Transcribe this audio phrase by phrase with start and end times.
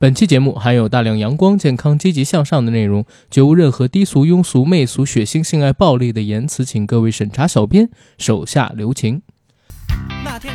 [0.00, 9.22] 本期节目含有大量阳光、健康、积极向上的内容，绝无任何低俗、庸俗、媚俗、血腥、性爱、暴力的言辞，请各位审查小编手下留情。
[10.24, 10.54] 那天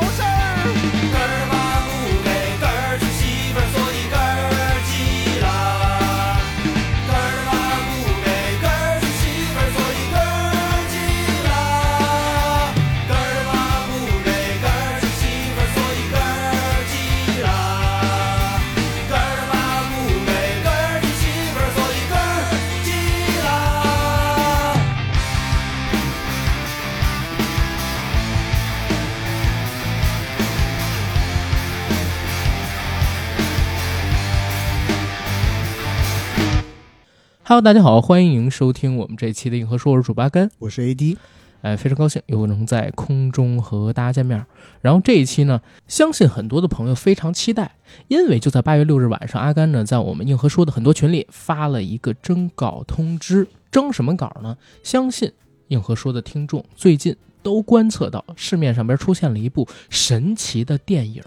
[37.51, 40.49] Hello，大家好，欢迎收听我们这期的硬核说，我是主八甘。
[40.57, 41.17] 我是 AD，
[41.63, 44.45] 哎，非常高兴又能在空中和大家见面。
[44.79, 47.75] 然后这一期呢，相信很多的朋友非常期待，
[48.07, 53.45] 因为就在八月六日晚上，阿甘呢在我们硬核说的很多群里发了一个征稿通知。
[53.69, 54.55] 征什么稿呢？
[54.81, 55.29] 相信
[55.67, 61.21] 硬核说的听众最近都观测到市面上边出现了一部神奇的电影。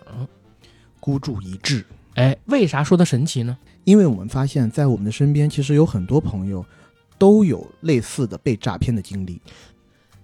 [1.01, 1.85] 孤注一掷。
[2.15, 3.57] 哎，为啥说它神奇呢？
[3.85, 6.65] 因为我们发现，在我们的身边，其实有很多朋友
[7.19, 9.41] 都有类似的被诈骗的经历。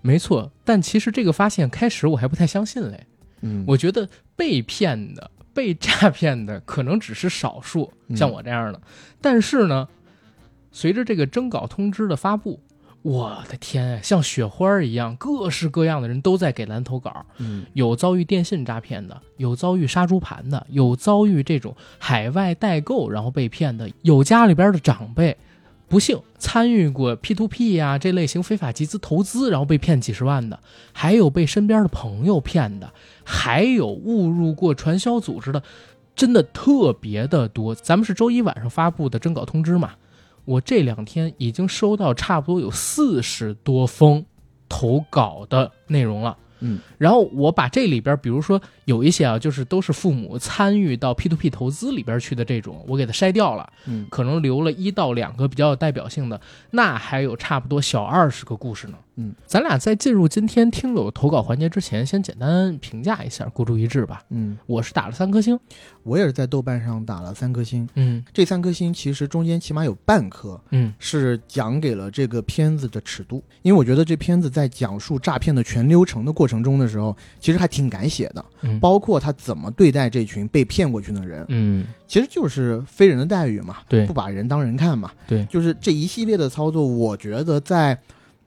[0.01, 3.07] 没错，但其实这个发现开始我还不太相信嘞。
[3.43, 8.81] 嗯，我觉得被骗的、被诈骗的可能只是少数，嗯像我这样的。
[9.21, 9.89] 但是呢，
[10.73, 12.61] 随着这个征稿通知的发布，
[13.03, 17.25] 我的天，像雪花一样，各式各样的人都在给咱投稿。
[17.39, 25.35] 嗯有遭遇电信诈骗的，有遭遇杀猪盘的，有遭遇这种海外代购然后被骗的，有家里边的长辈
[25.89, 30.61] 不幸参与过 P to P 呀、这类型非法集资投资，然后被骗几十万的，
[30.93, 32.93] 还有被身边的朋友骗的，
[33.25, 35.63] 还有误入过传销组织的，
[36.15, 37.75] 真的特别的多。
[37.75, 39.93] 咱们是周一晚上发布的征稿通知嘛，
[40.51, 44.27] 我这两天已经收到差不多有四十多封
[44.69, 46.37] 投稿的内容了。
[46.59, 56.39] 嗯，然后我把这里边，比如说有一些啊，就是都是父母参与到 P to P 投资里边去的这种，我给它筛掉了，嗯可能留了一到两个比较有代表性的，
[56.73, 58.99] 那还有差不多小二十个故事呢。
[59.17, 64.23] 嗯，咱俩在进入今天听友投稿环节之前，先简单评价一下孤注一掷吧。
[64.29, 65.59] 嗯，我是打了三颗星，
[66.03, 67.89] 我也是在豆瓣上打了三颗星。
[67.95, 81.87] 嗯这三颗星其实中间起码有半颗嗯是讲给了这个片子的尺度，因为我觉得这片子在讲述诈骗的全流程的过程中的时候，其实还挺敢写的，嗯，包括他怎么对待这群被骗过去的人，嗯。
[82.07, 84.05] 其实就是非人的待遇嘛，对。
[84.05, 85.45] 不把人当人看嘛，对。
[85.47, 87.97] 就是这一系列的操作，我觉得在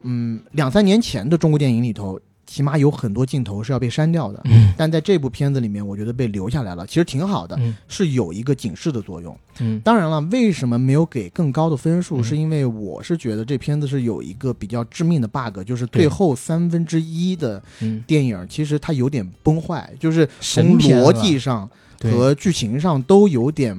[0.01, 2.19] 嗯两三年前的中国电影里头，
[2.53, 4.71] 起码有很多镜头是要被删掉的，嗯。
[4.77, 7.75] 但在这部片子里面，我觉得被留下来了，其实挺好的，嗯。
[7.87, 9.35] 是有一个警示的作用。
[9.59, 9.79] 嗯。
[9.79, 12.21] 当然了，为什么没有给更高的分数？
[12.21, 12.23] 嗯。
[12.23, 21.67] 是因为我是觉得这片子是有一个比较致命的 bug，就是最后三分之一的嗯，电影其实它有点崩坏，就是从逻辑上
[22.03, 23.75] 和剧情上都有点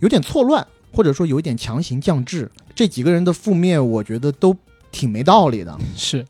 [0.00, 2.50] 有点错乱，或者说有一点强行降智。
[2.74, 4.56] 这几个人的覆灭，我觉得都
[4.90, 5.78] 挺没道理的。
[5.94, 6.26] 是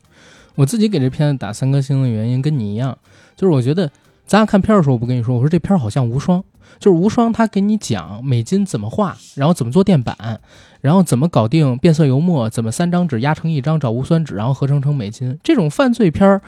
[0.57, 2.97] 我自己给这片子打三颗星的原因跟你一样，
[3.35, 3.89] 就是我觉得
[4.25, 6.43] 咱俩看片儿的时候，我不跟你说，我说这片儿好像无双，
[6.79, 10.41] 就是无双他给你讲美金怎么画，然后怎么做垫板，
[10.81, 15.37] 然后怎么搞定变色油墨，怎么三张纸压成一张找无酸纸，然后合成成美金。
[15.43, 16.41] 这种犯罪片儿，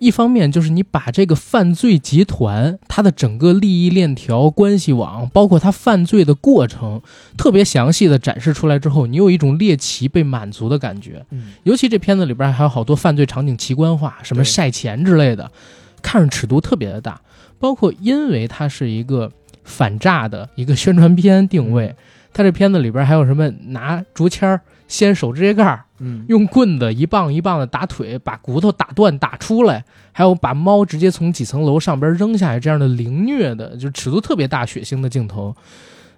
[0.00, 7.02] 一方面就是你把这个犯罪集团它的整个利益链条、关系网，包括它犯罪的过程，
[7.36, 11.26] 特别详细的展示出来之后，你有一种猎奇被满足的感觉。
[11.30, 15.52] 嗯，尤其这片子里边还有好多犯罪场景奇观化，什么晒钱之类的，
[16.00, 17.20] 看着尺度特别的大。
[17.58, 19.30] 包括因为它是一个
[19.64, 21.94] 反诈的一个宣传片定位，
[22.32, 35.54] 它这片子里边还有什么拿竹签儿掀手指甲盖儿，嗯，用棍子一棒一棒的打腿，把骨头打断打出来，还有把猫直接从几层楼上边扔下来这样的凌虐的，就尺度特别大、血腥的镜头。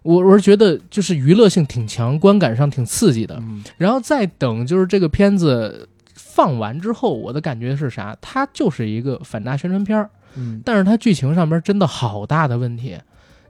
[0.02, 3.36] 我我是觉得就是娱乐性挺强，观感上挺刺激的。
[3.40, 8.16] 嗯然后再等就是这个片子放完之后，我的感觉是啥？
[8.20, 10.10] 它就是一个反诈宣传片儿。
[10.34, 12.96] 嗯但是它剧情上边真的好大的问题，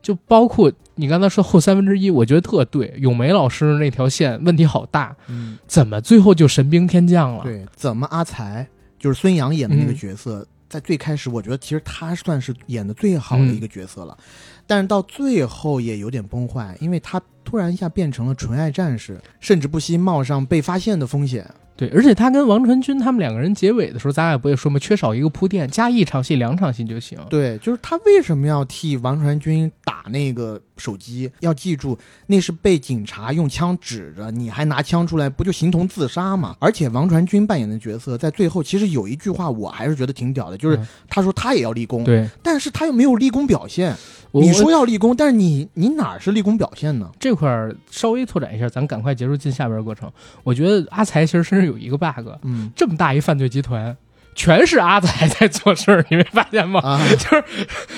[0.03, 7.45] 就包括你刚才说后三分之一，我觉得特对，咏梅老师那条线问题好大，嗯，怎么最后就神兵天降了？
[7.45, 8.67] 对，怎么阿才
[8.99, 14.19] 就是孙杨演的那个嗯角色，在最开始我觉得其实他算是演的最好的一个角色了，
[14.67, 21.49] 但是到最后也有点崩坏，因为他突然一下变成了纯爱战士，甚至不惜冒上被发现的风险。
[21.83, 24.79] 对，而且他跟王传君他们两个人结尾的时候，咱俩不也说吗？
[24.79, 27.19] 缺少一个铺垫，加一场戏、两场戏就行。
[27.29, 31.29] 对，就是他为什么要替王传君打那个手机？
[31.41, 31.99] 要记住，
[32.29, 36.55] 那是被警察用枪指着，你还拿枪出来，不就形同自杀吗？
[36.61, 43.93] 而且王传君扮演的角色在最后其实有一句话，我还是觉得挺屌的，就是嗯他说他也要立功，对，但是他又没有立功表现。
[44.33, 47.11] 我你说要立功，但是你你哪儿是立功表现呢？
[47.21, 50.11] 这块儿稍微拓展一下，咱赶快结束进下边的过程。
[50.43, 53.95] 我觉得阿才其实身上有一个 bug，嗯这么大一犯罪集团，
[54.35, 56.81] 全是阿才在做事儿，你没发现吗？
[56.81, 57.45] 啊，就是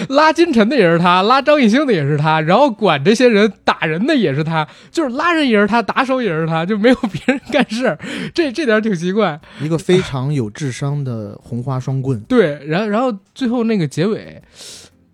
[0.08, 7.96] 拉金晨的也是他，拉张艺兴的也是他，然后管这些人打人的也是他，就是拉人也是他，打手也是他，就没有别人干事儿，
[8.34, 9.40] 这这点儿挺奇怪。
[9.60, 12.18] 一个非常有智商的红花双棍。
[12.22, 14.42] 对，然后然后最后那个结尾，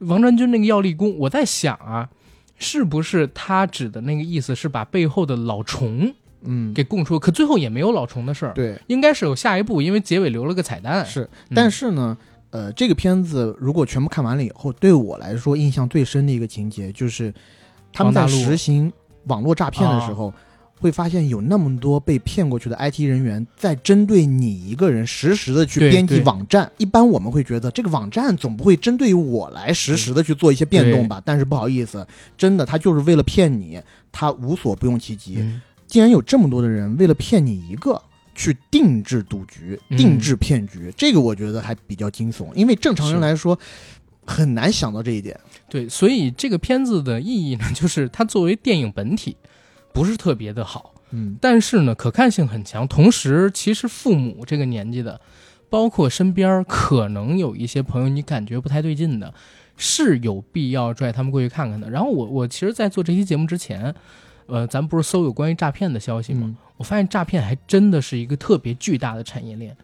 [0.00, 2.08] 王传君那个要立功，我在想啊，
[2.56, 6.12] 是不是他指的那个意思是把背后的老虫
[6.43, 7.19] 嗯，给供出？
[7.19, 11.05] 可最后也没有老虫的事儿，对，应该是有下一步，因为结尾留了个彩蛋。
[11.05, 12.17] 是，嗯但是呢，
[12.49, 17.32] 呃，这个片子如果全部看完了以后，对我来说印象最深的一个情节就是，
[17.93, 18.91] 他们在实行
[19.25, 20.32] 网络诈骗的时候，
[20.80, 26.70] 会发现有那么多被骗过去的 IT 人员在针对你一个人实时的去编辑网站。
[26.78, 31.22] 一般我们会觉得这个网站总不会针对于我来实时的去做一些变动吧？
[31.24, 32.06] 但是不好意思，
[32.36, 33.80] 真的他就是为了骗你，
[34.10, 35.36] 他无所不用其极。
[35.38, 38.00] 嗯竟然有这么多的人为了骗你一个，
[38.32, 43.58] 去定制赌局、嗯定制骗局，这个我觉得还比较惊悚，因为正常人来说
[44.24, 45.36] 很难想到这一点。
[45.68, 49.36] 对，所以这个片子的意义呢，就是它作为电影本体
[49.92, 52.87] 不是特别的好，嗯但是呢，可看性很强。
[52.87, 55.20] 同时，其实父母这个年纪的，
[55.69, 59.32] 包括身边儿可能有一些朋友，你感觉不太对劲的，
[59.76, 61.90] 是有必要拽他们过去看看的。
[61.90, 63.94] 然后我我其实，在做这期节目之前，
[64.46, 66.42] 呃，咱不是搜有关于诈骗的消息吗？
[66.44, 69.76] 嗯我发现诈骗还真的是一个特别巨大的产业链，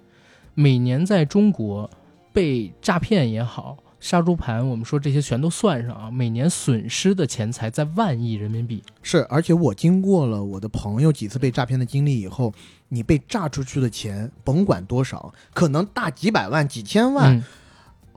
[0.55, 1.91] 每年在中国
[2.33, 8.83] 被诈骗也好，杀猪盘，我们说这些全都算上啊，每年损失的钱财在万亿人民币。
[9.03, 12.53] 是，而且我经过了我的朋友几次被诈骗的经历以后，
[12.89, 17.43] 你被诈出去的钱，甭管多少，可能大几百万、几千万，嗯，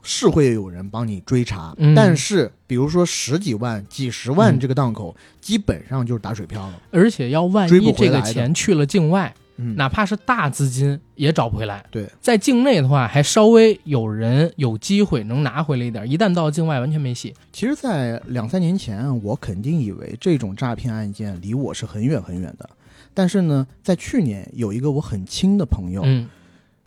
[0.03, 1.73] 是会有人帮你追查。
[1.77, 6.81] 嗯但是，比如说十几万、几十万嗯这个档口，基本上就是打水漂了。
[6.91, 11.85] 而且要万一这个钱去了境外，嗯，哪怕是大资金也找不回来。
[11.91, 17.33] 对，在境内的话，还稍微有人有机会能拿回来一点；一旦到境外，完全没戏。
[17.51, 22.69] 其实，在两三年前，我肯定以为这种诈骗案件离我是很远很远的。
[23.13, 26.29] 但是呢，在去年有一个我很亲的朋友，嗯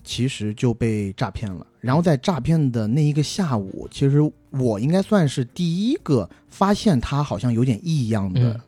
[0.03, 1.67] 其实就被诈骗了。
[1.79, 4.19] 然后在诈骗的那一个下午，其实
[4.51, 8.61] 我应该算是第一个发现他好像有点异样的嗯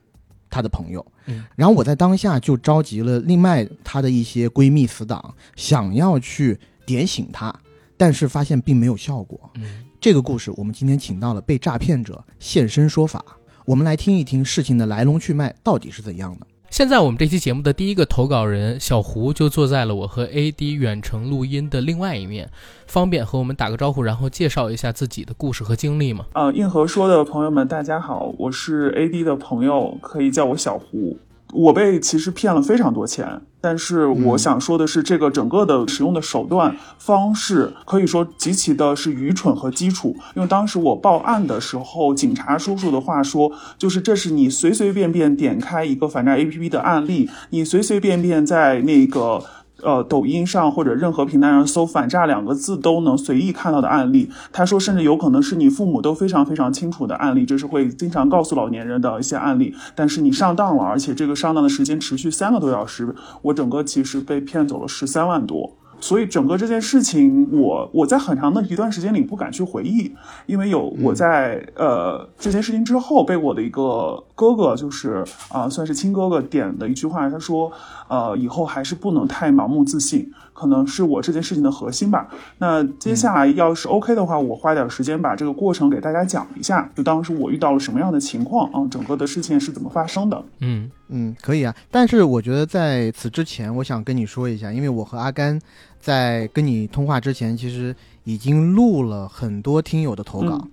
[0.50, 1.00] 他的朋友。
[1.08, 1.13] 嗯
[1.56, 7.54] 然后我在当下就召集了另外她的一些闺蜜死党，想要去点醒她，
[7.96, 9.50] 但是发现并没有效果。
[9.54, 13.24] 嗯，这个故事，我们今天请到了被诈骗者现身说法，
[13.64, 16.46] 我们来听一听事情的来龙去脉到底是怎样的。
[16.74, 22.50] 现在我们这期节目的第一个投稿人小胡就坐在了我和 AD 远程录音的另外一面，
[22.88, 26.26] 方便和我们打个招呼，然后介绍一下自己的故事和经历吗？
[26.32, 31.16] 呃，硬核说的朋友们，大家好，我是 AD 的朋友，可以叫我小胡。
[31.54, 40.16] 我被其实骗了非常多钱，但是我嗯想说的是，这个整个的使用的手段方式可以说极其的是愚蠢和基础。
[40.34, 49.44] 因为当时我报案的时候，警察叔叔的话说，就是这是你随随便便点开一个反诈 APP 的案例，你随随便便在那个。
[49.84, 54.30] 呃，抖音上或者任何平台上搜“反诈”两个字都能随意看到的案例。
[54.50, 59.74] 他说，甚至有可能是你父母都非常非常清楚的案例，这是会经常告诉老年人的一些案例。
[59.94, 65.76] 但是你上当了，而且这个上当的时间持续三个多小时，我整个其实被骗走了十三万多。
[66.00, 70.12] 所以整个这件事情，我我在很长的一段时间里不敢去回忆，
[70.44, 77.70] 因为有我在呃这件事情之后被我的一个哥哥，就是啊、算是亲哥哥点的一句话，他说，
[78.08, 82.28] 呃，以后还是不能太盲目自信，可能是我这件事情的核心吧。
[82.58, 90.42] 那接下来要是 OK 的话，我花点时间把这个过程给大家讲一下，就当时我遇到了什么样的情况啊，整个的事情是怎么发生的。
[90.58, 91.72] 嗯嗯，可以啊。
[91.90, 95.60] 但是我觉得在此之前，我想跟你说一下，因为我和阿甘
[96.00, 100.58] 在跟你通话之前，其实已经录了很多听友的投稿。
[100.60, 100.70] 嗯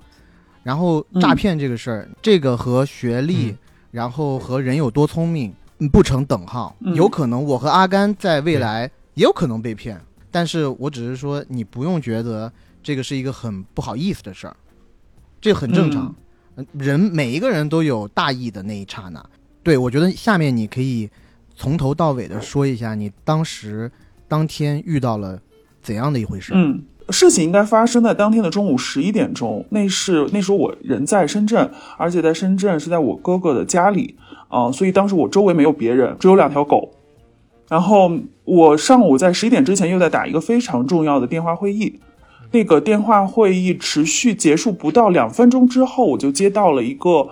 [0.63, 3.57] 然后诈骗这个事儿，这个和学历，嗯
[3.91, 6.75] 然后和人有多聪明嗯不成等号。
[6.79, 9.99] 嗯有可能我和阿甘在未来也有可能被骗，
[10.29, 12.51] 但是我只是说你不用觉得
[12.81, 14.55] 这个是一个很不好意思的事儿，
[15.41, 16.05] 这很正常。
[16.05, 16.15] 嗯
[16.73, 19.25] 人每一个人都有大意的那一刹那。
[19.63, 21.09] 对，我觉得下面你可以
[21.55, 23.89] 从头到尾的说一下你当时
[24.27, 25.41] 当天遇到了
[25.81, 26.51] 怎样的一回事。
[26.53, 34.15] 嗯，事情应该发生在当天的中午十一点钟，那是那时候我人在深圳，而且在深圳是在我哥哥的家里。
[34.49, 36.91] 啊、所以当时我周围没有别人，只有两条狗。
[37.69, 38.11] 然后
[38.43, 42.01] 我上午在十一点之前又在打一个非常重要的电话会议，
[42.51, 47.29] 那个电话会议持续结束不到两分钟之后，我就接到了一个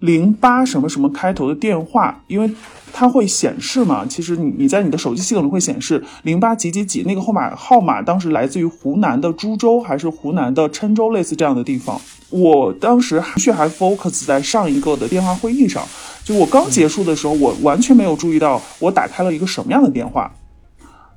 [0.00, 2.50] 零八什么什么开头的电话，因为
[2.92, 12.00] 它会显示嘛，其实你你在你的手机系统里会显示零八几几几那个号码号码，当时来自于湖南的株洲还是湖南的郴州类似这样的地方。
[12.30, 15.82] 我当时还却还 focus 在上一个的电话会议上，
[16.24, 20.30] 就我刚结束的时候，我完全没有注意到我打开了一个什么样的电话。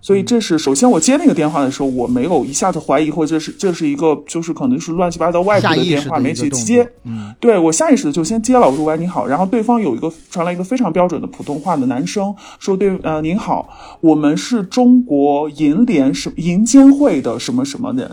[0.08, 7.36] 所以这是首先我接那个电话的时候，我没有一下子怀疑或者这是这是一个就是可能是乱七八糟外部的电话，没去接。，嗯。
[7.42, 13.68] 对我下意识的就先接了，我说喂你好，然后对方有一个传来一个非常标准的普通话的男生说对呃您好，
[14.00, 18.10] 我们是中国银联什银监会的什么什么人，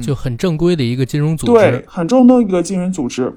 [0.00, 1.52] 就很正规的一个金融组织。
[1.52, 3.32] 对织，，很重的一个金融组织。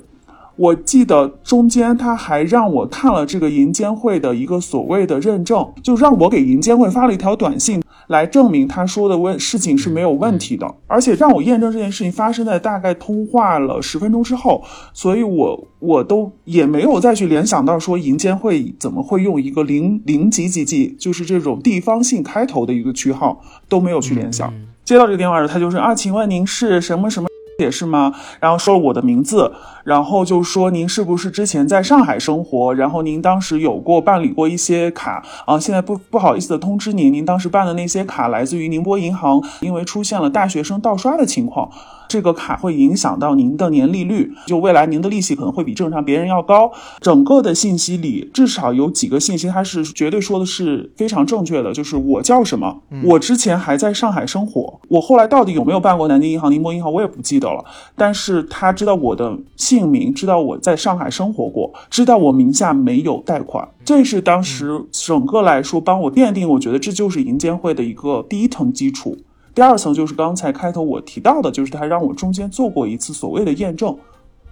[0.55, 24.53] 我记得中间他还让我看了这个银监会的一个所谓的认证，就让我给银监会发了一条短信，来证明他说的问事情是没有问题的，而且让我验证这件事情发生在大概通话了十分钟之后，所以我我都也没有再去联想到说银监会怎么会用一个零零几几几，就是这种地方性开头的一个区号都没有去联想。
[24.85, 28.13] 接到这个电话时，他就说啊，请问您是什么什么解释吗？
[28.39, 29.51] 然后说了我的名字，
[29.83, 32.71] 然后就说您是不是之前在上海生活？
[32.75, 35.59] 然后您当时有过办理过一些卡啊？
[35.59, 41.71] 现在不不好意思的通知您，您当时办的那些卡来自于宁波银行，因为出现了大学生盗刷的情况。
[42.07, 46.71] 这个卡会影响到您的年利率，就未来您的利息可能会比正常别人要高。
[47.01, 57.63] 整个的信息里，至少有几个信息，它是绝对说的是非常正确的，就是我叫什么，我之前还在上海生活，我后来到底有没有办过南京银行、宁波银行，我也不记得了。
[57.95, 69.17] 但是他知道我的姓名，知道我在上海生活过，知道我名下没有贷款，这是当时整个来说帮我奠定，我觉得这就是银监会的一个第一层基础。
[69.57, 73.97] 第二层就是刚才开头我提到的，就是他让我中间做过一次所谓的验证，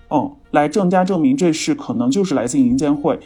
[0.09, 3.19] 嗯，来更加证明这事可能就是来自银监会。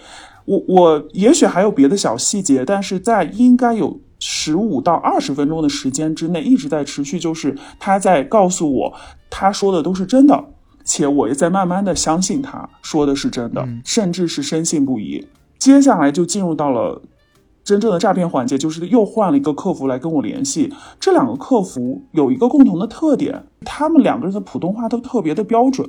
[0.44, 8.94] 我我也许还有别的小细节，但是在应该有十五到二十分钟的时间之内，一直在持续，就是他在告诉我
[9.30, 10.44] 他说的都是真的，
[10.84, 15.26] 且我也在慢慢的相信他说的是真的，甚至是深信不疑。
[15.58, 17.02] 接下来就进入到了
[17.70, 20.74] 真正的诈骗环节，就是又换了一个客服来跟我联系。
[21.00, 25.88] 这两个客服有一个共同的特点，他们两个人的普通话都特别的标准。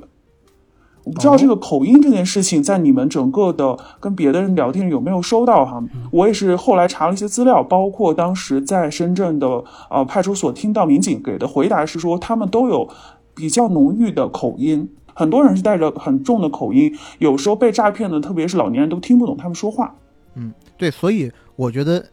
[1.03, 5.83] 我不知道这个口音这件事情，在你们整个的跟别的人聊天有没有收到哈？
[6.11, 12.87] 我也是后来查了一些资料，包括当时在深圳的呃派出所听到民警给的回答是说，他们都有
[13.33, 19.95] 比较浓郁的口音，很多人是带着很重的口音，有时候被诈骗的，特别是老年人都听不懂他们说话。
[20.35, 21.29] 嗯对，所以
[21.61, 22.03] 我觉得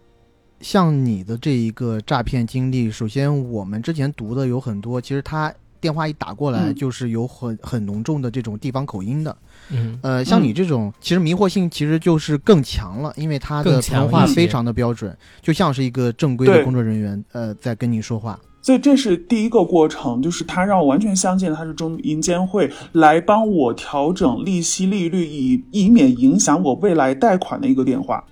[0.61, 5.51] 像你的这一个诈骗经历，首先我们之前读的有很多，其实他
[5.81, 9.35] 电话一打过来嗯就是有很很浓重的这种地方口音的。
[9.71, 18.39] 嗯呃，像嗯你这种，其实迷惑性其实就是更强了，因为他的更普通话非常的标准，就像是一个正规的工作人员，呃，在跟你说话。
[18.61, 28.23] 所以这是第一个过程，就是他让我完全相信他是中银监会来帮我调整利息利率，以以免影响我未来贷款的一个电话。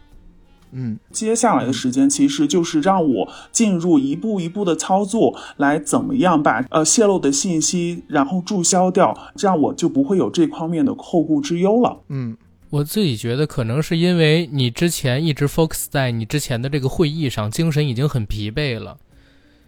[0.77, 12.01] 嗯接下来的时间其实就是让我进入一步一步的操作，来怎么样把呃泄露的信息然后注销掉，这样我就不会有这方面的后顾之忧了。
[12.11, 12.37] 嗯
[12.69, 18.99] 我自己觉得可能是因为你之前一直 focus 在你之前的这个会议上，精神已经很疲惫了，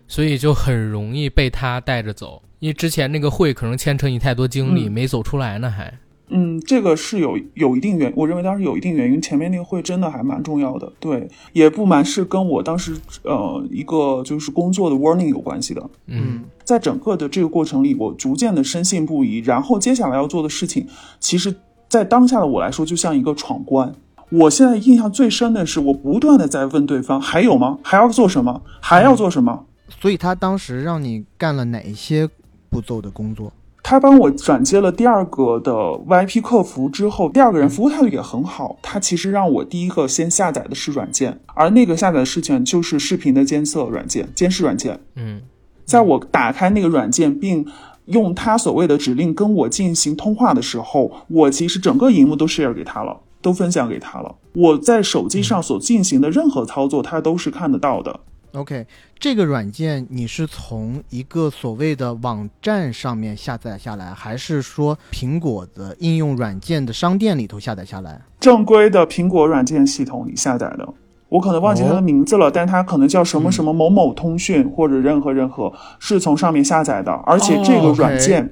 [0.09, 2.43] 所以就很容易被他带着走。
[2.59, 5.97] 因为之前那个会可能牵扯你太多精力，嗯没走出来呢还。
[6.31, 9.21] 嗯，这个是有有一定原，我认为当时有一定原因。
[9.21, 15.91] 前面那个会真的还蛮重要的，对，也不瞒是跟我当时呃一个就是工作的 warning 有关系的。
[16.07, 19.39] 嗯在整个的这个过程里，我逐渐的深信不疑。
[19.39, 20.87] 然后接下来要做的事情，
[21.19, 21.55] 其实，
[21.89, 23.95] 在当下的我来说，就像一个闯关。
[24.31, 27.79] 我现在印象最深的是，我不断的在问对方还有吗？
[27.83, 28.61] 还要做什么？
[28.83, 29.65] 还要做什么？
[29.99, 32.29] 所以他当时让你干了哪一些
[32.69, 33.51] 步骤的工作？
[33.91, 38.77] 他帮我转接了第二个的 VIP 客服之后，第二个人服务态度也很好。
[38.83, 45.01] 他其实让我第一个先下载的是软件，而那个下载的事情就是视频的监测软件、监视软件。
[45.17, 45.41] 嗯
[45.87, 47.65] 在我打开那个软件并
[48.05, 54.35] 用他所谓的指令跟我进行通话的时候，我其实整个荧幕都 share 给他了，都分享给他了。
[54.53, 58.21] 我在手机上所进行的任何操作，他都是看得到的。
[58.53, 58.87] OK，
[59.19, 68.21] 这个软件你是从一个所谓的网站上面下载下来，还是说苹果的应用软件的商店里头下载下来？
[68.41, 70.89] 正规的苹果软件系统里下载的。
[71.29, 77.13] 我可能忘记它的名字了，但它可能叫什么什么某某通讯、或者任何任何，是从上面下载的。
[77.27, 78.51] 而且这个软件，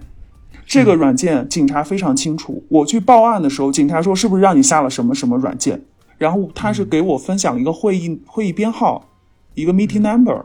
[0.67, 2.63] 这个软件警察非常清楚。
[2.69, 5.83] 我去报案的时候，警察说是不是让你下了什么什么软件？
[6.19, 9.09] 然后他是给我分享了一个会议会议编号，
[9.57, 10.45] 一个 meeting number，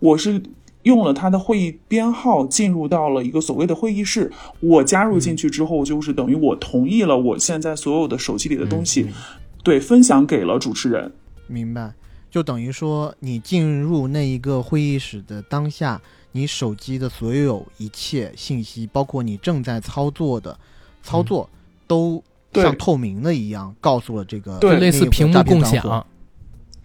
[0.00, 0.42] 我是
[0.82, 4.30] 用了他的会议编号进入到了一个所谓的会议室。
[4.60, 9.06] 我加入进去之后，就是等于我同意了我现在所有的手机里的东西，
[9.62, 11.10] 对，分享给了主持人。
[11.46, 11.92] 明白，
[12.30, 16.00] 就等于说你进入那一个会议室的当下，
[16.32, 20.58] 你手机的所有一切信息，包括你正在操作的
[21.02, 21.48] 操作，
[21.86, 22.22] 都
[22.54, 26.06] 像透明的一样，告诉了这个对类似屏幕共享。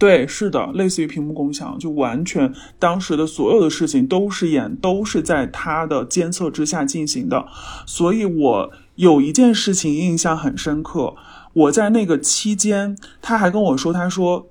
[0.04, 7.46] 对，是的，类似于屏幕共享，就完全当时的所有的事情都是演，都是在他的监测之下进行的。
[7.86, 11.14] 所以我有一件事情印象很深刻，
[11.54, 14.46] 我在那个期间，他还跟我说，他说。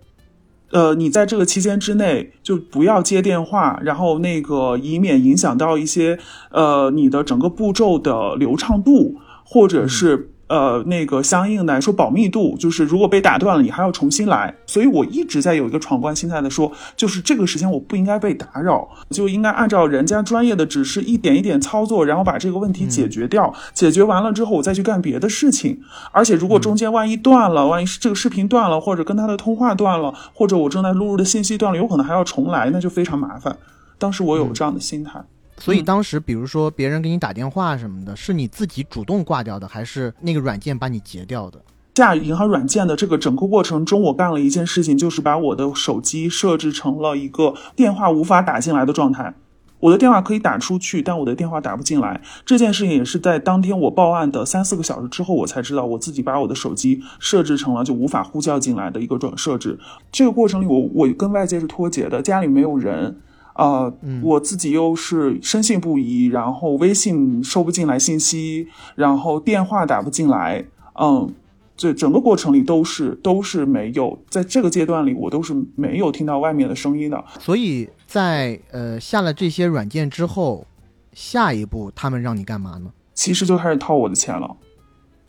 [0.72, 6.18] 呃，你在这个期间之内就不要接电话，然后那个以免影响到一些
[6.50, 14.54] 呃你的整个步骤的流畅度，或者是呃那个相应来说保密度，就是如果被打断了，你还要重新来。
[14.66, 23.54] 所以我一直在有一个闯关心态的说，就是这个时间我不应该被打扰，就应该按照人家专业的指示一点一点操作，然后把这个问题解决掉。
[23.74, 25.80] 解决完了之后，我再去干别的事情。
[26.12, 33.56] 而且如果中间万一断了，万一是这个视频断了，或者跟他的通话断了，或者我正在录入的信息断了，有可能还要重来，那就非常麻烦。
[33.98, 35.24] 当时我有这样的心态。
[35.58, 41.62] 所以当时，比如说别人给你打电话什么的，是你自己主动挂掉的，还是那个软件把你截掉的？
[41.96, 49.36] 下银行软件的这个整个过程中，我干了一件事情，就是把我的手机设置成了一个电话无法打进来的状态。
[49.80, 52.22] 我的电话可以打出去，但我的电话打不进来。
[52.46, 59.78] 这件事情也是在当天我报案的三四个小时之后，我才知道我自己把我的手机设置成了就无法呼叫进来的一个转设置。
[60.10, 63.18] 这个过程里我，我跟外界是脱节的，家里没有人，
[63.56, 70.66] 呃，我自己又是深信不疑，然后微信收不进来信息，然后电话打不进来，
[71.00, 71.34] 嗯。
[71.76, 77.22] 这整个过程里都是都是没有，在这个阶段里，我都是没有听到外面的声音的。
[77.40, 80.68] 所以在呃下了这些软件之后，
[81.14, 82.92] 下一步他们让你干嘛呢？
[83.16, 84.56] 其实就开始套我的钱了。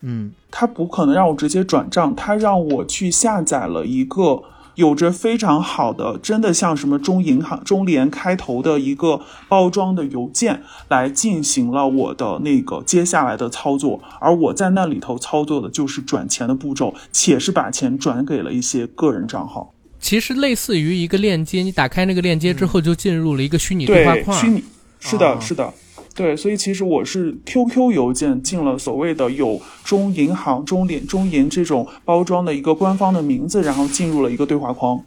[0.03, 4.43] 嗯，他不可能让我直接转账，他让我去下载了一个
[4.75, 14.01] 有着非常好的，真的像什么中银行、中联开头的一个包装的邮件，来进行了我的那个接下来的操作。
[14.21, 19.73] 而我在那里头操作的就是转钱的步骤，且是把钱转给了一些个人账号。
[20.01, 24.39] 其实类似于一个链接，你打开那个链接之后，就进入了一个虚拟对话对，框。
[24.39, 24.63] 虚拟
[25.01, 25.73] 是的，啊是的，
[26.15, 35.03] 对，所以其实我是 QQ 邮件进了所谓的有中银行、中联、中银这种包装的一个官方的名字，然后进入了一个对话框，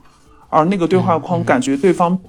[0.49, 2.19] 而那个对话框感觉对方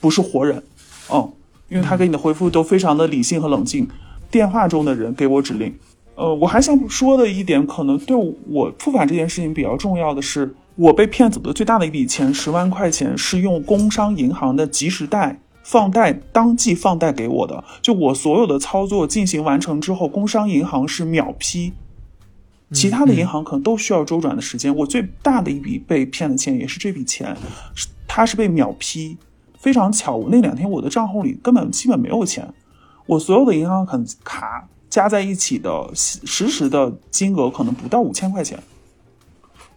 [0.00, 0.62] 不是活人，
[1.10, 1.32] 嗯，
[1.70, 3.88] 因为他给你的回复都非常的理性和冷静，
[4.30, 5.74] 电话中的人给我指令。
[6.14, 8.14] 呃，我还想说的一点，可能对
[8.48, 17.64] 我复返这件事情比较重要的是，我被骗走的最大的一笔钱，十万块钱是用工商银行的即时贷放贷当即放贷给我的。
[17.82, 21.72] 就我所有的操作进行完成之后，工商银行是秒批，
[22.70, 24.74] 其他的银行可能都需要周转的时间。
[24.76, 27.36] 我最大的一笔被骗的钱也是这笔钱，
[27.74, 29.16] 是它是被秒批。
[29.58, 32.48] 非常巧，我那两天我的账户里根本基本没有钱，
[33.06, 38.62] 我所有的银行卡卡加在一起的实时的金额可能不到五千块钱。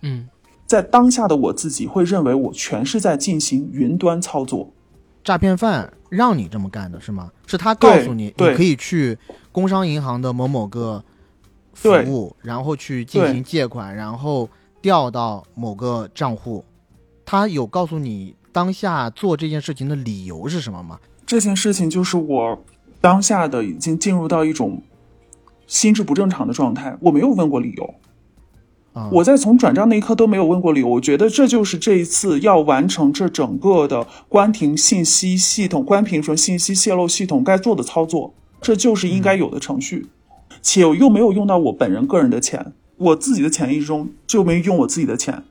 [0.01, 0.29] 嗯，
[0.67, 4.71] 在当下的我自己会认为我全是在进行云端操作。
[5.23, 7.31] 诈骗犯让你这么干的是吗？
[7.45, 9.17] 是他告诉你，你可以去
[9.51, 11.03] 工商银行的某某个
[11.73, 14.49] 服务，然后去进行借款，然后
[14.81, 16.63] 调到某个账户。
[17.25, 20.99] 他有告诉你当下做这件事情的理由是什么吗？
[21.25, 22.63] 这件事情就是我
[22.99, 24.81] 当下的已经进入到一种
[25.67, 27.93] 心智不正常的状态，我没有问过理由。
[28.99, 40.07] 啊、我在从转账那一刻都没有问过理由，我觉得这就是这一次要完成这整个的关停信息系统、关停什么信息泄露系统该做的操作，这就是应该有的程序，
[40.61, 45.43] 且又没有用到我本人个人的钱，我自己的潜意识中就没用我自己的钱，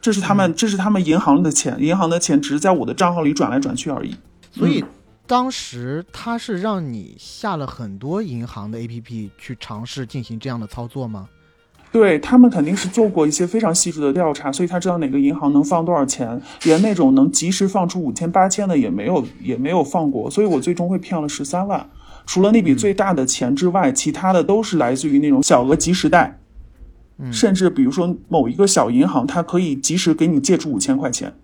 [0.00, 4.14] 这是他们，这是他们银行的钱，银行的钱只是在我的账号里转来转去而已。
[4.52, 4.84] 所以
[5.26, 11.28] 当时他是让你下了很多银行的 APP 去尝试进行这样的操作吗？
[11.92, 21.84] 对他们肯定是做过一些非常细致的调查，所以他知道哪个银行能放多少钱，连那种能及时放出五千八千的也没有也没有放过，所以我最终会骗了十三万。
[22.26, 26.38] 除了那笔最大的钱之外，其他的都是来自于那种小额及时贷，
[27.32, 31.34] 甚至比如说某一个小银行，它可以及时给你借出五千块钱。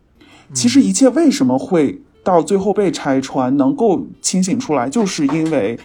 [0.55, 5.77] 其实一切为什么会到最后被拆穿，能够清醒出来，就是因为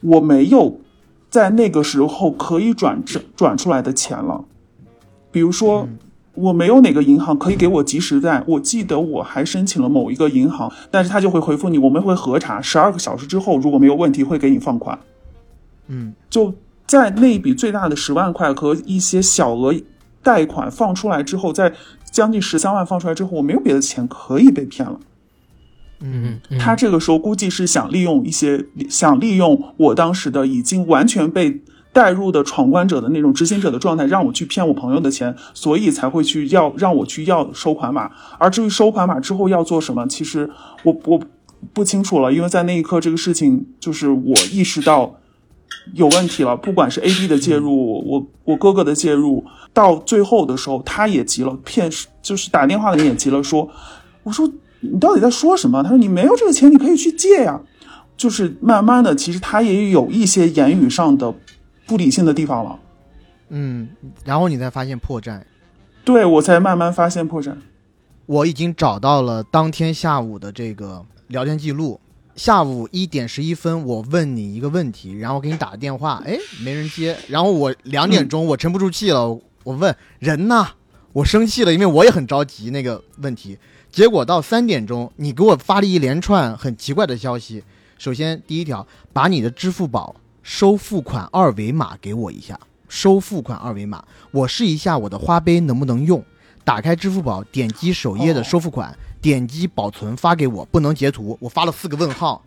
[0.00, 0.80] 我没有
[1.30, 4.44] 在那个时候可以转转转出来的钱了。
[5.30, 5.86] 比如说，
[6.34, 8.42] 我没有哪个银行可以给我及时贷。
[8.46, 14.98] 我记得我还申请了某一个银行，但是他就会回复你，我们会核查，十二个小时之后如果没有问题会给你放款。
[15.88, 16.52] 嗯，就
[16.86, 19.74] 在那一笔最大的十万块和一些小额
[20.22, 21.72] 贷款放出来之后，在
[22.10, 24.98] 将近十三万放出来之后，我没有别的钱可以被骗了。
[26.00, 38.10] 嗯嗯，他这个时候估计是想利用一些，想利用我当时的已经完全被带入的闯关者的那种执行者的状态，让我去骗我朋友的钱，所以才会去要让我去要收款码。
[38.38, 40.50] 而至于收款码之后要做什么，其实
[40.82, 41.18] 我我
[41.72, 45.18] 不清楚了，因为在那一刻这个事情就是我意识到
[45.94, 53.66] 有问题了，不管是 A B 的介入，我我哥哥的介入，到最后的时候他也急了，骗就是打电话的人也急了，说
[54.24, 54.46] 我说。
[54.80, 55.82] 你到底在说什么？
[55.82, 57.60] 他说你没有这个钱，你可以去借呀。
[58.16, 61.34] 就是慢慢的，其实他也有一些言语上的
[61.86, 62.78] 不理性的地方了。
[63.50, 63.88] 嗯，
[64.24, 65.42] 然后你才发现破绽。
[66.02, 67.54] 对我才慢慢发现破绽。
[68.24, 72.00] 我已经找到了当天下午的这个聊天记录。
[72.34, 77.16] 下午一点十一分，我问你一个问题，然后给你打个电话，哎，没人接。
[77.28, 79.28] 然后我两点钟，我沉不住气了，
[79.64, 80.66] 我问人呢？
[81.12, 83.56] 我生气了，因为我也很着急那个问题。
[83.96, 87.64] 结果到三点钟，你给我发了一连串很奇怪的消息。
[87.96, 92.60] 首先，第一条，把你的支付宝收付款二维码给我一下。
[92.88, 96.22] 收付款二维码，我试一下我的花呗能不能用。
[96.62, 101.38] 打开支付宝，点击首页的收付款，点击保存发给我，不能截图。
[101.40, 102.44] 我发了四个问号。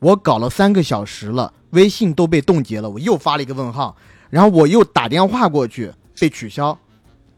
[0.00, 3.96] 我搞了三个小时了，微信都被冻结了，我又发了一个问号。
[4.28, 6.76] 然后我又打电话过去，被取消。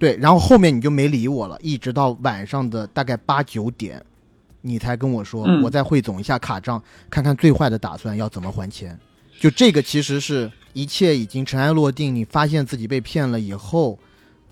[0.02, 4.04] 对，然后后面你就没理我了，一直到晚上的大概八九点，
[4.60, 8.98] 你才跟我说，嗯我再汇总一下卡账，看看最坏的打算要怎么还钱。
[9.38, 13.96] 就这个其实是一切已经尘埃落定，你发现自己被骗了以后，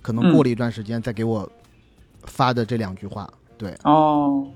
[0.00, 1.50] 可能过了一段时间再给我
[2.26, 3.28] 发的这两句话。
[3.58, 4.46] 对哦，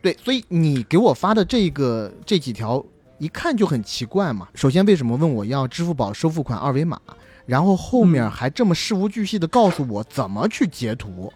[0.00, 2.82] 对，所以你给我发的这个这几条
[3.18, 4.48] 一看就很奇怪嘛。
[4.54, 6.98] 首先，为什么问我要支付宝收付款二维码？
[7.48, 11.32] 然后后面还这么事无巨细的告诉我怎么去截图。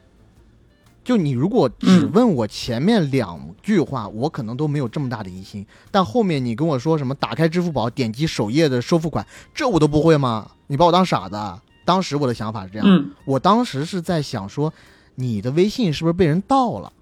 [1.03, 5.67] 就你如果只问我前面两句话，我可能都没有这么大的疑心。
[5.91, 10.51] 但后面你跟我说什么打开支付宝，点击首页的收付款，这我都不会吗？
[10.67, 11.63] 你把我当傻子啊？
[11.87, 14.71] 当时我的想法是这样，嗯我当时是在想说，
[15.15, 16.93] 你的微信是不是被人盗了？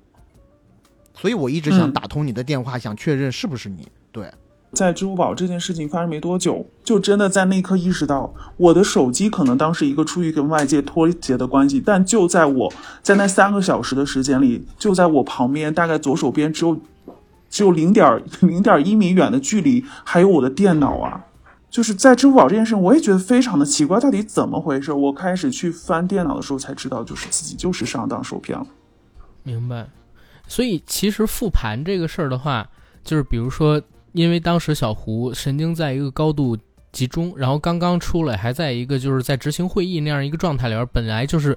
[1.13, 3.89] 所以我一直想嗯打通你的电话，想确认是不是你。
[4.13, 4.33] 对，
[4.73, 16.81] 在支付宝这件事情发生没多久，就真的在那一刻意识到，我的手机可能当时一个出于跟外界脱节的关系，但就在我在那三个小时的时间里，就在我旁边，大概左手边只有
[17.49, 21.27] 只有零点零点一米远的距离，还有我的电脑啊。
[21.69, 24.93] 就是在支付宝这件事，我也觉得非常的奇怪，到底怎么回事？
[24.93, 28.67] 我开始去翻电脑的时候才知道，就是自己就是上当受骗了。
[29.45, 29.89] 明白。
[30.49, 32.69] 所以其实复盘这个事儿的话，
[33.05, 33.81] 就是比如说，
[34.13, 36.57] 因为当时小胡神经在一个高度
[36.93, 41.57] 集中，然后刚刚出来，还在一个就是在执行会议那样一个状态里边，本来就是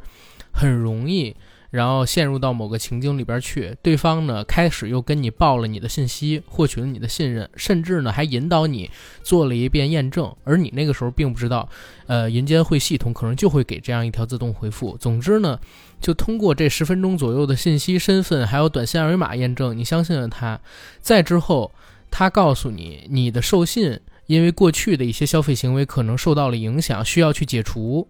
[0.51, 1.35] 很容易，
[1.71, 3.75] 然后陷入到某个情境里边去。
[3.81, 8.89] 对方呢，开始又跟你报了你的信息，获取了你的信任，甚至呢还引导你
[9.23, 11.67] 做了一遍验证，而你那个时候并不知道，
[12.07, 14.95] 呃，银监会系统可能就会给这样一条自动回复。
[14.97, 15.59] 总之呢。
[16.03, 20.59] 就通过这十分钟左右的信息、身份还有短信二维码验证，你相信了他。
[20.99, 21.71] 再之后，
[22.15, 28.07] 他告诉你你的授信因为过去的一些消费行为可能受到了影响，需要去解除。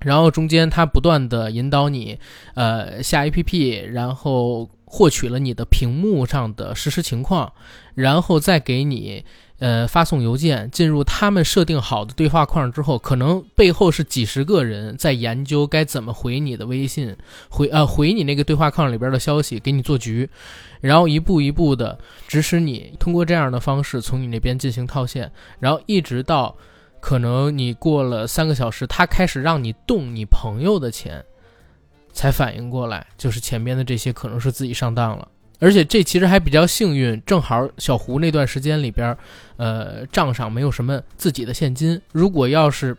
[0.00, 2.18] 然后中间他不断的引导你，
[2.54, 7.52] 呃，下 APP，然后获取了你的屏幕上的实时情况，
[7.94, 9.24] 然后再给你
[9.58, 17.16] 呃发送邮件，进入他们设定好的对话框之后，可能背后是几十个人在研究该怎么回你的微信，
[17.48, 20.28] 回呃回你那个对话框里边的消息，给你做局，
[20.86, 26.56] 然后一步一步的指使你通过这样的方式从你那边进行套现，然后一直到。
[26.98, 31.24] 可能你过了三个小时，他开始让你动你朋友的钱，
[32.12, 35.28] 才反应过来，就是前边的这些可能是自己上当了。
[35.60, 39.16] 而且这其实还比较幸运，正好小胡那段时间里边，
[39.56, 42.00] 呃，账上没有什么自己的现金。
[42.10, 42.96] 如果要是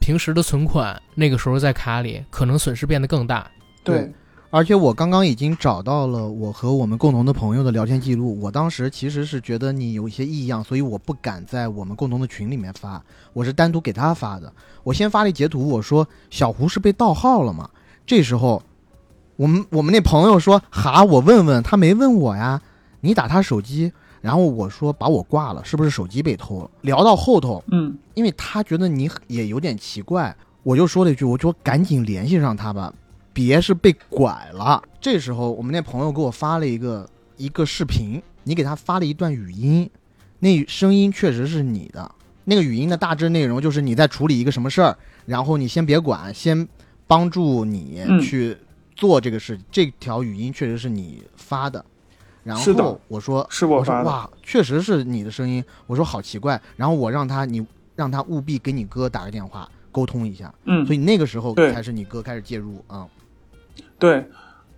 [0.00, 3.50] 平时的存款，那个时候在卡里，可能损失变得更大。
[3.82, 4.12] 对，
[4.56, 8.40] 而且我刚刚已经找到了我和我们共同的朋友的聊天记录。
[8.40, 14.50] 我当时其实是觉得你有一些异样，所以我不敢在我们共同的群里面发，我是单独给他发的。
[14.82, 17.68] 我先发了一截图，我说小胡是被盗号了吗？
[18.06, 18.62] 这时候，
[19.36, 22.62] 我们我们那朋友说哈，我问问他没问我呀，
[23.02, 23.92] 你打他手机，
[24.22, 26.70] 然后我说把我挂了，是不是手机被偷了？
[26.80, 32.90] 聊到后头，嗯，因为他觉得你也有点奇怪，我就说了一句，我说赶紧联系上他吧，
[33.36, 34.82] 别是被拐了。
[34.98, 39.90] 这时候我们那朋友给我发了一个一个视频，你给他发了一段语音，
[40.38, 42.10] 那声音确实是你的。
[42.44, 44.96] 那个语音的大致内容就是你在处理一个什么事儿，
[45.26, 46.66] 然后你先别管，先
[47.06, 48.56] 帮助你嗯去
[48.94, 49.58] 做这个事。
[49.70, 51.84] 这条语音确实是你发的。
[52.42, 53.80] 然后我说是我。
[53.80, 55.62] 我说哇，确实是你的声音。
[55.86, 60.54] 我说好奇怪，然后我让他你让他务必给你哥打个电话沟通一下。
[60.64, 63.06] 嗯所，以那个时候才是你哥开始介入啊、
[63.98, 64.28] 对，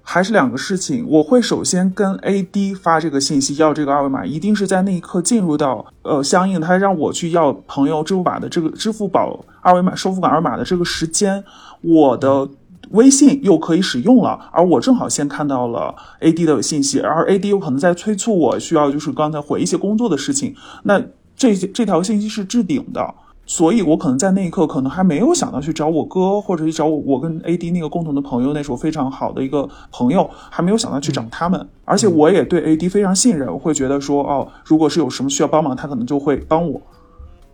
[0.03, 1.07] 还是两个事情。
[1.09, 11.45] 我会首先跟 AD 发这个信息，要这个二维码，一定是在那一刻进入到呃相应他让我去要朋友支付宝的这个支付宝二维码收付款二维码的这个时间，
[11.83, 12.49] 我的。
[12.93, 20.55] 微信又可以使用了，而我正好先看到了 AD 的信息，而 AD 有可能在催促我需要就是刚才回一些工作的事情，
[20.85, 20.99] 那
[21.37, 23.15] 这这条信息是置顶的，
[23.51, 31.67] 所以我可能在那一刻可能还没有想到去找我哥，或者去找我我跟 AD 那个共同的朋友，那时候非常好的一个朋友，还没有想到去找他们。
[31.87, 36.79] 而且我也对 AD 非常信任，我会觉得说，哦，如果是有什么需要帮忙，他可能就会帮我。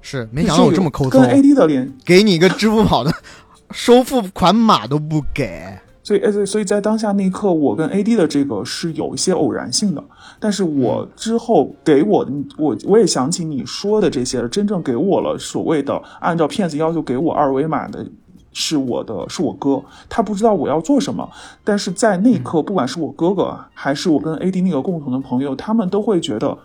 [0.03, 3.15] 是没想到我这么抠搜跟，AD 的连，给你一个支付宝的
[3.71, 5.79] 收付款码都不给。
[6.05, 10.05] 所以呃，所以在当下那一刻，我跟 AD 的这个是有一些偶然性的。
[10.39, 12.25] 但是我之后给我，
[12.57, 18.07] 我我也想起你说的这些，真正给我了所谓的按照骗子要求给我二维码的。
[18.57, 21.29] 是我的，是我哥，他不知道我要做什么，
[21.65, 26.57] 但是在那一刻，不管是我哥哥还是我跟 AD 那个共同的朋友，他们都会觉得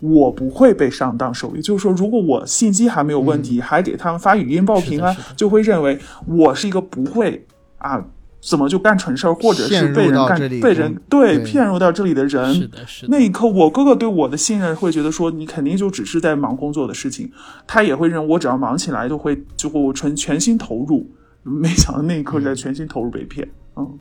[0.00, 1.62] 我不会被上当受理。
[1.62, 7.46] 就是说，如果我信息还没有问题，还给他们发语音报平安就会认为我是一个不会
[7.78, 8.04] 啊，
[8.40, 12.54] 怎么就干蠢事儿，或者是被人干被人对骗入到这里的人。
[12.54, 13.08] 是的，是的。
[13.10, 17.30] 那一刻，我哥哥对我的信任会觉得说，你肯定就只是在忙工作的事情，
[17.66, 21.08] 他也会认为我只要忙起来就会就会全全心投入。
[21.42, 23.98] 没想到那一刻在全心投入被骗，嗯，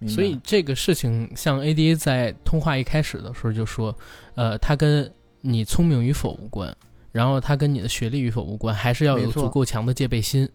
[0.00, 3.96] 嗯，所以这个事情，像 ADA 在通话一开始的时候就说，
[4.34, 5.08] 呃，他跟
[5.40, 6.76] 你聪明与否无关，
[7.12, 10.48] 然后他跟你的学历与否无关，还是要有足够强的戒备心。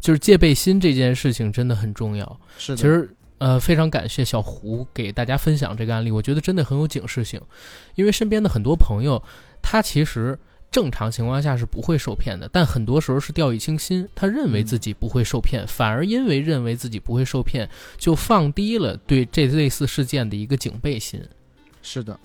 [0.00, 2.40] 就是戒备心这件事情真的很重要。
[2.58, 3.08] 是的，其实
[3.38, 7.40] 呃，非常感谢小胡给大家分享这个案例，我觉得真的很有警示性，
[7.94, 9.22] 因为身边的很多朋友，
[9.62, 10.38] 他其实
[10.70, 21.18] 正常情况下是不会受骗的，但很多时候是掉以轻心，他认为自己不会受骗，反而因为认为自己不会受骗，就放低了对这类似事件的一个警备心。
[21.82, 22.20] 是的，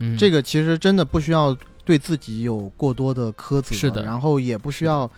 [0.00, 4.02] 嗯，这个其实真的不需要对自己有过多的苛责，是的。
[4.02, 5.08] 然后也不需要，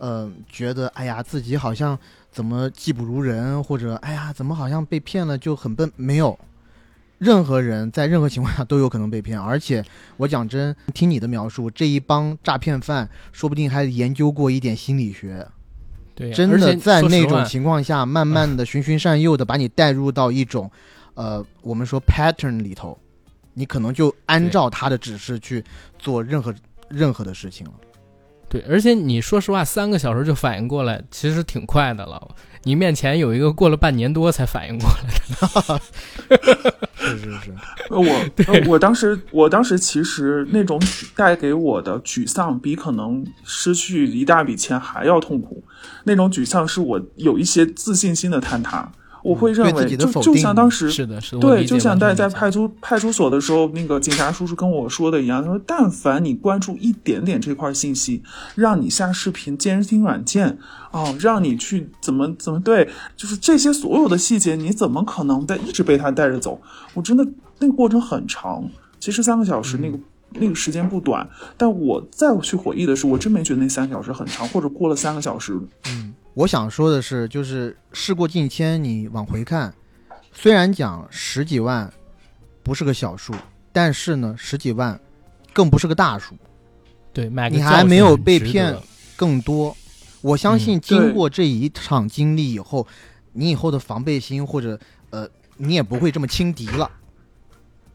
[0.00, 1.96] 呃，觉得哎呀自己好像
[2.32, 6.36] 怎么技不如人，或者哎呀怎么好像被骗了就很笨，没有。
[7.18, 9.84] 任何人在任何情况下都有可能被骗，而且
[10.16, 15.46] 我讲真，听你的描述，这一帮诈骗犯说不定还研究过一点心理学，
[16.14, 20.70] 对，真的在那种情况下，慢慢的循循善诱的把你带入到一种，
[21.12, 22.98] 呃，我们说 pattern 里头，
[23.52, 25.62] 你可能就按照他的指示去
[25.98, 26.54] 做任何
[26.88, 27.72] 任何的事情了。
[28.50, 32.20] 对，而且你说实话，三个小时就反应过来，其实挺快的了。
[32.64, 36.36] 你面前有一个过了半年多才反应过来的，
[36.96, 37.54] 是是是，
[37.88, 38.04] 呃我
[38.52, 40.78] 呃我当时我当时其实那种
[41.14, 45.64] 带给我的沮丧，比可能失去一大笔钱还要痛苦。
[46.04, 48.90] 那种沮丧是我有一些自信心的坍塌。
[49.22, 58.22] 我会认为，就就像当时是的，是的，对，就像在在派出派出所的时候，那个警察叔叔跟我说的一样，他说，但凡你关注一点点这块信息，
[58.54, 60.58] 让你下视频、监听软件，
[60.90, 66.60] 哦，让你去怎么怎么对，就是这些所有的细节，你怎么可能在一直被他带着走？
[66.94, 67.26] 我真的
[67.58, 69.98] 那个过程很长，其实三个小时那个。
[70.34, 75.58] 那个时间不短，但我再去回忆的时候，我真没觉得那三个小时很长，或者过了三个小时，
[76.34, 79.74] 我想说的是，就是事过境迁，你往回看，
[80.32, 81.92] 虽然讲十几万
[82.62, 83.34] 不是个小数，
[83.72, 84.98] 但是呢，十几万
[85.52, 86.36] 更不是个大数，
[87.12, 88.76] 对，买个你还没有被骗
[89.16, 89.76] 更多。
[90.20, 92.86] 我相信嗯经过这一场经历以后，
[93.32, 94.78] 你以后的防备心或者
[95.10, 96.88] 呃，你也不会这么轻敌了。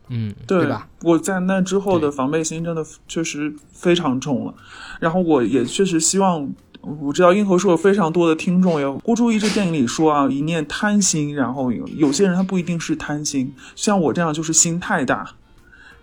[0.10, 0.89] 嗯，对吧？
[1.04, 4.54] 我在那之后的防备心真的确实非常重了，
[5.00, 6.54] 然后我也确实希望。
[7.02, 15.32] 我知道硬核说有非常多的听众，有孤注一掷电影里说啊，一念贪心，然后有有些人他不一定是贪心，像我这样就是心太大，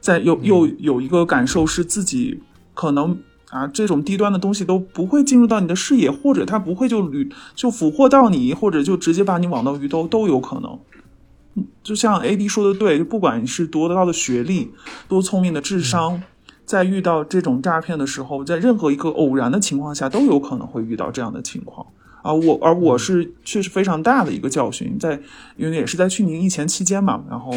[0.00, 2.40] 在又又有一个感受是自己
[2.74, 3.16] 可能
[3.50, 10.78] 啊这种低端的东西都不会进入到你的视野，或者他不会就屡就俘获到你，或者就直接把你网到鱼兜都有可能。
[11.54, 14.70] 嗯就像 A D 说的对，就不管你是多高的学历、
[15.06, 16.22] 多聪明的智商，
[16.64, 21.86] 在遇到这种诈骗的时候，在任何一个偶然的情况下，都有可能会遇到这样的情况。
[22.22, 25.20] 啊，我而我是确实非常大的一个教训，在
[25.56, 27.52] 因为也是在去年疫情期间嘛，然后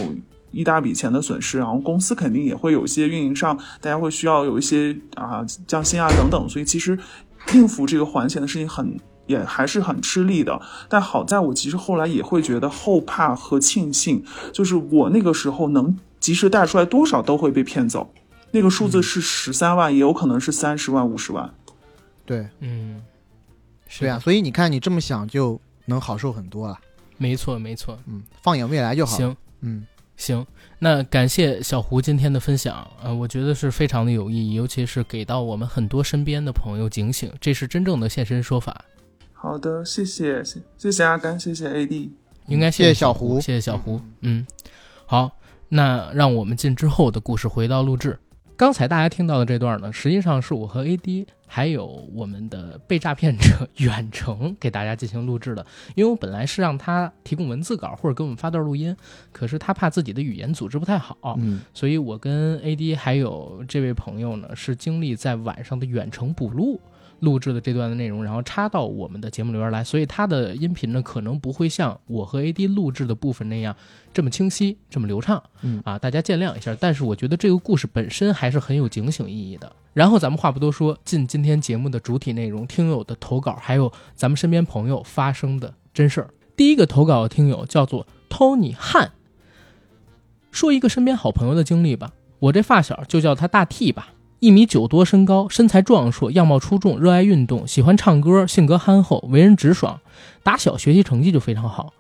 [0.50, 6.98] 一大笔钱的损失，然后公司肯定也会有一些运营上，大家会需要有一些啊降薪啊等等，所以其实
[7.54, 10.60] 应付这个还钱的事情很也还是很吃力的。
[10.90, 18.10] 但好在我其实后来也会觉得后怕和庆幸，就是我那个时候能及时带出来多少都会被骗走，
[18.52, 21.54] 那个数字是十三万，也有可能是三十万、五十万。
[22.26, 23.02] 对嗯，
[23.88, 26.80] 是对啊，所以你看，你这么想就能好受很多了。
[27.18, 27.98] 没错没错。
[28.08, 29.16] 嗯，放眼未来就好。
[29.16, 29.86] 行嗯，
[30.18, 30.46] 行，
[30.80, 38.84] 那感谢小胡今天的分享，呃，我觉得是非常的有意义，尤其是给到我们很多身边的朋友警醒，这是真正的现身说法。
[39.34, 42.10] 好的，谢谢，谢谢谢阿甘，谢谢 AD。
[42.48, 44.00] 应该谢谢小小胡谢谢小胡。
[44.22, 44.46] 嗯，
[45.06, 45.32] 好，
[45.70, 48.18] 那让我们进之后的故事回到录制。
[48.58, 55.66] 刚才大家听到的这段呢，实际上是我和 AD 还有我们的被诈骗者远程给大家进行录制的。
[55.94, 58.96] 因为我本来是让他提供文字稿或者给我们发段录音，
[59.32, 66.80] 可是他怕自己的语言组织不太好，嗯，所以我跟 AD 还有这位朋友呢，是经历在晚上的远程补录
[67.26, 73.76] 录制的这段的内容，然后插到我们的节目里边来，所以它的音频呢，可能不会像我和 AD 录制的部分那样
[74.14, 75.44] 这么清晰、这么流畅。
[75.64, 76.74] 嗯啊，大家见谅一下。
[76.80, 79.70] 但是我觉得这个故事本身还是很有警醒意义的。
[79.94, 86.30] 然后咱们话不多说，进今天节目的主体内容，听友的投稿，还有咱们身边朋友发生的真事儿。
[86.56, 89.12] 第一个投稿的听友叫做 Tony 汉，
[90.52, 92.14] 说一个身边好朋友的经历吧。
[92.40, 94.10] 我这发小就叫他大 T 吧，
[94.46, 100.00] 一米九多身高，身材壮硕，样貌出众，热爱运动，喜欢唱歌，性格憨厚，为人直爽，
[100.44, 101.94] 打小学习成绩就非常好，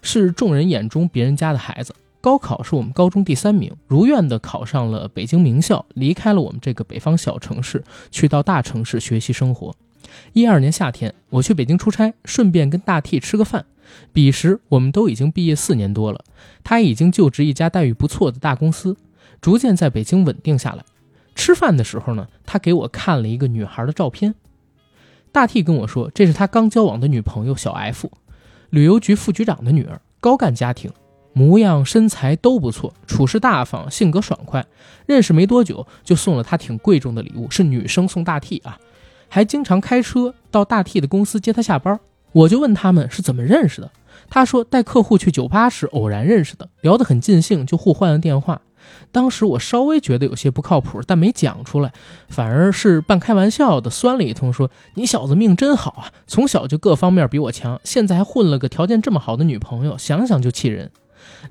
[0.00, 1.92] 是众人眼中别人家的孩子。
[2.20, 9.74] 高考是我们高中第三名，如愿的考上了北京名校，离开了我们这个北方小城市，去到大城市学习生活。
[10.34, 13.66] 一二年夏天，我去北京出差，顺便跟大 T 吃个饭。
[14.12, 16.22] 彼时我们都已经毕业四年多了，
[16.62, 18.96] 他已经就职一家待遇不错的大公司，
[19.40, 20.84] 逐渐在北京稳定下来。
[21.34, 24.34] 吃饭的时候呢，他给我看了一个女孩的照片。
[25.32, 28.10] 大 T 跟我说，这是他刚交往的女朋友小 F，
[28.70, 30.90] 旅游局副局长的女儿，高干家庭，
[31.32, 34.66] 模样身材都不错，处事大方，性格爽快。
[35.06, 38.78] 认识没多久就送了他挺贵重的礼物，是女生送大 T 啊，
[39.28, 41.98] 还经常开车到大 T 的公司接他下班。
[42.32, 43.90] 我就问他们是怎么认识的，
[44.28, 48.60] 他说带客户去酒吧时偶然认识的，聊得很尽兴，就互换了电话。
[49.12, 51.92] 当时我稍微觉得有些不靠谱，但没讲出来，
[52.28, 60.90] 反而是半开玩笑的酸了一通，说：“你小子命真好啊，从小就各方面比我强，现在还混了个条件这么好的女朋友，想想就气人。”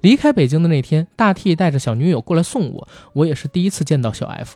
[0.01, 4.55] 离开北京的那天，大 T 带着小女友过来送我，我也是第一次见到小 F。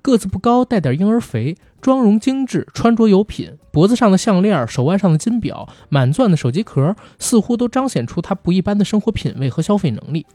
[0.00, 1.56] 个子不高，带点婴儿肥，
[1.86, 10.26] 妆容精致，穿着有品，脖子上的项链，手腕上的金表，满钻的手机壳，似乎都彰显出他不一般的生活品味和消费能力。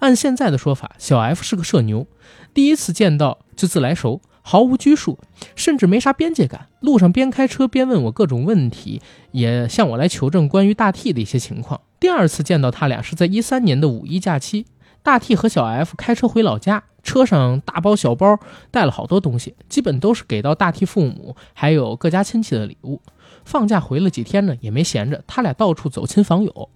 [0.00, 2.08] 按现在的说法，小 F 是个社牛，
[2.52, 5.16] 第一次见到就自来熟，毫无拘束，
[5.54, 6.66] 甚至没啥边界感。
[6.80, 11.82] 路上边开车边问我各种问题，也向我来求证关于大 T 的一些情况。
[12.00, 14.66] 第二次见到他俩是在一三年的五一假期，
[15.06, 18.40] 大 T 和小 F 开车回老家，车上大包小包
[18.72, 23.00] 带了好多东西，基本都是给到大 T 父母还有各家亲戚的礼物。
[23.44, 26.68] 放假回了几天呢，也没闲着，他俩到处走亲访友。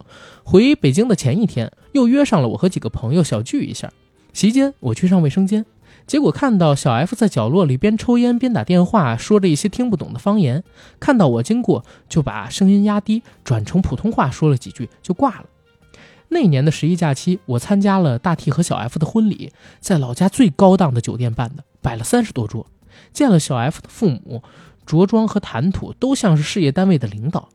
[0.44, 3.92] 回北京的前一天，又约上了我和几个朋友小聚一下。
[4.32, 5.66] 席间，我去上卫生间，
[6.06, 10.62] 结果看到小 F 在角落里边抽烟边打电话，说着一些听不懂的方言。
[11.00, 15.46] 看到我经过，就把声音压低，转成普通话说了几句，就挂了。
[16.32, 22.66] 那年的十一假期，我参加了大 T 和小 F 的婚礼，在老家最高档的酒店办的，摆了三十多桌，
[23.12, 24.42] 见了小 F 的父母，
[24.86, 27.48] 着装和谈吐都像是事业单位的领导。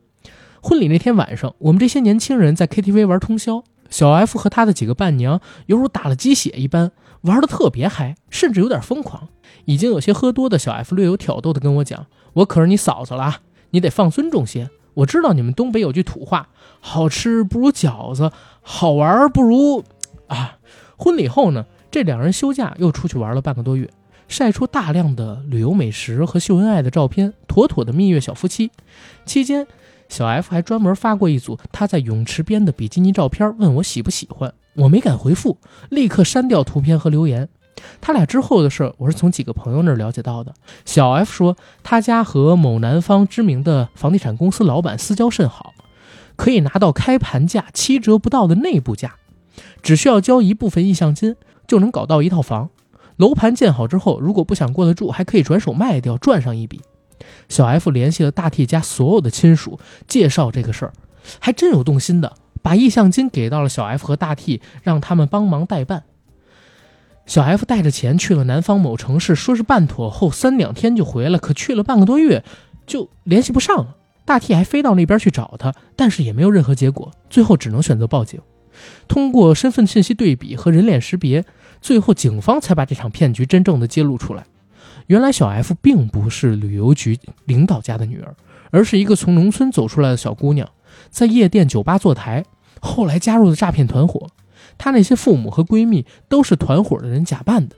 [0.62, 9.28] 婚礼那天晚上，我们这些年轻人在 KTV 玩通宵，小 F 和他的几个伴娘犹如打了鸡血一般，玩得特别嗨，甚至有点疯狂。
[9.64, 13.36] 已经有些喝多的小 F 略有挑逗地跟我讲：“我可是你嫂子了，
[13.70, 14.68] 你得放尊重些。
[14.94, 16.48] 我知道你们东北有句土话，
[16.80, 18.32] 好吃不如饺子。”
[18.68, 19.84] 好玩不如
[20.26, 20.58] 啊！
[20.96, 23.88] 婚礼后呢，这两人休假又出去玩了半个多月，
[24.26, 28.72] 晒出大量的旅游美食和秀恩爱的照片，妥妥的蜜月小夫妻。
[29.24, 29.68] 期间，
[30.08, 34.52] 小 F 还专门发过一组他在泳池边的比基尼照片，问我喜不喜欢。
[34.74, 35.58] 我没敢回复，
[35.88, 37.48] 立刻删掉图片和留言。
[38.00, 40.52] 他俩之后的事，我是从几个朋友那儿了解到的。
[40.84, 45.72] 小 F 说，他家和某南方知名的房地产公司老板私交甚好。
[46.36, 49.16] 可以拿到开盘价七折不到的内部价，
[49.82, 51.34] 只需要交一部分意向金
[51.66, 52.70] 就能搞到一套房。
[53.16, 56.80] 楼盘建好之后，如果不想过得住，还可以转手卖掉赚上一笔。
[57.48, 60.92] 小 F 联系了大 T 家所有的亲属，介绍这个事儿，
[61.40, 66.04] 还真有动心的，把意向金给到了小 F 和大 T，让他们帮忙代办。
[67.24, 72.44] 小 F 带着钱去了南方某城市，说是办妥后三两天就回来，可去了半个多月，
[72.86, 73.96] 就联系不上了。
[74.26, 78.38] 大 T 还飞到那边去找他，但是也没有任何结果，最后只能选择报警。
[79.08, 81.42] 通过身份信息对比和人脸识别，
[81.80, 84.44] 最后警方才把这场骗局真正的揭露出来。
[85.06, 88.34] 原来小 F 并不是旅游局领导家的女儿，
[88.70, 90.68] 而是一个从农村走出来的小姑娘，
[91.08, 92.44] 在夜店酒吧坐台，
[92.80, 94.26] 后来加入了诈骗团伙。
[94.76, 97.76] 她那些父母和闺蜜都是团伙的人假扮的。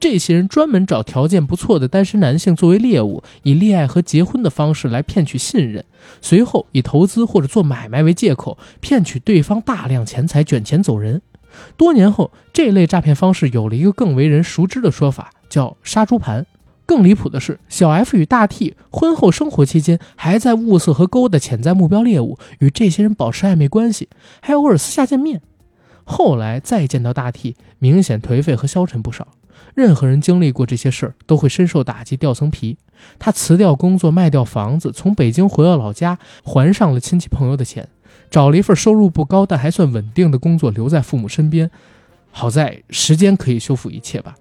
[0.00, 5.84] 这些人专门找条件不错的单身男性作为猎物，以恋爱和结婚的方式来骗取信任，
[6.20, 11.20] 随后以投资或者做买卖为借口骗取对方大量钱财，卷钱走人。
[11.76, 16.46] 多年后，这类诈骗方式有了一个更为人熟知的说法，叫“杀猪盘”。
[16.86, 24.08] 更离谱的是，小 F 与大 T 婚后生活期间，还在物色和勾搭潜在目标猎物，与这些人保持暧昧关系，
[24.40, 25.42] 还偶尔私下见面。
[26.04, 29.28] 后来再见到大 T，明显颓废和消沉不少。
[29.74, 32.76] 任何人经历过这些事儿，都会深受打击，掉层皮。
[33.18, 37.88] 他辞掉工作，卖掉房子，从北京回到老家，还上了亲戚朋友的钱，
[38.30, 41.70] 找了一份收入不高但还算稳定的工作，留在父母身边。
[42.30, 44.34] 好在时间可以修复一切吧。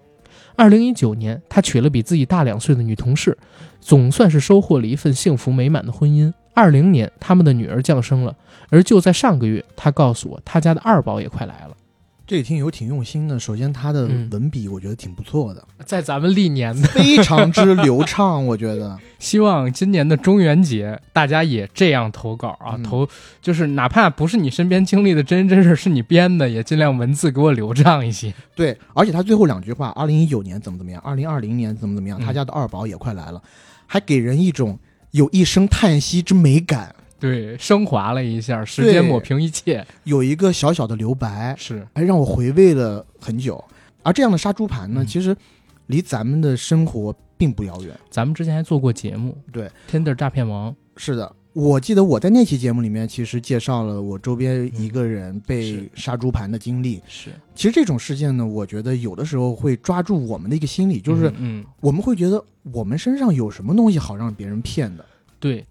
[0.56, 3.38] 二零一九年，他娶了比自己大两岁的女同事，
[3.80, 6.34] 总算是收获了一份幸福美满的婚姻。
[6.56, 8.36] 二零年，他们的女儿降生了，
[8.70, 11.77] 而就在上个月，他告诉我，他家的二宝也快来了。
[12.28, 13.40] 这听友挺用心的。
[13.40, 18.46] 首先，他的嗯文笔我觉得挺不错的，在咱们历年的 非常之流畅。
[18.46, 23.08] 我觉得，希望今年的中元节大家也这样投稿啊，嗯投
[23.42, 28.34] 就是哪怕不是你身边经历的真人真事，是你编的，也尽量文字给我流畅一些。
[28.54, 33.42] 对，而且他最后两句话，二零一九年怎么怎么样，二零二零年怎么怎么样，嗯他家的二宝也快来了，
[33.86, 34.78] 还给人一种
[35.12, 43.64] 有一声叹息之美感，对，升华了一下，时间抹平一切，有一个小小的留白，是还让我回味了很久。
[44.04, 45.36] 而这样的杀猪盘呢，嗯其实
[45.88, 47.94] 离咱们的生活并不遥远。
[48.10, 57.02] 咱们之前还做过节目，对，Tinder 诈骗王，是的，我记得我在那期节目里面，其实介绍了我周边一个人被杀猪盘的经历。
[57.08, 62.42] 是，其实这种事件呢，我觉得有的时候会抓住我们的一个心理，就是嗯，嗯我们会觉得
[62.72, 65.04] 我们身上有什么东西好让别人骗的。
[65.40, 65.66] 对。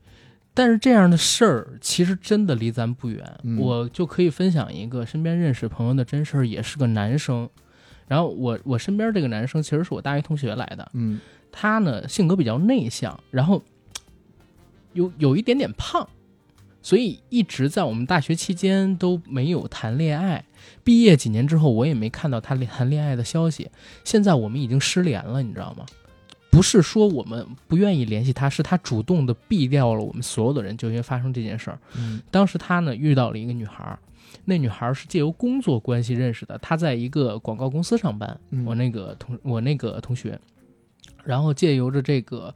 [0.56, 7.46] 但是这样的事儿其实真的离咱不远，嗯我就可以分享一个身边认识朋友的真事儿，也是个男生。
[8.08, 11.20] 然后我我身边这个男生其实是我大学同学来的，嗯
[11.52, 13.62] 他呢性格比较内向，然后
[14.94, 16.08] 有有一点点胖，
[16.80, 20.42] 所以一直在我们大学期间都没有谈恋爱。
[20.82, 23.70] 毕业几年之后，我也没看到他谈恋爱的消息。
[24.04, 25.84] 现在我们已经失联了，你知道吗？
[26.56, 31.78] 不是说我们不愿意联系他，是他主动的避掉了我们所有的人，就因为发生这件事儿。
[31.98, 33.98] 嗯当时他呢遇到了一个女孩儿，
[34.46, 38.40] 那女孩儿是借由工作关系认识的，她在一个广告公司上班。
[38.48, 40.40] 嗯我那个同我那个同学，
[41.24, 42.54] 然后借由着这个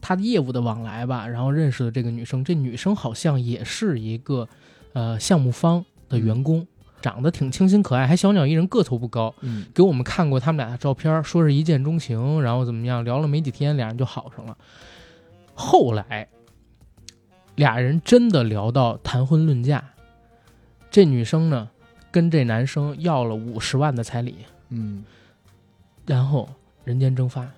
[0.00, 2.42] 他的业务的往来吧，然后认识了这个女生。
[2.42, 4.48] 这女生好像也是一个
[4.92, 6.66] 呃项目方的员工，
[7.00, 9.34] 长得挺清新可爱，还小鸟依人，个头不高。
[9.40, 14.56] 嗯给我们看过他们俩的照片，说是一见钟情，然后怎么样，聊了没几天，俩人就好上了。
[15.54, 16.28] 后来，
[17.54, 19.82] 俩人真的聊到谈婚论嫁，
[20.90, 21.70] 这女生呢
[22.10, 24.36] 跟这男生要了五十万的彩礼，
[24.70, 25.04] 嗯，
[26.06, 26.48] 然后
[26.84, 27.48] 人间蒸发，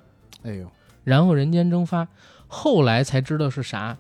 [0.43, 0.70] 哎呦，
[1.05, 2.07] 然后人间蒸发，
[2.47, 3.97] 后来才知道是啥，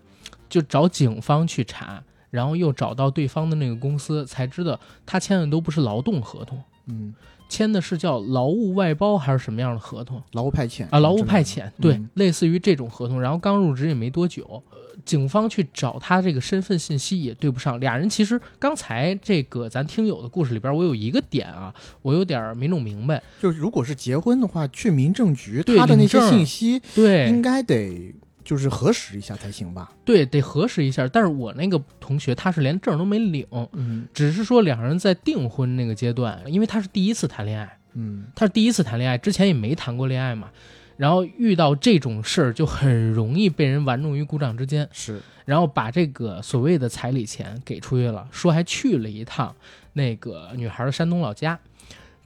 [0.48, 7.14] 就找警方去查，然后又找到对方的那个公司，才知道他签的都不是劳动合同，嗯，
[7.48, 10.98] 签的是叫劳务外包还是什么样的合同劳务派遣啊？
[10.98, 13.20] 劳务派遣，对，嗯类似于这种合同。
[13.20, 17.80] 然后刚入职也没多久，呃警方去找他这个身份信息也对不上。
[17.80, 21.72] 俩人其实刚才这个咱听友的故事里边，我有一个点啊，
[22.02, 23.22] 我有点没弄明白。
[23.40, 28.14] 就是如果是结婚的话，去民政局，对他的那些信息对应，该得
[28.48, 29.92] 就是核实一下才行吧？
[30.06, 31.06] 对，得核实一下。
[31.06, 40.50] 但是我那个同学他是连证都没领，嗯只是说两人在订婚那个阶段，因为他是第一次谈恋爱，嗯他是第一次谈恋爱，之前也没谈过恋爱嘛，
[40.96, 49.54] 然后遇到这种事儿就很容易被人玩弄于股掌之间，是，然后把这个所谓的彩礼钱给出去了，说还去了一趟
[49.92, 51.60] 那个女孩的山东老家，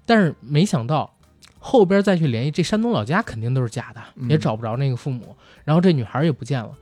[0.07, 1.13] 但是没想到
[1.65, 6.73] 后边再去联系这山东老家肯定都是假的，嗯也找不着那个父母，然后这女孩也不见了，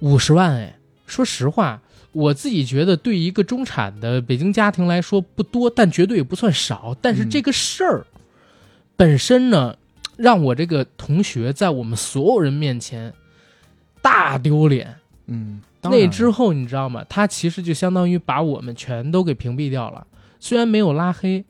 [0.00, 0.76] 五十万哎，
[1.06, 1.80] 说实话。
[2.10, 6.94] 我自己觉得，对一个中产的北京家庭来说不多，但绝对也不算少。
[7.00, 8.04] 但是嗯这个事儿
[8.96, 9.74] 本身呢，
[10.18, 13.14] 让我这个同学在我们所有人面前
[14.02, 14.94] 大丢脸。
[15.24, 17.02] 嗯，那之后你知道吗？
[17.08, 20.06] 他其实就相当于把我们全都给屏蔽掉了，
[20.38, 21.42] 虽然没有拉黑，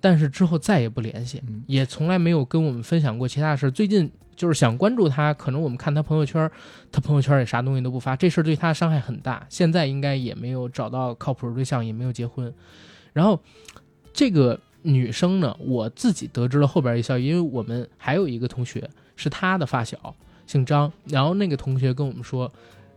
[0.00, 3.70] 但是之后再也不联系，嗯也从来没有跟我们分享过其他事儿。
[3.70, 6.50] 最近就是想关注他，可能我们看他朋友圈，
[6.90, 9.46] 他朋友圈也啥东西都不发，这事儿对他伤害很大。
[9.48, 12.52] 现在应该也没有找到靠谱的对象，也没有结婚。
[13.12, 13.40] 然后
[14.12, 20.14] 这个女生呢，我自己得知了后边一消息，因为我们还有一个同学是他的发小，
[20.46, 22.50] 姓张，然后那个同学跟我们说。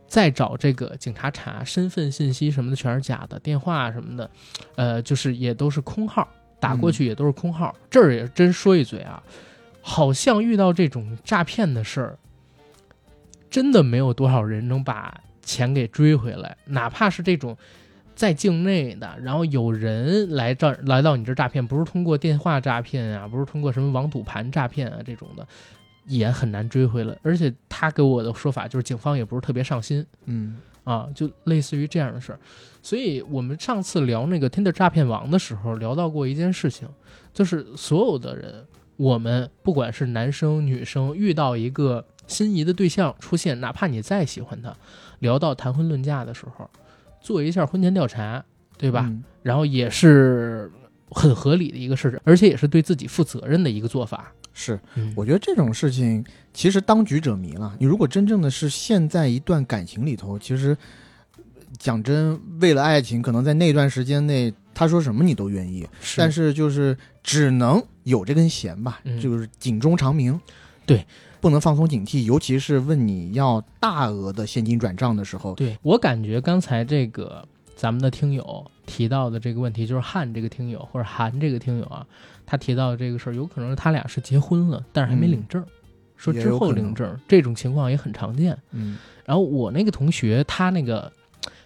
[0.05, 4.29] 再找这个警察查身份信息什么的全是假的，电话什么的，
[4.75, 6.27] 呃，就是也都是空号，
[6.63, 7.75] 打过去也都是空号。
[7.89, 9.21] 这儿也真说一嘴啊，
[9.81, 12.17] 好像遇到这种诈骗的事儿，
[13.49, 17.57] 真的没有多少人能把钱给追回来，哪怕是这种
[18.15, 25.45] 在境内的，然后有人来这儿来到你这儿诈骗，不是通过电话诈骗啊，不是通过什么网赌盘诈骗啊这种的，
[26.05, 27.17] 也很难追回来。
[27.23, 32.39] 而且他给我的说法就是，警方也不是特别上心嗯啊，就类似于这样的事儿。
[32.81, 36.87] 所以我们上次聊那个 Tinder 诈骗王的时候，聊到过一件事情，
[37.33, 38.65] 就是所有的人，
[38.97, 44.75] 我们不管是男生女生，遇到一个心仪的对象出现，哪怕你再喜欢他，
[45.19, 46.69] 聊到谈婚论嫁的时候，
[47.21, 48.43] 做一下婚前调查，
[48.77, 49.05] 对吧？
[49.09, 50.71] 嗯然后也是
[51.09, 54.33] 很合理的一个事情，而且也是对自己负责任的一个做法。
[54.53, 56.23] 是，嗯，我觉得这种事情
[56.53, 57.75] 其实当局者迷了。
[57.79, 60.77] 你如果真正的是陷在一段感情里头，其实
[61.77, 65.87] 讲真，为了爱情，可能在那段时间内，他说什么你都愿意。
[66.15, 70.39] 但是就是只能有这根弦吧，嗯就是警钟长鸣。
[70.85, 71.05] 对，
[71.39, 75.55] 不能放松警惕，尤其是问你要大额的现金转账的时候。
[75.55, 82.05] 对我感觉刚才这个咱们的听友提到的这个问题，就是汉这个听友或者韩这个听友啊，
[82.53, 85.65] 他提到的这个事儿，有可能是他俩是结婚了，但是还没领证，
[86.15, 88.55] 说之后领证，这种情况也很常见。
[88.73, 88.95] 嗯
[89.25, 91.11] 然后我那个同学，他那个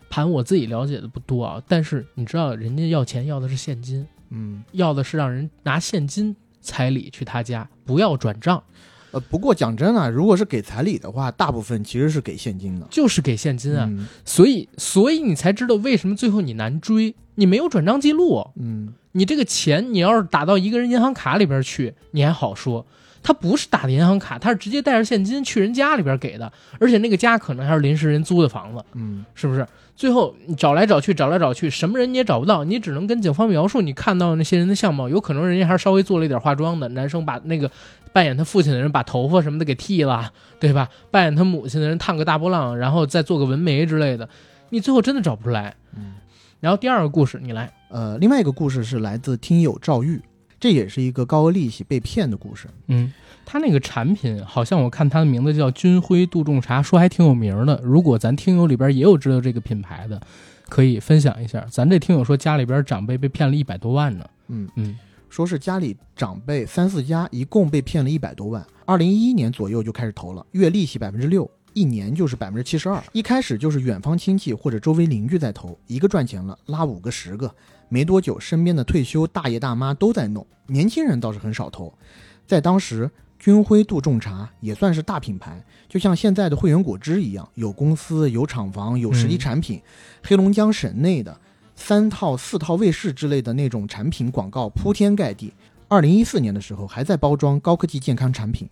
[0.09, 8.63] 盘我自己了解的不多啊，但是你知道人家要钱要的是现金，嗯，要的是让人拿现金彩礼去他家，不要转账，
[9.17, 12.85] 呃，不过讲真啊，如果是给彩礼的话，大部分其实是给现金的。
[12.91, 13.85] 就是给现金啊。
[13.89, 22.85] 嗯所以，所以你才知道为什么最后你难追，你没有转账记录，嗯你这个钱你要是打到一个人银行卡里边去，你还好说。
[23.23, 26.49] 他不是打的银行卡，他是直接带着现金去人家里边给的，
[26.79, 29.67] 而且那个家可能还是临时人租的房子，嗯是不是？
[29.97, 37.69] 最后你找来找去，找来找去，什么人你也找不到，你只能跟警方描述你看到那些人的相貌，有可能人家还是稍微做了一点化妆的，男生把那个
[38.17, 40.89] 扮演他父亲的人把头发什么的给剃了，对吧？
[41.11, 44.27] 扮演他母亲的人烫个大波浪，然后再做个纹眉之类的，
[44.71, 45.75] 你最后真的找不出来。
[45.95, 46.15] 嗯。
[46.59, 50.19] 然后第二个故事你来，呃，另外一个故事是来自听友赵玉，
[50.59, 52.67] 这也是一个高额利息被骗的故事。
[52.87, 53.13] 嗯，
[53.45, 57.79] 他那个产品好像我看他的名字叫军辉杜仲茶，说还挺有名的。
[57.83, 60.19] 如果咱听友里边也有知道这个品牌的，
[60.69, 61.63] 可以分享一下。
[61.69, 64.25] 咱这听友说家里边长辈被骗了一百多万呢。
[64.47, 64.97] 嗯，嗯
[65.29, 73.03] 说是家里长辈三四家一共被骗了一百多万，二零一一年左右就开始投了，月利息百分之六，一年就是百分之七十二。
[73.11, 77.53] 一开始就是远方亲戚或者周围邻居在投，一个赚钱了，拉五个十个，
[77.89, 81.93] 没多久身边的退休大爷大妈都在弄，年轻人倒是很少投。
[82.45, 89.81] 在当时，军辉杜仲茶也算是大品牌，就像现在的汇源果汁一样，有公司、有厂房、有实体嗯产品。
[90.23, 91.39] 黑龙江省内的
[91.77, 95.53] 三套、四套卫视之类的那种产品广告铺天盖地。
[95.87, 98.67] 二零一四年的时候，还在包装高科技健康产品，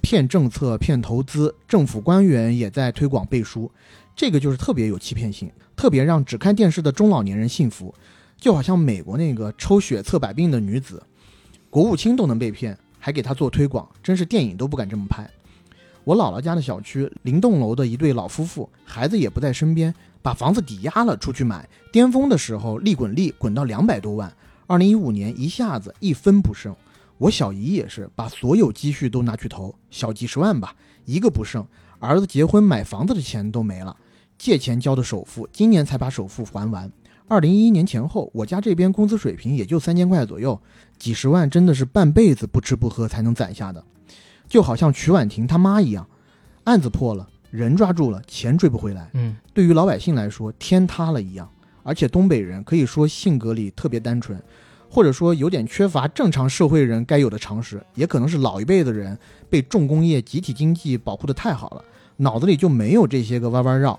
[0.00, 3.68] 骗政策、骗投资，政府官员也在推广背书，
[4.14, 7.92] 这个就是特别有欺骗性，特别让只看电视的中老年人信服，
[8.36, 11.02] 就好像美国那个抽血测百病的女子，
[11.70, 15.28] 国务卿都能被骗，还给她做推广，真是电影都不敢这么拍。
[16.04, 19.92] 我姥姥家的小区，零栋楼的一对老夫妇，孩子也不在身边，
[20.24, 24.34] 把房子抵押了出去买，巅峰的时候利滚利滚到两百多万，
[24.66, 26.74] 二零一五年一下子一分不剩。
[27.18, 31.62] 我小姨也是把所有积蓄都拿去投，小几十万吧，一个不剩。
[31.98, 33.94] 儿子结婚买房子的钱都没了，
[34.38, 36.90] 借钱交的首付，今年才把首付还完。
[37.28, 40.58] 二零一一年前后，我家这边工资水平也就三千块左右，
[40.98, 43.84] 几十万真的是半辈子不吃不喝才能攒下的，
[44.48, 46.08] 就好像曲婉婷他妈一样，
[46.64, 49.08] 案子破了，人抓住了，钱追不回来。
[49.12, 51.48] 嗯对于老百姓来说，天塌了一样。
[51.84, 54.42] 而且东北人可以说性格里特别单纯，
[54.90, 59.16] 或者说有点缺乏正常社会人该有的常识，也可能是老一辈的人
[59.48, 61.84] 被重工业集体经济保护的太好了，
[62.16, 63.96] 脑子里就没有这些个弯弯绕，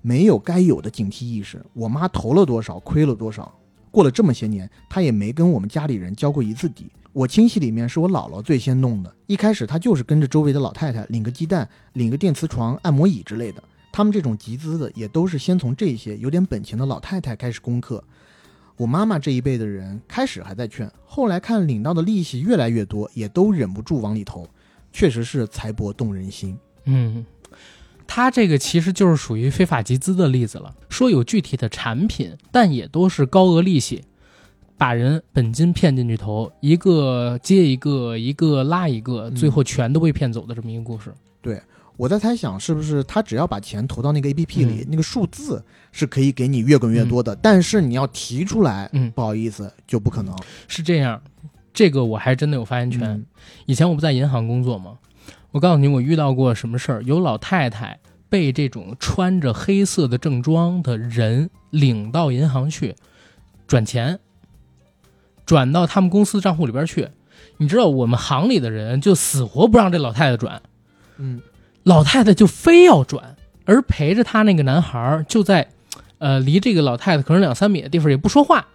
[0.00, 1.62] 没有该有的警惕意识。
[1.74, 3.54] 我妈投了多少，亏了多少，
[3.90, 6.86] 过了这么些年，她也没跟我们家里人交过一次底。
[7.14, 13.62] 我亲戚里面是我姥姥最先弄的，一开始她就是跟着周围的老太太领个鸡蛋、领个电磁床、按摩椅之类的。
[13.92, 18.02] 他们这种集资的，也都是先从这些有点本钱的老太太开始攻克。
[18.76, 24.48] 我妈妈这一辈的人开始还在劝，后来看领到的利息越来越多，也都忍不住往里投。
[24.92, 26.58] 确实是财帛动人心。
[26.86, 27.24] 嗯，
[28.08, 30.74] 他这个其实就是属于非法集资的例子了。
[30.88, 34.02] 说有具体的产品，但也都是高额利息，
[34.76, 41.12] 把人本金骗进去投，一个接一个，一个拉一个，嗯最后全都被骗走的这么一个故事。
[41.40, 41.60] 对
[41.96, 50.36] 我在猜想，是不是他只要把钱投到那个 A P P 里，嗯那个数字是可以给你越滚越多的，但是你要提出来，嗯不好意思，就不可能。
[50.66, 51.22] 是这样，
[51.72, 53.02] 这个我还真的有发言权。
[53.08, 53.24] 嗯
[53.66, 54.98] 以前我不在银行工作吗？
[55.52, 57.02] 我告诉你，我遇到过什么事儿？
[57.04, 57.96] 有老太太
[58.28, 62.96] 被这种穿着黑色的正装的人领到银行去
[63.68, 64.18] 转钱，
[65.46, 67.08] 转到他们公司账户里边去。
[67.58, 70.62] 你知道我们行里的人就死活不让这老太太转，
[71.18, 71.40] 嗯。
[71.84, 73.36] 老太太就非要转，
[73.66, 75.68] 而陪着她那个男孩就在，
[76.16, 78.68] 呃，离这个老太太可能两三米的地方也不说话，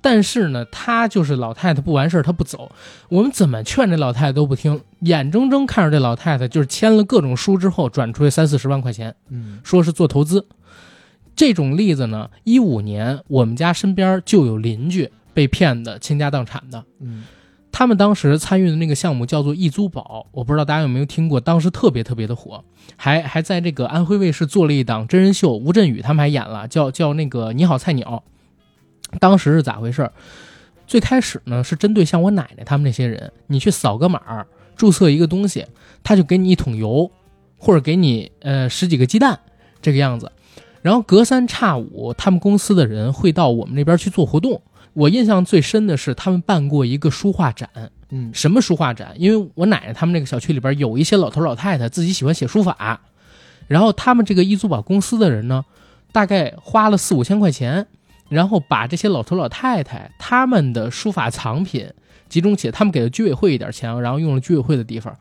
[0.00, 2.72] 但是呢，他就是老太太不完事儿他不走，
[3.10, 9.60] 我们怎么劝这老太太都不听，眼睁睁看着这老太太就是签了各种书之后转出去三四十万块钱，嗯。
[9.62, 10.46] 说是做投资。
[11.34, 16.82] 这种例子呢，一五年我们家身边就有邻居被骗的倾家荡产的。
[16.98, 17.24] 嗯
[17.70, 22.64] 他们当时参与的那个项目叫做易租宝，我不知道大家有没有听过，当时特别特别的火，
[22.96, 28.24] 还还在这个安徽卫视做了一档真人秀，吴镇宇他们还演了，叫叫那个你好菜鸟。
[29.20, 30.10] 当时是咋回事？
[30.86, 35.66] 最开始呢是针对像我奶奶他们这些人，你去扫个码，注册一个东西，
[36.02, 37.10] 他就给你一桶油，
[37.58, 39.38] 或者给你呃十几个鸡蛋
[39.82, 40.32] 这个样子，
[40.80, 44.62] 然后隔三差五他们公司的人会到我们那边去做活动。
[44.96, 47.68] 我印象最深的是他们办过一个书画展，
[48.08, 49.12] 嗯什么书画展？
[49.18, 52.98] 因为我奶奶他们那个小区里边有一些老头老太太自己喜欢写书法，
[53.68, 55.66] 然后他们这个易租宝公司的人呢，
[56.12, 57.86] 大概花了四五千块钱，
[58.30, 61.92] 然后把这些老头老太太他们的书法藏品
[62.30, 65.14] 集中起来，他们给了居委会一点钱，然后用了居委会的地方，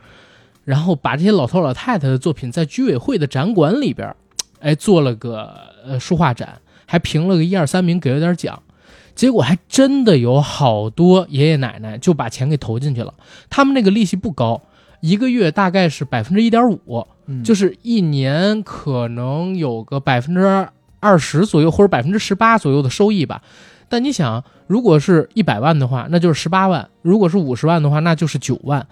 [0.63, 4.15] 然后把这些老头老太太的作品在居委会的展馆里边，
[4.61, 5.53] 哎，做了个
[5.86, 8.63] 呃书画展，还评了个一二三名，给了点奖。
[9.16, 13.13] 结果还真的有好多爷爷奶奶就把钱给投进去了，
[13.49, 14.61] 他们那个利息不高，
[14.99, 20.68] 一个月大概是百分之一点五，嗯，就是一年可能有个百分之
[20.99, 23.41] 二十左右或者百分之十八左右的收益吧。
[23.88, 28.86] 但你想，如果是一百万的话，那就是十八万；如果是五十万的话，那就是九万。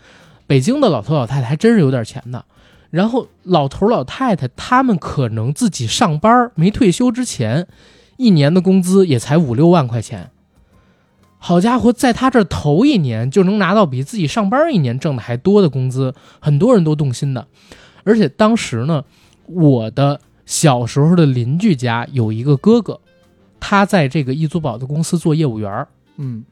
[0.45, 2.45] 北京的老头老太太还真是有点钱的。
[2.91, 7.67] 然后老头老太太他们可能自己上班没退休之前，
[8.17, 10.29] 一年的工资也才五六万块钱。
[11.37, 17.47] 好家伙，在他这儿头一年就能拿到比自己上班一年挣的还多的工资，很多人都动心的。
[18.05, 19.03] 而且当时呢，
[19.47, 23.01] 我的小时候的邻居家有一个哥哥，
[23.59, 25.87] 他在这个易租宝的公司做业务员儿，
[26.17, 26.45] 嗯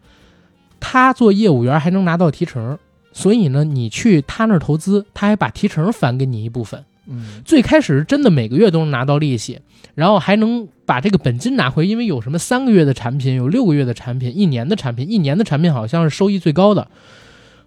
[0.82, 2.78] 他做业务员还能拿到提成，
[3.14, 6.84] 所以呢，你去他那儿投资，他还把提成返给你一部分。
[7.08, 9.60] 嗯最开始真的每个月都能拿到利息，
[9.96, 16.86] 然后还能把这个本金拿回，因为有什么三个月的产品，有六个月的产品，一年的产品，一年的产品好像是收益最高的。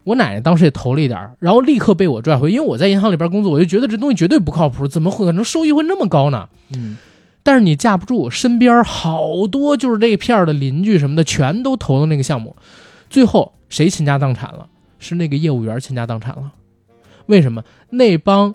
[0.02, 6.46] 我奶奶当时也投了一点儿，然后立刻被我拽回，因为我在银行里边工作，我就觉得这东西绝对不靠谱，怎么可能收益会那么高呢？
[6.76, 6.98] 嗯
[7.42, 12.54] 但是你架不住，身边好多就是这片儿的邻居什么的，全都投了那个项目，
[13.08, 14.68] 最后谁倾家荡产了？
[14.98, 16.52] 是那个业务员倾家荡产了。
[17.24, 17.64] 为什么？
[17.88, 18.54] 那帮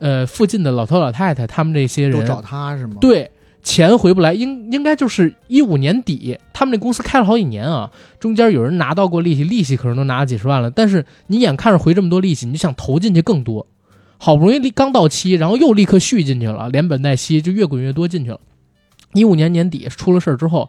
[0.00, 3.30] 呃附近的老头老太太，他们这些人都找他是吗？，对
[3.62, 13.66] 钱回不来，应应该就是一五年底，他们那公司开了好几年啊，中间有人拿到过利息，利息可能都拿了几十万了，但是你眼看着回这么多利息，你就想投进去更多，
[14.18, 18.40] 好不容易刚到期，然后又立刻续进去了，连本带息就越滚越多进去了。
[19.14, 20.68] 一五年年底出了事儿之后，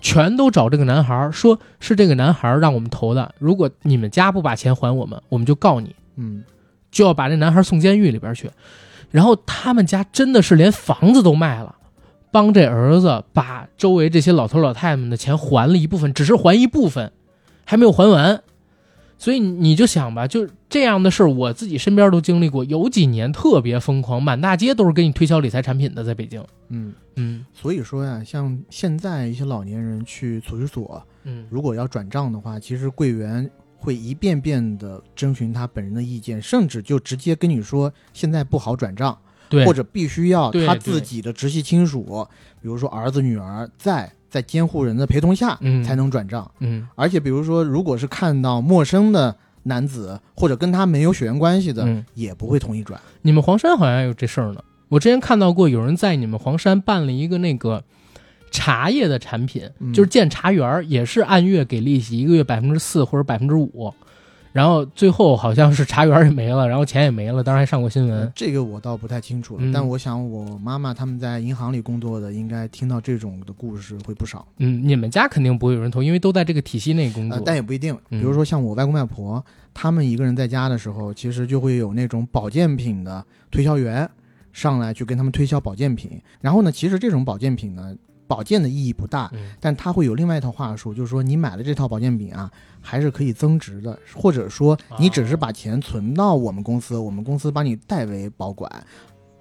[0.00, 5.94] 全都找这个男孩，说是这个男孩让我们投的，如果你们家不把钱还我们，我们就告你。
[6.16, 6.42] 嗯
[6.90, 8.50] 就要把这男孩送监狱里边去。
[9.10, 11.74] 然后他们家真的是连房子都卖了，
[12.30, 17.12] 帮这儿子把周围这些老头老太太们的钱还了一部分，只是还一部分，
[17.64, 18.42] 还没有还完。
[19.20, 22.64] 所以你就想吧，就这样的事儿，我自己身边都经历过。
[22.64, 26.40] 有几年特别疯狂，满大街都是给你推销理财产品的，在北京。
[26.68, 39.27] 嗯，嗯所以说呀，像现在一些老年人去储蓄所，嗯，如果要转账的话，其实柜员会一遍遍的征询他本人的意见，甚至就直接跟你说现在不好转账，对，
[39.64, 42.26] 或者必须要他自己的直系亲属，
[42.60, 46.50] 比如说儿子、女儿，在在监护人的陪同下嗯才能转账。
[46.60, 49.34] 嗯而且比如说，如果是看到陌生的
[49.64, 53.00] 男子或者跟他没有血缘关系的，嗯，也不会同意转。
[53.22, 54.62] 你们黄山好像有这事儿呢。
[54.88, 57.84] 我之前看到过有人在你们黄山办了一个那个
[58.50, 63.92] 茶叶的产品，嗯就是建茶园，也是按月给利息，一个月百分之四或者百分之五，
[64.52, 68.32] 然后最后好像是茶园也没了，然后钱也没了，当时还上过新闻。
[68.34, 74.46] 这个我倒不太清楚了，嗯但我想我妈妈他们在银行里工作的，应该听到这种的故事会不少。
[74.56, 77.96] 嗯，你们家肯定不会有人投，因为都在这个体系内工呃作。，但也不一定。
[78.10, 79.44] 嗯比如说像我外公外婆，
[79.74, 84.08] 他们一个人在家的时候，其实就会有那种保健品的推销员
[84.52, 86.20] 上来去跟他们推销保健品。
[86.40, 87.94] 然后呢，其实这种保健品呢，
[88.28, 92.48] 保健的意义不大，嗯但他会有另外一套话术，就是说你买了这套保健品啊，
[92.80, 98.70] 还是可以增值的，或者说你只是把钱存到我们公司，我们公司帮你代为保管。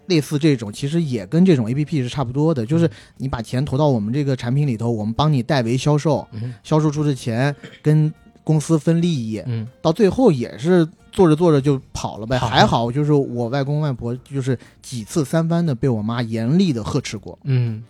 [0.08, 8.10] 类似这种，其实也跟这种 A P P 是差不多的，就是你把钱投到我们这个产品里头，我们帮你代为销售，嗯销售出的钱跟
[8.42, 12.38] 公司分利益，嗯到最后也是做着做着就跑了呗。
[12.38, 17.38] 好还好就是我外公外婆就是几次三番的被我妈严厉的呵斥过。
[17.44, 17.84] 嗯，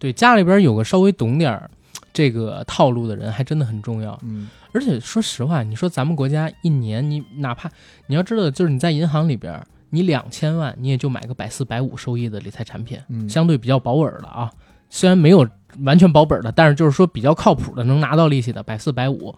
[0.00, 1.70] 对，家里边有个稍微懂点儿
[2.12, 4.18] 这个套路的人，还真的很重要。
[4.24, 7.68] 嗯而且说实话，你说咱们国家一年，你哪怕
[8.06, 14.48] 你要知道，就是你在银行里边，你两千万，你也就买个百四百五收益的理财产品，嗯，相对比较保本的啊。
[14.88, 15.44] 虽然没有
[15.84, 19.34] 完全保本的，但是就是说比较靠谱的，能拿到利息的百四百五。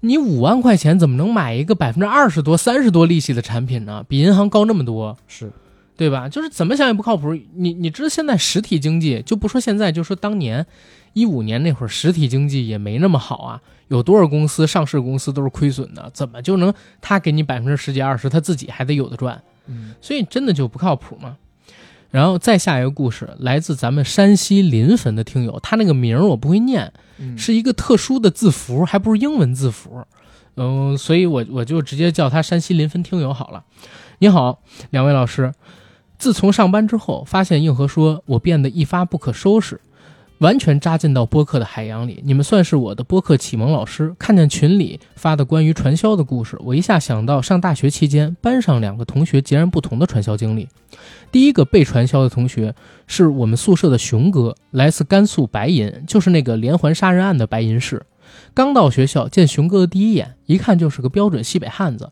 [0.00, 4.04] 你五万块钱怎么能买一个百分之二十多、三十多利息的产品呢？
[4.06, 5.50] 比银行高那么多，是
[5.98, 6.28] 对吧？
[6.28, 7.34] 就是怎么想也不靠谱。
[7.56, 10.64] 你你知道现在实体经济，就不说现在，就说当年
[11.12, 13.60] 一五年那会儿，实体经济也没那么好啊。
[13.88, 19.42] 有多少公司上市公司都是亏损的，怎么就能他给你百分之十几二十，他自己还得有的赚？
[19.66, 21.36] 嗯所以真的就不靠谱嘛。
[22.12, 30.06] 然后再下一个故事，来自咱们山西临汾的听友，他那个名儿我不会念，嗯是一个特殊的字符，还不是英文字符。
[30.54, 33.64] 嗯、所以我我就直接叫他山西临汾听友好了。
[34.20, 35.52] 你好，两位老师。
[36.18, 39.80] 自从上班之后，发现硬核说我变得一发不可收拾，
[40.38, 42.20] 完全扎进到播客的海洋里。
[42.24, 44.14] 你们算是我的播客启蒙老师。
[44.18, 50.68] 看见群里发的关于传销的故事，我一下想到上大学期间班上两个同学截然不同的传销经历。
[51.30, 52.74] 第一个被传销的同学
[53.06, 58.04] 是我们宿舍的熊哥，来自甘肃白银，就是那个连环杀人案的白银市。
[58.54, 62.10] 刚到学校见熊哥的第一眼，一看就是个标准西北汉子，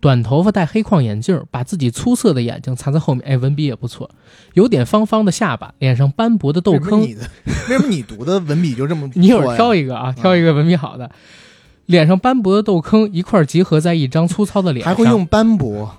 [0.00, 4.10] 短头发戴黑框眼镜，把自己粗涩的眼睛藏在后面，哎，文笔也不错，
[4.54, 7.00] 有点方方的下巴，脸上斑驳的痘坑。
[7.00, 7.30] 为什么你的
[7.68, 9.10] 为什么你读的文笔就这么？
[9.14, 11.10] 你一会儿挑一个啊，挑一个文笔好的。
[11.86, 15.96] 脸上斑驳的痘坑一块儿集合在一张粗糙的脸上，还会用斑驳，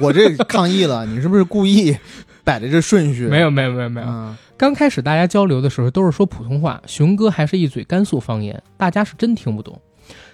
[0.00, 1.96] 我这抗议了，你是不是故意
[2.42, 3.26] 摆的这顺序？
[3.26, 4.06] 没有没有没有没有。
[4.06, 9.78] 啊，刚开始大家交流的时候都是说普通话，熊哥还是一嘴甘肃方言，大家是真听不懂。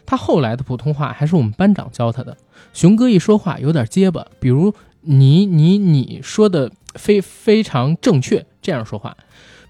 [0.06, 2.36] 他后来的普通话还是我们班长教他的。
[2.72, 9.16] 熊哥一说话有点结巴，比如你你你说的非非常正确，这样说话。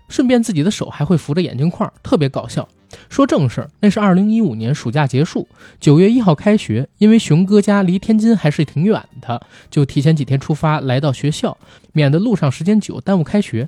[0.09, 2.69] 顺便自己的手还会扶着眼镜框，特别搞笑。
[3.09, 5.49] 说正事儿，那是二零一五年暑假结束，
[5.81, 6.87] 九月一号开学。
[6.99, 11.57] 因为熊哥家离天津还是挺远的，就提前几天出发来到学校，
[11.93, 13.67] 免得路上时间久耽误开学。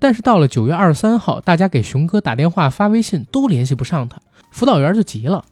[0.00, 5.44] 但是到了九月二十三号，大家给熊哥打电话、发微信都联系不上他，辅导员就急了，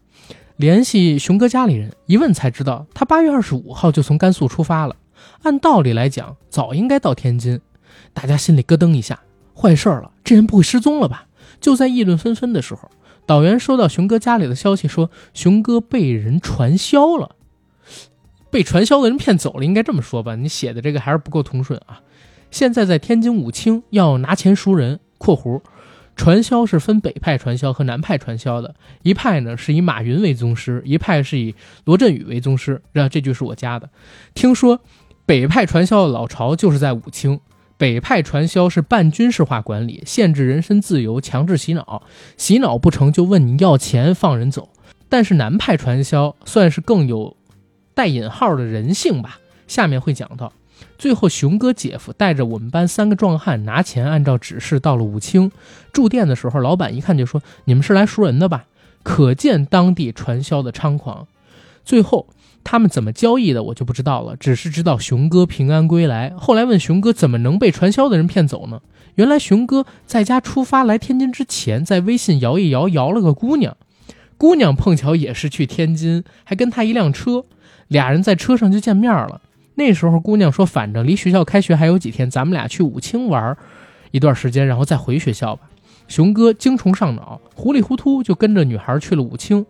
[0.57, 4.97] 联系熊哥家里人，一问才知道他八月二十五号就从甘肃出发了。
[5.43, 7.61] 按道理来讲，早应该到天津。
[8.13, 9.21] 大家心里咯噔一下，
[9.55, 11.27] 坏事了，这人不会失踪了吧？
[11.61, 12.91] 就在议论纷纷的时候。
[13.25, 17.37] 导员收到熊哥家里的消息，说熊哥被人传销了，
[18.51, 20.35] 被传销的人骗走了，应该这么说吧？
[20.35, 22.01] 你写的这个还是不够通顺啊！
[22.51, 25.63] 现在在天津武清要拿钱赎人（括弧），
[26.15, 31.55] 传销是分北派传销和南派传销的，一派呢是以马云为宗师，一派是以
[31.85, 32.83] 罗振宇为宗师。
[32.93, 33.89] 这这句是我加的。
[34.35, 34.81] 听说
[35.27, 37.41] 北派传销的老巢就是在武清。
[37.79, 42.05] 北派传销是半军事化管理，限制人身自由，强制洗脑，
[42.37, 44.69] 洗脑不成就问你要钱放人走。
[45.09, 47.37] 但是南派传销算是更有
[47.93, 49.41] 带引号的人性吧。
[49.67, 50.53] 下面会讲到，
[50.99, 55.51] 最后熊哥姐夫带着我们班三个壮汉拿钱，按照指示到了武清
[55.93, 58.65] 住店的时候，老板一看就说：“你们是来赎人的吧？”
[59.03, 61.27] 可见当地传销的猖狂。
[61.85, 62.27] 最后。
[62.65, 66.33] 他们怎么交易的，我就不知道了，只是知道熊哥平安归来。
[66.39, 68.81] 后来问熊哥怎么能被传销的人骗走呢？
[69.17, 73.77] 原来熊哥在家出发来天津之前，在微信摇一摇，摇了个姑娘，
[74.39, 77.45] 姑娘碰巧也是去天津，还跟他一辆车，
[77.89, 79.41] 俩人在车上就见面了。
[79.75, 83.57] 那时候姑娘说，反正离学校开学还有几天，咱们俩去武清玩
[84.11, 85.69] 一段时间，然后再回学校吧。
[86.09, 89.65] 熊哥精虫上脑，糊里糊涂就跟着女孩去了武清。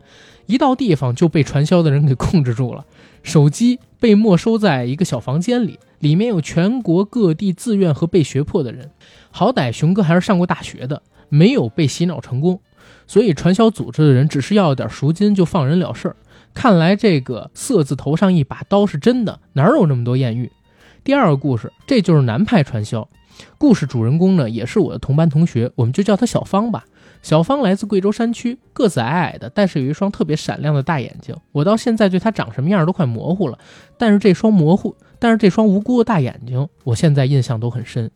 [0.46, 2.84] 一到地方就被传销的人给控制住了，
[3.22, 8.90] 手机被没收在一个小房间里，里面有全国各地自愿和被学破的人。
[9.30, 12.60] 好歹熊哥还是上过大学的，没有被洗脑成功，
[13.06, 16.16] 所以传销组织的人只是要点赎金就放人了事儿。
[16.54, 20.50] 看来这个色字头上一把刀是真的，哪有那么多艳遇？
[21.02, 23.08] 第二个故事，这就是南派传销。
[23.58, 26.84] 故事主人公呢，也是我的同班同学，我们就叫他小芳吧。
[27.22, 31.34] 小芳来自贵州山区，个子矮矮的，但是有一双特别闪亮的大眼睛。
[31.52, 33.58] 我到现在对她长什么样都快模糊了，
[33.96, 38.10] 但是这双模糊，但是这双无辜的大眼睛，我现在印象都很深。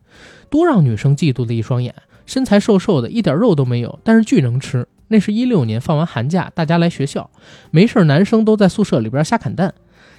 [0.50, 1.94] 多让女生嫉妒的一双眼，
[2.26, 4.86] 身材瘦瘦的，一点肉都没有，但是巨能吃。
[5.08, 7.30] 那是一六年放完寒假，大家来学校，
[7.70, 9.74] 没事，男生都在宿舍里边瞎砍蛋。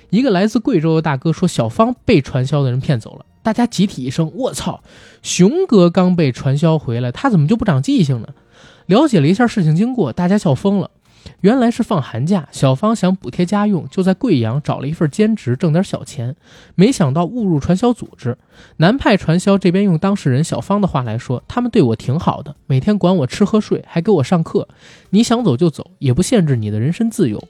[0.10, 3.26] 一个来自贵州的大哥说，小芳被传销的人骗走了。
[3.44, 4.82] 大家集体一声：“我操！
[5.22, 8.30] 熊哥刚被传销回来，他怎么就不长记性呢？”
[8.88, 10.92] 了解了一下事情经过，大家笑疯了。
[11.42, 16.36] 原来是放寒假，小芳想补贴家用，就在贵阳找了一份兼职，挣点小钱。
[16.76, 18.38] 没想到误入传销组织。
[18.78, 24.68] 南派传销这边用当事人小芳的话来说，他们对我挺好的，每天管我吃喝睡，还给我上课。
[25.12, 27.48] 你想走就走，也不限制你的人身自由。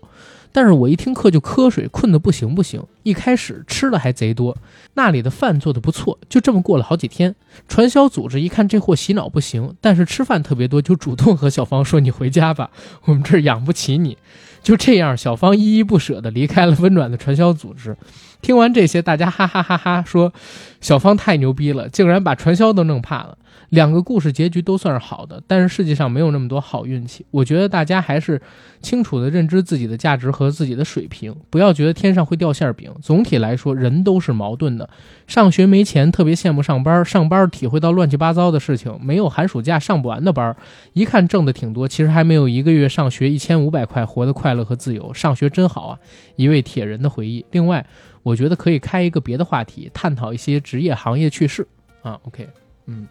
[0.51, 2.83] 但是我一听课就瞌睡，困得不行不行。
[3.03, 4.57] 一开始吃的还贼多，
[4.95, 7.35] 那里的饭做的不错，就这么过了好几天。
[7.67, 12.71] 传销组织一看这货洗脑不行，但是吃饭特别多，就主动和小芳说：“你回家吧，
[13.05, 14.17] 我们这儿养不起你。”
[14.63, 17.95] 就这样，小芳依依不舍地离开了温暖的传销组织。
[18.41, 20.33] 听完这些，大家哈哈哈哈说
[20.81, 23.37] ：“小芳太牛逼了，竟然把传销都弄怕了。”
[23.69, 27.25] 两个故事结局都算是好的，但是世界上没有那么多好运气。
[27.31, 28.41] 我觉得大家还是
[28.81, 32.93] 清楚地认知自己的价值和自己的水平，不要觉得天上会掉馅饼。
[33.01, 34.89] 总体来说，人都是矛盾的。
[35.27, 40.55] 上学没钱，特别羡慕上班；上班体会到乱七八糟的事情，没有寒暑假上不完的班。
[40.93, 45.13] 一看挣的挺多，其实还没有一个月上学一千五百块活得快乐和自由。
[45.13, 45.99] 上学真好啊！
[46.37, 47.45] 一位铁人的回忆。
[47.51, 47.85] 另外，
[48.23, 51.67] 我觉得可以开一个别的话题，探讨一些职业行业趣事
[52.01, 52.17] 啊。
[52.23, 52.47] OK，
[52.85, 53.05] 嗯。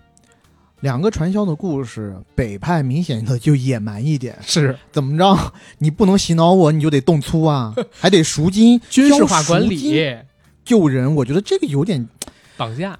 [0.87, 5.53] 两个传销的故事，北派明显的就野蛮一点，是怎么着？
[5.78, 10.16] 你不能洗脑我，你就得动粗啊， 还得赎金，军事化管理
[10.64, 11.12] 救人。
[11.16, 12.09] 我觉得这个有点
[12.57, 12.97] 绑架，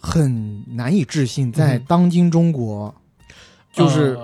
[0.00, 1.52] 很难以置信。
[1.52, 2.94] 在当今中国，
[3.74, 4.18] 就是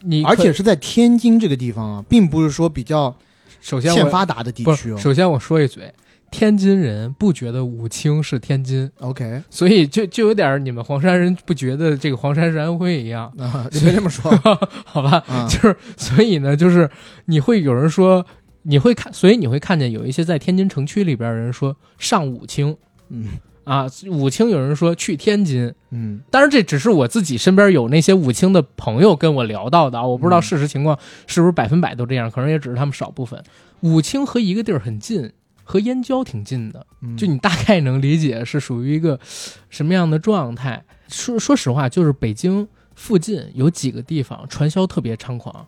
[0.00, 3.14] 你，而且是在天津这个地方啊，并不是说比较
[3.60, 4.96] 首先欠发达的地区。
[4.96, 5.92] 首先我说一嘴。
[6.30, 13.66] 天津人不觉得武清是天津，OK，所以就就有点你们黄山人不觉得这个黄山是安徽一样啊？
[13.70, 14.30] 别这么说，
[14.86, 15.22] 好吧？
[15.48, 16.88] 就是所以呢，就是
[17.24, 18.24] 你会有人说
[18.62, 22.76] 你会看，所以你会看见有一些在天津城区里边人说上武清，
[23.08, 23.26] 嗯
[23.64, 33.42] 啊，武清有人说去天津，嗯，当然这只是我自己身边有那些武清的朋友跟我聊到的啊，我不知道事实情况是不是百分百都这样，可能也只是他们少部分。
[33.80, 35.32] 武清和一个地儿很近。
[35.70, 36.84] 和燕郊挺近的，
[37.16, 39.20] 就你大概能理解是属于一个
[39.68, 40.84] 什么样的状态。
[41.06, 42.66] 说说实话，就是北京
[42.96, 45.64] 附近有几个地方传销特别猖狂。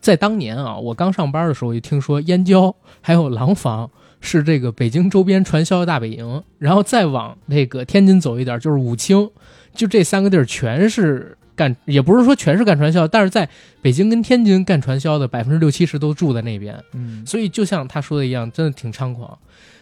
[0.00, 3.90] 在当年啊，我刚上班的时候，就听说燕郊还有廊坊
[4.22, 9.30] 是这个北京周边传销的大本营，然后再往那个天津走一点就是武清，
[9.74, 13.48] 就这三个地儿全是干，也不是说全是干传销，但是在
[13.80, 19.38] 北京跟天津干传销的百分之六七十都住在那边，嗯，所以就像他说的一样，真的挺猖狂。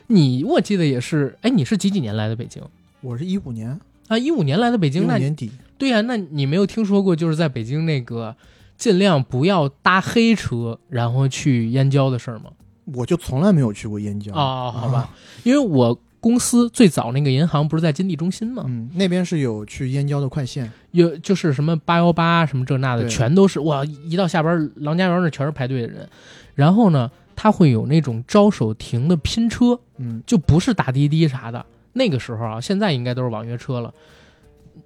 [0.09, 2.62] 你我记得也是，哎，你是几几年来的北京
[3.01, 4.18] 我是一五年，啊？
[4.18, 8.37] 一五年来的北京，那年底，对呀、那你没有听说过就是在北京那个
[8.77, 12.51] 尽量不要搭黑车，然后去燕郊的事儿吗？
[12.95, 15.14] 我就从来没有去过燕郊啊、好吧，
[15.45, 18.62] 因为我公司最早那个银行不是在金地中心吗？
[18.68, 23.85] 嗯，那边是有去燕郊的快线，有就是什么八幺八什么这那的，全都是哇！
[23.85, 26.09] 一到下班，郎家园那全是排队的人。
[26.55, 31.66] 然后呢，他会有那种招手停的拼车，嗯就不是打滴滴啥的。
[31.95, 33.93] 那个时候啊，现在应该都是网约车了。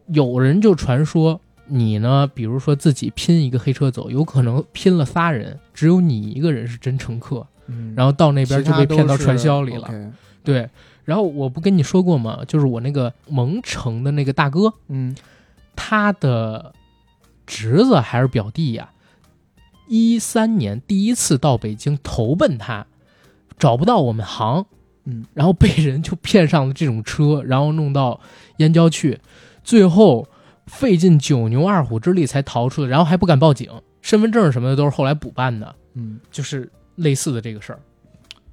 [0.07, 9.91] 有人就传说你呢，比如说自己拼一个黑车走，有可能拼了仨人，只有你一个人是真乘客，嗯，然后到那边就被骗到传销里了。
[10.43, 10.69] 对，
[11.07, 12.43] 然后我不跟你说过吗？
[12.47, 15.17] 就是我那个蒙城的那个大哥，嗯
[15.75, 16.75] 他的
[17.47, 18.91] 侄子还是表弟呀、
[19.89, 22.87] 一三年第一次到北京投奔他，
[23.57, 24.67] 找不到我们行，
[25.05, 28.21] 嗯，然后被人就骗上了这种车，然后弄到
[28.57, 29.21] 燕郊去，
[29.63, 30.27] 最后
[30.67, 33.71] 费尽九牛二虎之力才逃出来，然后还不敢报警，
[34.03, 37.79] 身份证什么的都是后来补办的，嗯，就是类似的这个事儿。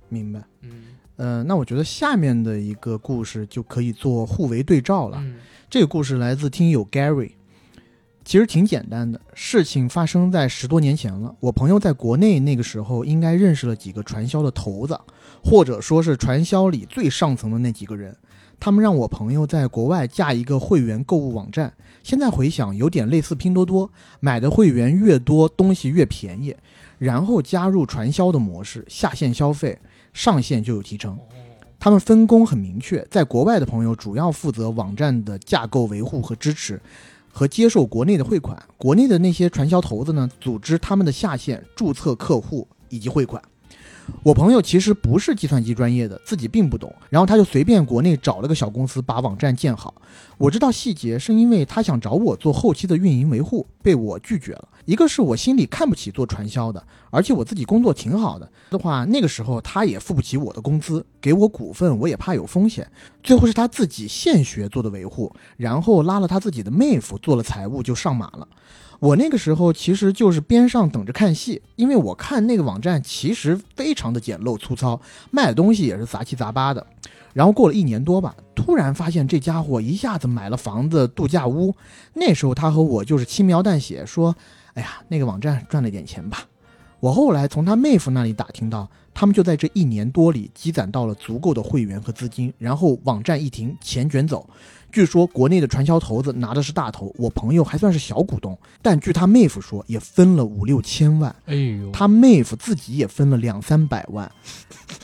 [0.09, 0.39] 明白。
[0.61, 0.82] 嗯
[1.16, 5.18] 呃，那我觉得下面的一个故事就可以做互为对照了。
[5.20, 5.36] 嗯
[5.70, 7.32] 这个故事来自听友 Gary，
[8.24, 9.20] 其实挺简单的。
[9.34, 14.99] 事情发生在十多年前了，我朋友在国内那个时候应该认识了几个传销的头子，
[15.43, 18.16] 或者说是传销里最上层的那几个人。
[18.59, 26.55] 他们让我朋友在国外架一个会员购物网站，现在回想有点类似拼多多，买的会员越多，东西越便宜，
[26.99, 29.80] 然后加入传销的模式，下线消费，
[30.14, 31.18] 上线就有提成。
[31.80, 36.82] 他们分工很明确，在国外的朋友主要负责网站的架构维护和支持，
[37.30, 38.57] 和接受国内的汇款。
[38.78, 43.43] 国内的那些传销头子呢，组织他们的下线、注册客户以及汇款。
[44.21, 49.93] 我朋友其实不是计算机专业的，自己并不懂，然后他就随便国内找了个小公司把网站建好。
[50.37, 54.67] 我知道细节是因为他想找我做后期的运营维护，被我拒绝了。
[54.85, 62.89] 一个是我心里看不起做传销的，而且我自己工作挺好的的话，那个时候他也付不起我的工资，给我股份我也怕有风险。
[63.21, 68.47] 最后是他自己现学做的维护，然后拉了他自己的妹夫做了财务就上马了。
[69.03, 76.87] 我那个时候其实就是边上等着看戏，因为我看那个网站其实非常的简陋粗糙，卖的东西也是杂七杂八的。
[77.33, 81.75] 然后过了一年多吧，突然发现这家伙一下子买了房子、度假屋。
[82.13, 84.33] 那时候他和我就是轻描淡写说
[84.73, 86.45] ：“哎呀，那个网站赚了点钱吧。”
[87.01, 94.47] 我后来从他妹夫那里打听到，他们就在这一年多里积攒到了足够的会员和资金，然后网站一停，钱卷走。
[94.91, 101.36] 据说国内的传销头子拿的是大头，我朋友还算是小股东，但据他妹夫说，也分了五六千万。
[101.45, 104.32] 哎呦，他妹夫自己也分了两三百万，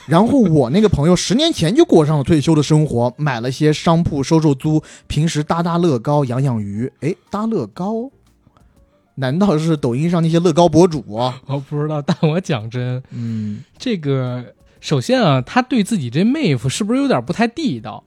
[0.05, 6.91] 然后我那个朋友十年前就过上了退休的生活，买了些商铺收收租，平时搭搭乐高养养鱼。
[6.99, 8.11] 哎，搭乐高？
[9.19, 11.41] 难道是抖音上那些乐高博主啊？
[11.47, 18.03] 我不知道，但我讲真，嗯，这个首先啊，他对自己这妹夫是不是有点不太地道？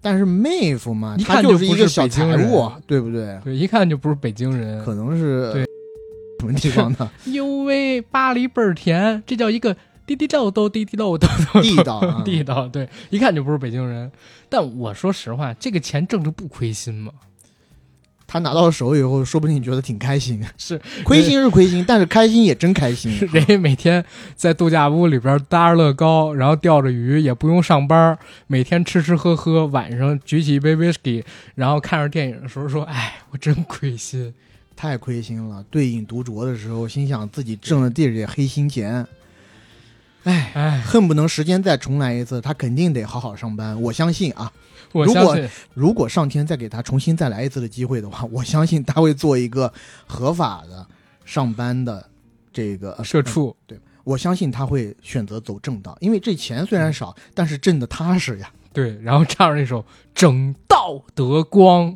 [0.00, 3.40] 但是妹夫嘛，他一看就就是一个小不是北京财务，对不对？
[3.42, 4.84] 对，一看就不是北京人。
[4.84, 5.64] 可能是对
[6.40, 9.74] 什么地方的哟喂， 巴黎倍儿甜，这叫一个
[10.06, 11.26] 滴滴豆豆滴滴豆豆
[11.62, 12.20] 地道啊？
[12.26, 14.12] 地道，对，一看就不是北京人。
[14.50, 17.10] 但我说实话，这个钱挣着不亏心吗？
[18.26, 20.42] 他拿到手以后，说不定觉得挺开心。
[20.58, 23.12] 是亏心是亏心，但是开心也真开心。
[23.32, 24.04] 人家每天
[24.34, 31.22] 在度假屋里边搭着乐高，然后钓着鱼，也不用上班，每天吃吃喝喝，晚上举起一杯 whisky，
[31.54, 34.32] 然后看着电影的时候说：“哎，我真亏心。
[34.76, 35.64] 太亏心了。
[35.70, 39.06] 对饮独酌的时候，心想自己挣了这点黑心钱，”
[40.24, 43.80] 哎，哎，恨不能时间再重来一次，他肯定得好好上班。
[43.80, 44.50] 我相信啊，
[45.02, 45.36] 如果
[45.72, 49.72] 如果上天再给他重新再来一次的机会的话， 我相信他会做一个
[50.06, 50.86] 合法的
[51.24, 52.08] 上班的
[52.52, 53.56] 这个呃社畜。
[53.66, 58.50] 对我相信他会选择走正道，因为这钱虽然少，但是挣的踏实呀。
[58.72, 59.80] 对，然后唱着那首
[60.14, 61.92] 《正道得光》，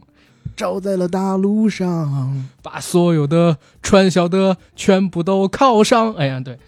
[0.57, 6.15] 照在了大路上，把所有的传销的全部都铐上。
[6.15, 6.59] 哎呀，对，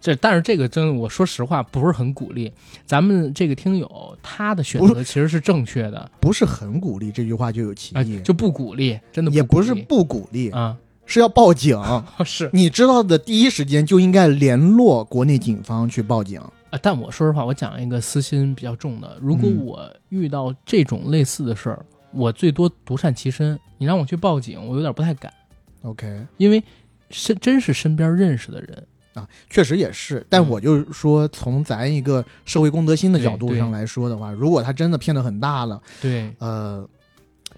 [0.00, 2.50] 这但是这个真我说实话不是很鼓励。
[2.86, 11.78] 咱们这个听友他的选择其实是正确的，不是很鼓励这句话就有歧啊、义，就不鼓励，真的也不是不鼓励啊，是要报警。
[12.24, 16.40] 是你知道的第一时间就应该联络国内警方去报警。
[16.70, 23.58] 啊，但我说实话，我讲一个私心比较重的，如果嗯我遇到这种类似的事儿，我最多独善其身。
[23.76, 25.32] 你让我去报警，我有点不太敢
[25.82, 26.62] ，OK 因为
[27.10, 36.88] 身真是身边认识的人，啊，确实也是，但嗯我就是说，从咱一个社会公德心的角度上来说的话，如果他真的骗得很大了，对呃，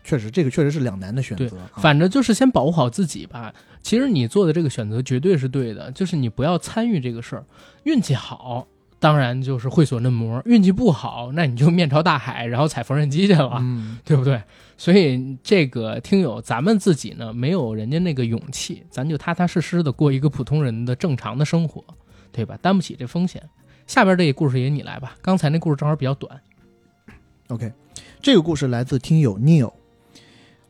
[0.02, 1.58] 确实这个确实是两难的选择。
[1.58, 3.52] 啊反正就是先保护好自己吧。
[3.82, 7.44] 其实你做的这个选择绝对是对的，就是你不要参与这个事儿。
[7.82, 8.66] 运气好，
[9.02, 14.40] 当然就是会所嫩模；运气不好，那你就面朝大海，然后踩缝纫机去了，嗯，对不对？
[14.76, 21.82] 所以这个听友，咱们自己呢没有人家那个勇气，咱就踏踏实实的过一个普通人的正常的生活，
[22.30, 22.56] 对吧？
[22.62, 23.42] 担不起这风险。
[23.88, 26.40] 下边这个故事也你来吧，刚才那故事正好比较短。
[27.48, 27.72] OK，
[28.20, 29.72] 这个故事来自听友 Neil。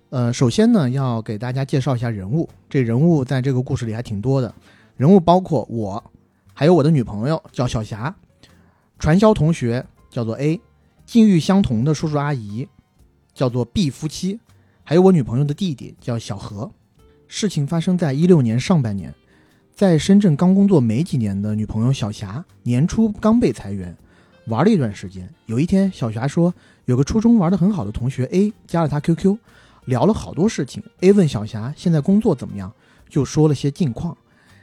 [0.08, 2.48] 呃，首先呢，要给大家介绍一下人物。
[2.70, 4.54] 这人物在这个故事里还挺多的，
[4.96, 6.02] 人物包括我，
[6.54, 8.14] 还有我的女朋友叫小霞，
[8.98, 10.60] 传销同学叫做 A，
[11.06, 12.68] 境遇相同的叔叔阿姨
[13.34, 14.38] 叫做 B 夫妻，
[14.84, 16.70] 还有我女朋友的弟弟叫小何。
[17.26, 19.14] 事情发生在一六年上半年，
[19.74, 23.96] 在深圳刚工作没几年的女朋友小霞，年初刚被裁员，
[24.46, 25.32] 玩了一段时间。
[25.46, 26.52] 有一天，小霞说
[26.84, 29.38] 有个初中玩的很好的同学 A 加了她 QQ，
[29.86, 30.82] 聊了好多事情。
[31.00, 32.70] A 问小霞现在工作怎么样，
[33.08, 34.14] 就说了些近况。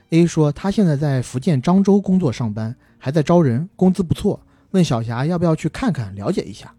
[0.10, 4.39] A 说他现在在福建漳州工作上班，还在招人，工资不错。
[4.72, 6.74] 问小霞要不要去看看了解一下。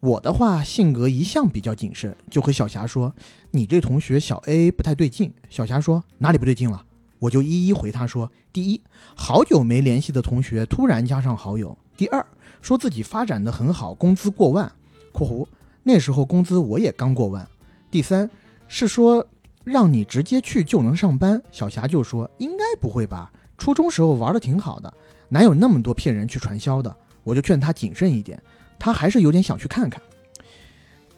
[0.00, 3.14] 我的话性格一向比较谨慎，就和小霞说
[3.52, 6.84] ：“你这同学小 A 不太对劲。”小霞说：“哪里不对劲了？”
[7.20, 8.80] 我就一一回他说：“第一，
[9.14, 12.24] 好久没联系的同学突然加上好友；第二，
[12.60, 14.70] 说自己发展的很好，工资过万
[15.10, 15.46] （括弧
[15.84, 17.42] 那时候工资我也刚过万）；
[17.90, 18.28] 第三，
[18.68, 19.26] 是说
[19.64, 21.42] 让你直接去就能上班。
[21.50, 23.32] 小霞就说：“应该不会吧？
[23.58, 24.92] 初中时候玩的挺好的，
[25.28, 26.94] 哪有那么多骗人去传销的？”
[27.24, 28.40] 我就劝她谨慎一点，
[28.78, 30.00] 她还是有点想去看看。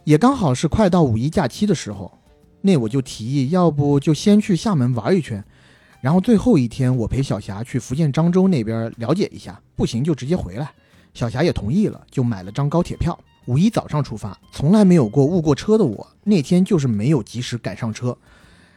[0.05, 2.17] 也刚好是快到五一假期的时候，
[2.61, 5.45] 那我就提议，要不就先去厦门玩一圈，
[6.01, 10.71] 然后最后一天我陪小霞去福建漳州那边了解一下，不行就直接回来。
[11.13, 14.39] 小霞也同意了，就买了张高铁票，五一早上出发。
[14.53, 18.17] 从来没有过误过车的我，那天就是没有及时赶上车，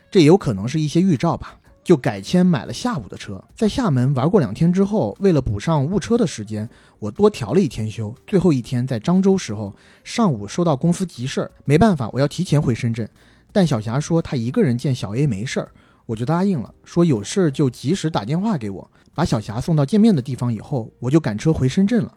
[0.10, 1.56] 这也有可能是一些预兆吧。
[1.82, 8.14] 就改签买了下午的车，在厦门玩过两天之后，为了补上误车的时间，我多调了一天休。
[8.28, 13.10] 最后一天在漳州时候，上午收到公司急事儿，没办法，我要提前回深圳。
[13.52, 15.72] 但小霞说她一个人见小 A 没事儿，
[16.06, 18.92] 我就答应了，说有事儿就及时打电话给我。
[19.16, 22.14] 把小霞送到见面的地方以后，我就赶车回深圳了。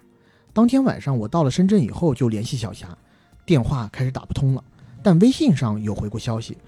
[0.53, 2.86] 当天晚上我到了深圳以后，就联系小霞，
[3.47, 4.62] 电话开始打不通了，
[5.03, 6.59] 但微信上有回过消息。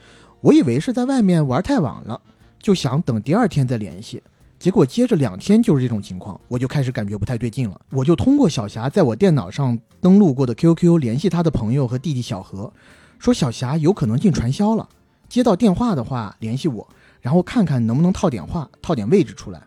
[0.45, 2.21] 我以为是在外面玩太晚了，
[2.61, 4.23] 就想等第二天再联系。
[4.59, 7.81] 结果接着两天就是这种情况，我就开始感觉不太对劲了。
[7.89, 12.71] 我就通过小霞在我电脑上登录过的 QQ 联系她的朋友和弟弟小何，
[13.19, 14.87] 说小霞有可能进传销了。
[15.31, 16.87] 接到电话的话联系我，
[17.23, 19.63] 然后看看能不能套点话、套点位置出来。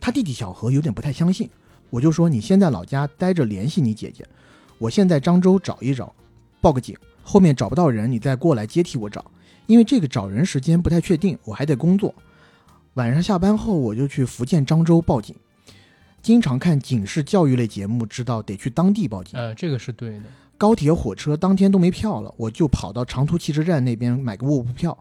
[0.00, 1.50] 他弟弟小何有点不太相信，
[1.90, 4.24] 我就说你先在老家待着，联系你姐姐。
[4.78, 6.14] 我现在漳州找一找，
[6.60, 9.24] 报个警，后面找不到人，你再过来接替我找。
[9.66, 12.14] 因为这个找人时间不太确定，我还得工作。
[12.94, 15.34] 晚上下班后，我就去福建漳州报警。
[16.20, 19.38] 经常看警示教育类节目，知道得去当地报警。
[19.38, 20.24] 呃，这个是对的。
[20.58, 24.96] 高铁、火车当天都没票了，我就跑到长途汽车站那边买个卧铺票。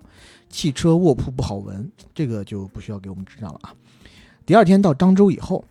[0.49, 3.73] 汽车卧铺不好闻，这个就不需要给我们指导了啊。
[4.45, 5.63] 第二天到漳州以后，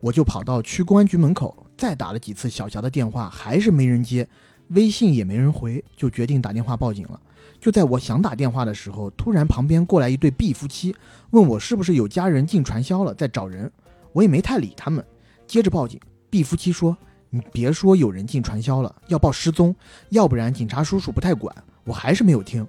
[0.00, 4.28] 我就跑到区公安局门口，再打了几次小霞的电话，还是没人接，
[4.68, 7.20] 微信也没人回，就决定打电话报警了。
[7.60, 10.94] 就在我想打电话的时候，突然旁边过来一对 B 夫妻，
[11.30, 13.70] 问我是不是有家人进传销了，在找人。
[14.12, 15.04] 我也没太理他们，
[15.46, 16.00] 接着报警。
[16.30, 16.96] B 夫妻说
[17.30, 19.74] ：“你别说有人进传销了，要报失踪，
[20.10, 21.54] 要不然警察叔叔不太管。”
[21.84, 22.66] 我还是没有听。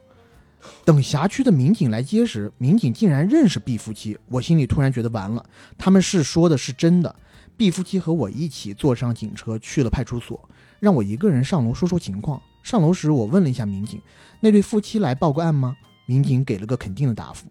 [0.84, 5.46] 等辖区的民警来接时，民警竟然认识 B 夫妻，我心里突然觉得完了，
[5.78, 7.16] 他们是说的是真的。
[7.56, 12.42] B 夫妻和我一起坐上警车去了派出所，让我一个人上楼说说情况。
[12.62, 14.02] 上楼时，我问了一下民警
[14.40, 15.76] ：“那对夫妻来报过案吗？”
[16.06, 17.48] 民警给了个肯定的答复。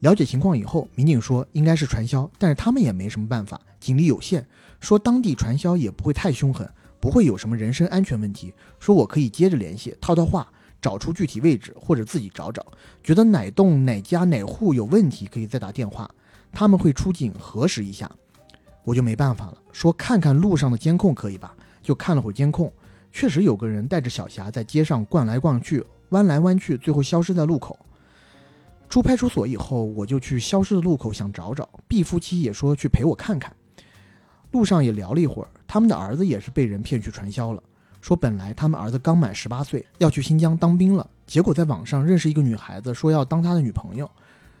[0.00, 4.46] 了解情况以后，民警说应该是传销，但是他们也没什么办法，警力有限，
[4.78, 6.70] 说当地传销也不会太凶狠，
[7.00, 8.54] 不会有什么人身安全问题。
[8.78, 10.46] 说我可以接着联系，套套话，
[10.80, 12.64] 找出具体位置或者自己找找，
[13.02, 16.08] 觉得哪栋哪家哪户有问题可以再打电话。
[16.52, 18.08] 他们会出警核实一下。
[18.84, 21.56] 我就没办法了，说看看路上的监控可以吧？
[21.82, 22.72] 就看了会儿监控，
[23.12, 27.78] 确实有个人带着小霞在街上逛来逛去，弯来弯去，最后消失在路口。
[28.88, 31.68] 出派出所以后，我就去消失的路口想找找。
[31.86, 33.54] B 夫妻也说去陪我看看，
[34.52, 37.62] 路上也聊了一会儿，他们的儿子也是被人骗去传销了。
[38.00, 44.10] 说本来他们儿子刚满十八岁，要去新疆当兵了，结果在网上认识一个女孩子，说要当他的女朋友，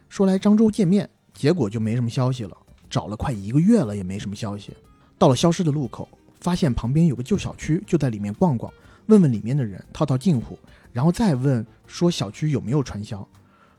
[0.08, 2.54] 说来漳州见面，结果就没什么消息了。
[2.90, 4.76] 找了快一个月了，也没什么消息。
[5.16, 6.08] 到了消失的路口，
[6.40, 8.72] 发现旁边有个旧小区，就在里面逛逛，
[9.06, 10.58] 问问里面的人，套套近乎，
[10.92, 13.26] 然后再问说小区有没有传销。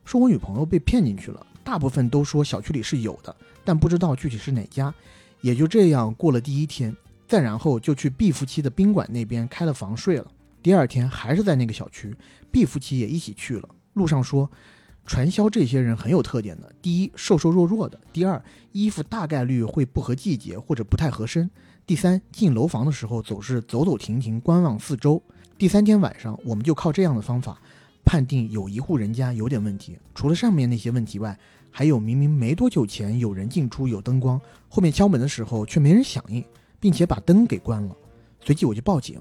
[0.06, 4.94] 说我女朋友被骗进去了，大部分都说小区里是有的，但不知道具体是哪家。
[5.42, 6.96] 也就这样过了第一天，
[7.28, 10.28] 再然后就去 B 夫妻的宾馆那边开了房睡了。
[10.62, 12.16] 第二天还是在那个小区
[12.52, 13.70] ，B 夫妻也一起去了。
[13.94, 14.50] 路上说。
[15.06, 18.40] 传销这些人很有特点的，第一瘦瘦弱弱的，第二
[18.74, 21.50] 衣服大概率会不合季节或者不太合身，
[21.90, 25.20] 第三进楼房的时候总是走走停停观望四周。
[25.58, 27.60] 第三天晚上，我们就靠这样的方法
[28.06, 29.98] 判定有一户人家有点问题。
[30.14, 31.36] 除了上面那些问题外，
[31.72, 34.40] 还有明明没多久前有人进出有灯光，
[34.70, 36.46] 后面敲门的时候却没人响应，
[36.80, 37.98] 并且把灯给关了。
[38.40, 39.20] 随即我就报警，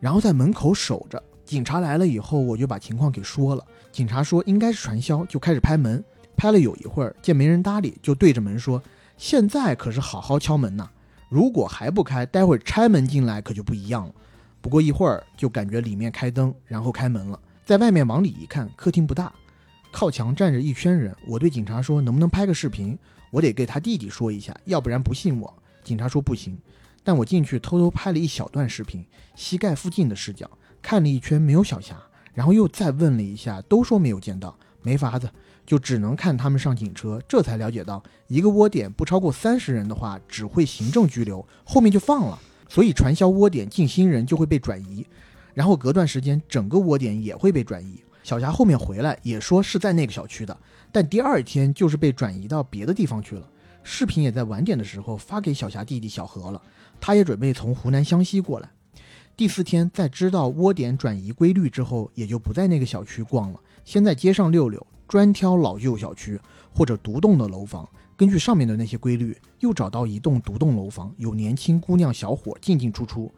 [0.00, 1.22] 然后在门口守着。
[1.44, 3.64] 警察来了以后，我就把情况给说了。
[3.92, 6.04] 警察说应该是传销，就开始拍门。
[6.36, 8.82] 拍了有一会儿，见没人搭理，就对着门说
[9.16, 10.90] ：“现在可是好好敲门呐，
[11.28, 14.14] 如果还不开，待会儿拆门进来可就不一样了。”
[14.60, 17.38] 不过一会儿就感觉里面开灯，然后开门了。
[17.64, 19.32] 在外面往里一看，客厅不大，
[19.92, 21.14] 靠墙站着一圈人。
[21.26, 22.98] 我对警察说：“能不能拍个视频？
[23.30, 26.58] 我得给他弟弟说一下，要不然不信我。”警察说：“不行。”
[27.04, 29.06] 但我进去偷偷拍了一小段视频，
[29.36, 30.50] 膝盖附近的视角。
[30.82, 31.96] 看了一圈没有小霞，
[32.34, 35.30] 然后又再问了一下，都说没有见到，没法子，
[35.66, 37.20] 就只能看他们上警车。
[37.28, 42.38] 这才了解到，一个窝点不超过三十人的话，只会行政拘留，后面就放了。
[42.68, 45.06] 所以传销窝点进新人就会被转移，
[45.54, 48.02] 然后隔段时间整个窝点也会被转移。
[48.22, 50.54] 小霞后面回来也说是在那个小区的，
[50.92, 53.48] 但第二天就是被转移到别的地方去了。
[53.82, 56.60] 视频也在晚点的时候发给小霞弟弟小何了，
[57.00, 58.68] 他也准备从湖南湘西过来。
[59.34, 66.38] 第四天，在知道窝点转移规律之后，也就不在那个小区逛了，先在街上溜溜，专挑老旧小区
[66.74, 67.88] 或者独栋的楼房，
[68.18, 73.32] 根据上面的那些规律，又找到一栋独栋楼房，有年轻姑娘小伙进进出出。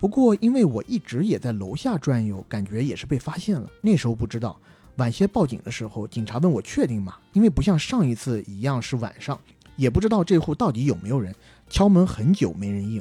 [0.00, 3.70] 不过，因为我一直也在楼下转悠，感觉也是被发现了。
[3.80, 4.60] 那时候不知道，
[4.96, 7.14] 晚些报警的时候，警察问我确定吗？
[7.32, 9.38] 因为不像上一次一样是晚上，
[9.76, 11.32] 也不知道这户到底有没有人，
[11.70, 13.00] 敲门很久没人应。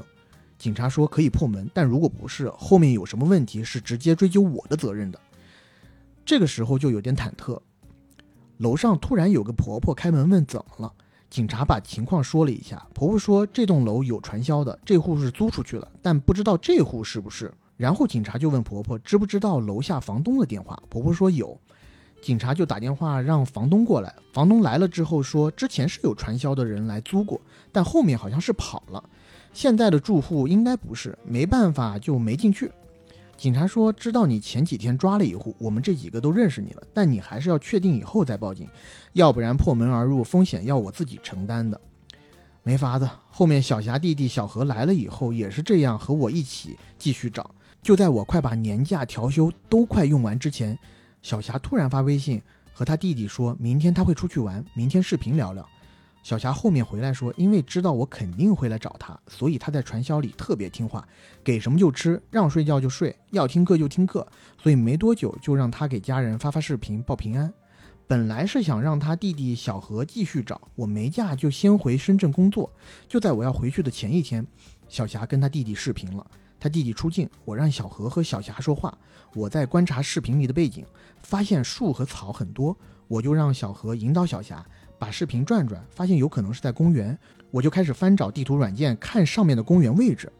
[0.60, 5.20] 警察说可以破门，但如果不是，后面有什么问题是直接追究我的责任的。
[6.28, 7.58] 这个时候就有点忐忑。
[8.58, 10.94] 楼上突然有个婆婆开门问怎么了，
[11.30, 12.86] 警察把情况说了一下。
[12.94, 17.50] 婆婆说这栋楼有传销的，这户是租出去了，但不知道这户是不是。
[17.78, 21.58] 然后警察就问婆婆知不知道楼下房东的电话，婆婆说有。
[22.22, 27.40] 警察就打电话让房东过来，房东来了之后说之前是有传销的人来租过，
[27.72, 29.02] 但后面好像是跑了。
[29.54, 32.70] 现在的住户应该不是，没办法就没进去。
[33.38, 38.68] 警察说知道你前几天抓了一户，我们这几个都认识你了，但你还是要确定以后再报警，
[39.14, 41.80] 要不然破门而入风险要我自己承担的。
[42.64, 47.50] 没法子，后面小霞弟弟小何来了以后也是这样和我一起继续找。
[47.84, 50.78] 就在我快把年假调休都快用完之前，
[51.22, 52.42] 小霞突然发微信
[52.74, 55.64] 和他弟弟说明天他会出去玩，明天视频聊聊。
[56.28, 61.08] 小霞后面回来说，因为知道我肯定会来找他，所以他在传销里特别听话，
[61.42, 64.28] 给什么就吃，让睡觉就睡，要听课就听课，
[64.62, 67.54] 所以没多久就让他给家人发发视频报平安。
[68.08, 72.70] 本来是想让他弟弟小何继续找，我没假就先回深圳工作。
[73.08, 74.46] 就在我要回去的前一天，
[74.90, 76.30] 小霞跟他弟弟视频了，
[76.60, 78.98] 他弟弟出镜，我让小何和小霞说话，
[79.34, 80.86] 我在观察视频里的背景，
[81.22, 82.76] 发现树和草很多，
[83.08, 84.62] 我就让小何引导小霞。
[85.00, 87.18] 把视频转转，发现有可能是在公园，
[87.52, 90.32] 我就开始翻找地图软件看上面的公园位置。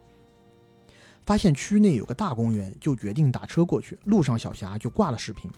[1.24, 3.98] 发现区内有个大公园，就决定打车过去。
[4.04, 5.50] 路上小霞就挂了视频。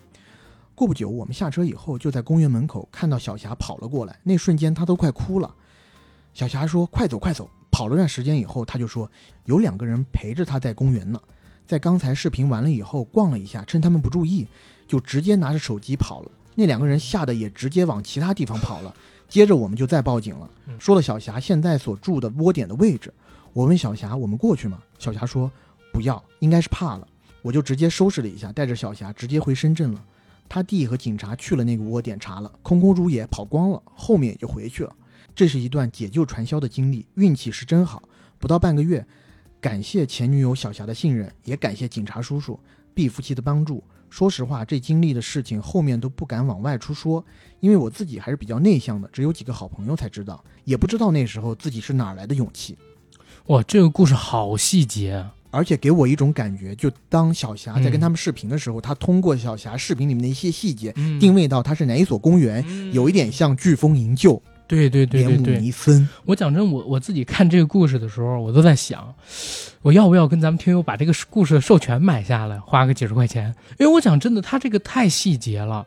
[0.74, 5.54] 过不久，我们下车以后，就在公园门口看到小霞跑了过来，那瞬间她都快哭了。
[6.32, 9.10] 小霞说：“快走，快走！”跑了段时间以后，她就说
[9.44, 11.20] 有两个人陪着她在公园呢。
[11.66, 14.48] 在刚才视频完了以后，逛了一下，趁他们不注意，
[14.88, 16.30] 就直接拿着手机跑了。
[16.60, 18.94] 那两个人吓得也直接往其他地方跑了。
[19.30, 23.10] 接着我们就再报警了，说了小霞现在所住的窝点的位置。
[23.54, 25.50] 我问小霞：“我们过去吗？”小霞说
[25.90, 27.08] ：“不要，应该是怕了。”
[27.40, 30.04] 我就直接收拾了一下，带着小霞直接回深圳了。
[30.50, 33.82] 他弟和警察去了那个窝点查了，空空如也，跑光了。
[33.94, 34.94] 后面也就回去了。
[35.34, 38.02] 这是一段解救传销的经历，运气是真好。
[38.38, 39.06] 不到半个月，
[39.60, 42.58] 感谢前女友小霞的信任，也感谢警察叔叔、
[42.92, 43.82] 毕夫妻的帮助。
[44.10, 47.24] 说实话，这经历的事情后面都不敢往外出说，
[47.60, 52.76] 因为我自己还是比较内向的，只有几个好朋友才知道，也不知道那时候自己是哪来的勇气。
[53.46, 55.34] 哇，这个故事好细节啊！
[55.52, 64.40] 而且给我一种感觉，就当小霞在跟嗯他们视频的时候，他通过小霞视频里面的一些细节，嗯定位到它是哪一所公园，有一点像飓风营救、
[64.70, 66.06] 对对对对对。
[66.24, 69.12] 我讲真，我我自己看这个故事的时候，我都在想，
[69.82, 73.52] 我要不要跟咱们听友把这个故事的授权买下来，花个几十块钱？
[73.80, 75.84] 因为我讲真的，他这个太细节了。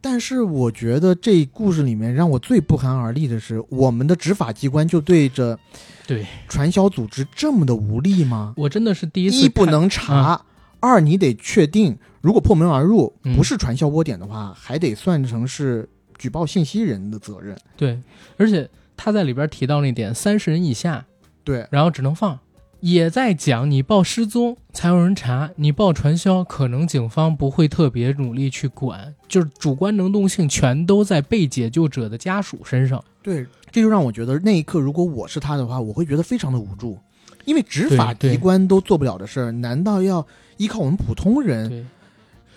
[0.00, 5.58] 但是我觉得这故事里面让我最不寒而栗的是，我们的执法机关就对着
[6.06, 8.54] 对传销组织这么的无力吗？
[8.56, 10.40] 我真的是第一次一不能查，
[10.78, 15.88] 二你得确定，如果破门而入嗯不是传销窝点的话，还得算成是
[16.18, 17.56] 举报信息人的责任。
[17.76, 17.98] 对，
[18.36, 21.06] 而且他在里边提到那点，三十人以下，
[21.44, 22.38] 对，然后只能放，
[22.80, 33.02] 也在讲你报失踪才有人查，你报传销可能警方不会特别努力去管，就是主观能动性全都在被解救者的家属身上。
[33.22, 36.98] 对，这就让我觉得那一刻，如果我是他的话，我会觉得非常的无助，
[37.44, 40.26] 因为执法机关都做不了的事儿，难道要
[40.56, 41.84] 依靠我们普通人对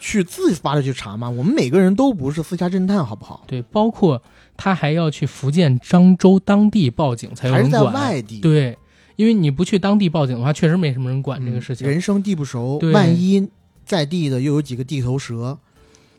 [0.02, 1.30] 去自发的去查吗？
[1.30, 3.44] 我们每个人都不是私家侦探，好不好？
[3.46, 4.22] 对，包括
[4.58, 7.82] 他还要去福建漳州当地报警才有还是在。
[7.84, 8.78] 外地，对，
[9.16, 11.88] 因为你不去当地报警的话，确实没什么人管嗯这个事情。
[11.88, 13.48] 人生地不熟，万一
[13.86, 15.58] 在地的又有几个地头蛇，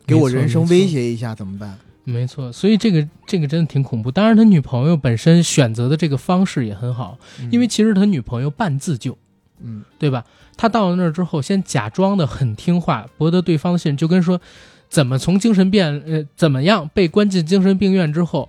[0.06, 1.76] 给我人生威胁一下怎么办？
[2.04, 4.10] 没错，所以这个这个真的挺恐怖。
[4.10, 7.18] 当然，他女朋友本身选择的这个方式也很好，
[7.50, 9.16] 因为其实他女朋友半自救，
[9.60, 10.24] 嗯，对吧？
[10.57, 14.41] 他到了那儿之后，先假装的很听话，博得对方的信任，就跟说
[14.89, 18.49] 怎么从精神病呃怎么样被关进精神病院之后，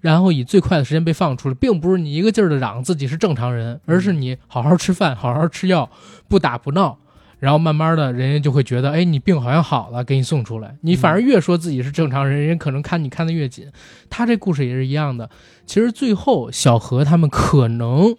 [0.00, 5.90] 然后以最快的时间被放出来，并不是你一个劲儿的嚷自己是正常人，而是你好好吃饭，好好吃药，
[6.28, 6.98] 不打不闹。
[7.40, 10.74] 然后慢慢的，人家就会觉得，哎，你病好像好了，给你送出来。
[10.80, 13.70] 你反而越说自己是正常人，人家可能看你看得越紧。
[14.10, 15.30] 他这故事也是一样的。
[15.64, 18.16] 其实最后小何他们可能，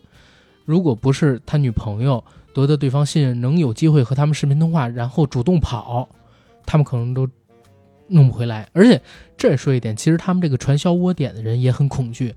[0.63, 2.23] 如果不是他女朋友
[2.53, 6.07] 夺得对方信任，能有机会和他们视频通话，然后主动跑，
[6.65, 7.27] 他们可能都
[8.07, 8.67] 弄不回来。
[8.73, 9.01] 而且
[9.37, 12.35] 这也说一点，其实他们这个传销窝点的人也很恐惧，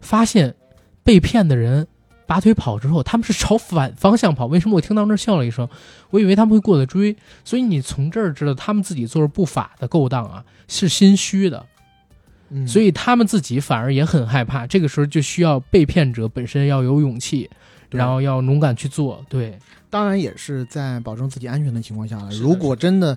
[0.00, 0.54] 发现
[1.02, 1.86] 被骗的人
[2.26, 4.46] 拔腿跑之后，他们是朝反方向跑。
[4.46, 5.68] 为什么我听到那儿笑了一声？
[6.10, 7.16] 我以为他们会过来追。
[7.44, 11.66] 所以你从这儿知道，他们自己做着不法的勾当啊，是心虚的。
[12.54, 14.66] 嗯所以他们自己反而也很害怕。
[14.66, 17.56] 这个时候就需要被骗者本身要有勇气，对
[17.98, 19.24] 然后要勇敢去做。
[19.28, 19.58] 对，
[19.90, 22.30] 当然也是在保证自己安全的情况下了。
[22.40, 23.16] 如果真的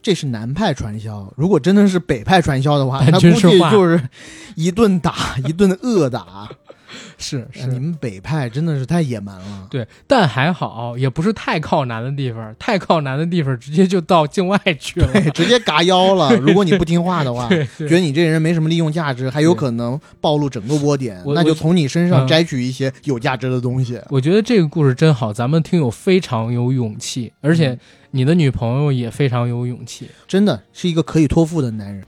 [0.00, 4.08] 这是南派传销，如果真的是北派传销的话， 单那估计就是
[4.54, 6.48] 一顿打，一顿恶打。
[7.18, 9.66] 是是你们北派真的是太野蛮了。
[9.70, 15.12] 对，但还好也不是太靠南的地方，太靠南的地方直接就到境外去了。
[15.12, 16.34] 对， 直接嘎腰了。
[16.36, 24.00] 如果你不听话的话，觉得你这人没什么利用价值，还有可能暴露整个窝点，那就从你身上嗯摘取一些有价值的东西。
[24.10, 27.78] 我觉得这个故事真好，咱们听友非常有勇气，而且嗯
[28.12, 30.08] 你的女朋友也非常有勇气。
[30.26, 32.02] 真的是一个可以托付的男人。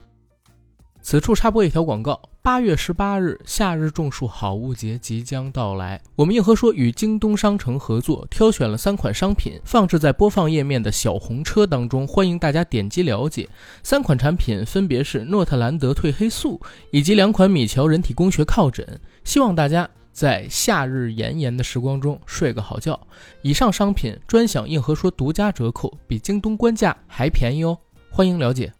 [1.03, 5.99] 此处插播一条广告：八月十八日，夏日种树好物节即将到来。
[6.15, 13.49] 我们硬核说与京东商城合作，挑选了三款商品，放置在播放页面的小红车当中，欢迎大家点击了解。
[13.81, 16.61] 三款产品分别是诺特兰德褪黑素
[16.91, 22.97] 以及两款米乔人体工学靠枕，希望大家在夏日炎炎的时光中睡个好觉。
[23.41, 27.75] 以上商品专享硬核说独家折扣，比京东官价还便宜哦，
[28.11, 28.71] 欢迎了解。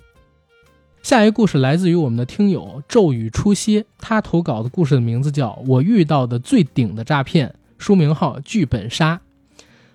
[1.03, 7.49] 下一个故事来自于我们的听友骤雨初歇，他投稿的故事的名字叫《我遇到的最顶的诈骗》，
[7.79, 9.15] 书名号《剧本杀》。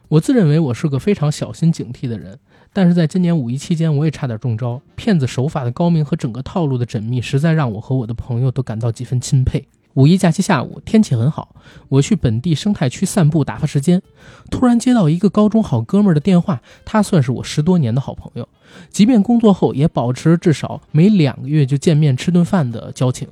[0.09, 2.41] 我自认为我是个非常小心警惕的人，
[2.73, 4.83] 但是在今年五一期间，我也差点中招。
[4.97, 9.69] 骗子手法的高明和整个套路的缜密，实在让我和我的朋友都感到几分钦佩。
[9.97, 11.57] 五一假期下午，天气很好，
[11.89, 14.03] 我去本地生态区散步打发时间，
[14.51, 18.47] 突然接到一个高中好哥们儿的电话，他算是我十多年的好朋友。
[18.91, 23.27] 即便工作后，也保持至少每两个月就见面吃顿饭的交情。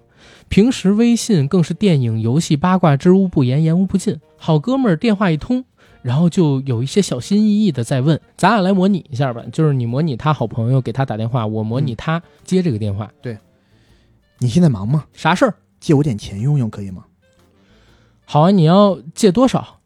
[0.49, 4.19] 平时微信更是电影、游戏、八卦知无不言，言无不尽。
[4.39, 5.63] 好哥们儿电话一通，
[6.01, 13.37] 然后就有一些小心翼翼的在问：“咱俩来模拟一下吧，就是你模拟他好朋友给他打电话，我模拟他接这个电话，对
[14.39, 15.05] 你现在忙吗？
[15.13, 15.55] 啥事儿？
[15.85, 17.05] 借我点钱用用可以吗？
[18.25, 19.81] 好啊，你要借多少？”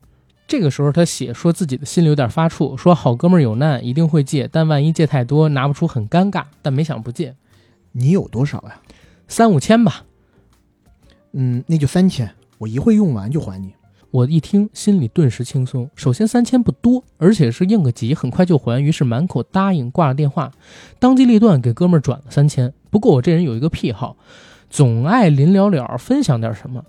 [0.46, 7.34] 这个时候他写说自己的心里有点发怵，说好哥们儿有难一定会借，但万一借太多拿不出很尴尬，但没想不借，
[7.90, 8.80] 你有多少呀？
[9.26, 10.04] 三五千吧。
[11.32, 13.74] 嗯，那就三千，我一会用完就还你。
[14.12, 15.90] 我一听，心里顿时轻松。
[15.96, 18.80] 首先三千不多，而且是应个急，很快就还。
[18.80, 20.52] 于是满口答应，挂了电话，
[21.00, 22.72] 当机立断给哥们儿转了三千。
[22.88, 24.16] 不过我这人有一个癖好，
[24.70, 26.84] 总爱临了了分享点什么，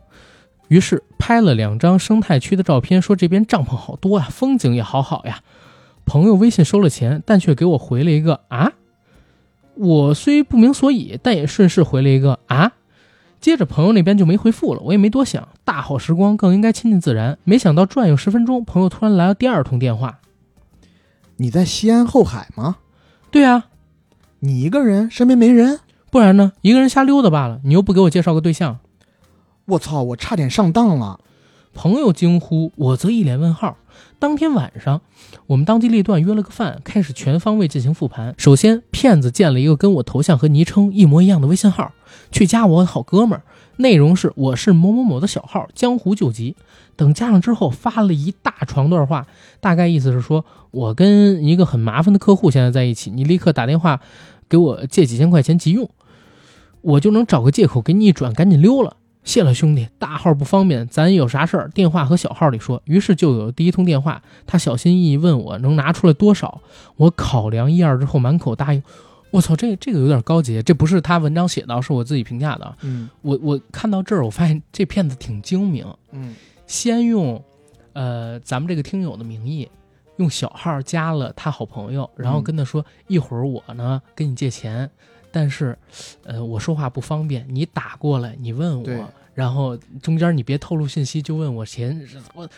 [0.68, 5.42] 于是拍了两张生态区的照片，说这边帐篷好多呀，风景也好好呀。
[6.06, 8.74] 朋友微信收了钱，但却给我回了一个啊。
[9.76, 12.74] 我虽不明所以，但也顺势回了一个啊。
[13.40, 15.48] 接着朋友那边就没回复了，我也没多想。
[15.64, 17.38] 大好时光更应该亲近自然。
[17.46, 20.20] 没想到转悠十分钟，朋友突然来了第二通电话。
[21.38, 22.78] 你在西安后海吗？
[23.32, 23.68] 对啊，
[24.40, 25.80] 你一个人，身边没人？
[26.12, 26.54] 不然呢？
[26.62, 27.60] 一个人瞎溜达罢了。
[27.64, 28.80] 你又不给我介绍个对象。
[29.66, 30.02] 我操！
[30.02, 31.20] 我差点上当了。
[31.74, 33.78] 朋友惊呼，我则一脸问号。
[34.18, 35.02] 当天晚上，
[35.46, 38.34] 我们当机立断约了个饭，开始全方位进行复盘。
[38.38, 41.92] 首先，骗子建了一个跟我头像和昵称一模一样的微信号，
[42.32, 43.44] 去加我好哥们儿。
[43.78, 46.56] 内容是我是某某某的小号，江湖救急。
[46.96, 49.28] 等加上之后，发了一大长段话，
[49.62, 54.02] 大概意思是说我跟一个很麻烦的客户现在在一起，你立刻打电话
[54.50, 55.90] 给我借几千块钱急用，
[56.82, 58.96] 我就能找个借口给你一转，赶紧溜了。
[59.24, 62.82] 谢了，兄弟，大号不方便，咱有啥事儿电话和小号里说。
[62.86, 66.62] 于是就有第一通电话，他小心翼翼问我能拿出来多少，
[66.96, 68.82] 我考量一二之后满口答应。
[69.32, 72.76] 我操，这这个有点高级，这不是他文章写的，是我自己评价的。
[72.82, 76.34] 嗯我我看到这儿，我发现这骗子挺精明，嗯
[76.66, 77.44] 先用，
[77.94, 79.70] 呃，咱们这个听友的名义，
[80.16, 84.90] 用小号加了他好朋友，然后跟他说，一会儿我呢跟你借钱，
[85.32, 85.78] 但是，
[86.24, 92.02] 呃，我说话不方便，你打过来，你问我，然后中间你别透露信息，就问我钱，
[92.34, 92.50] 我，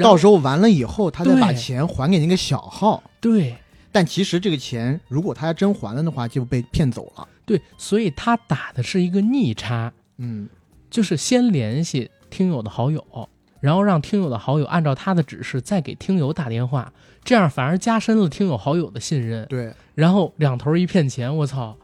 [0.00, 3.02] 到时候完了以后，他再把钱还给那个小号。
[3.20, 3.56] 对
[3.90, 7.26] 但其实这个钱，如果他要真还了的话，就被骗走了。
[7.46, 10.48] 对，所以他打的是一个逆差，嗯
[10.90, 13.28] 就是先联系听友的好友，
[13.60, 16.92] 然后让听友的好友按照他的指示再给听友打电话，
[17.24, 19.46] 这样反而加深了听友好友的信任。
[19.46, 21.76] 对，然后两头一骗钱，我操，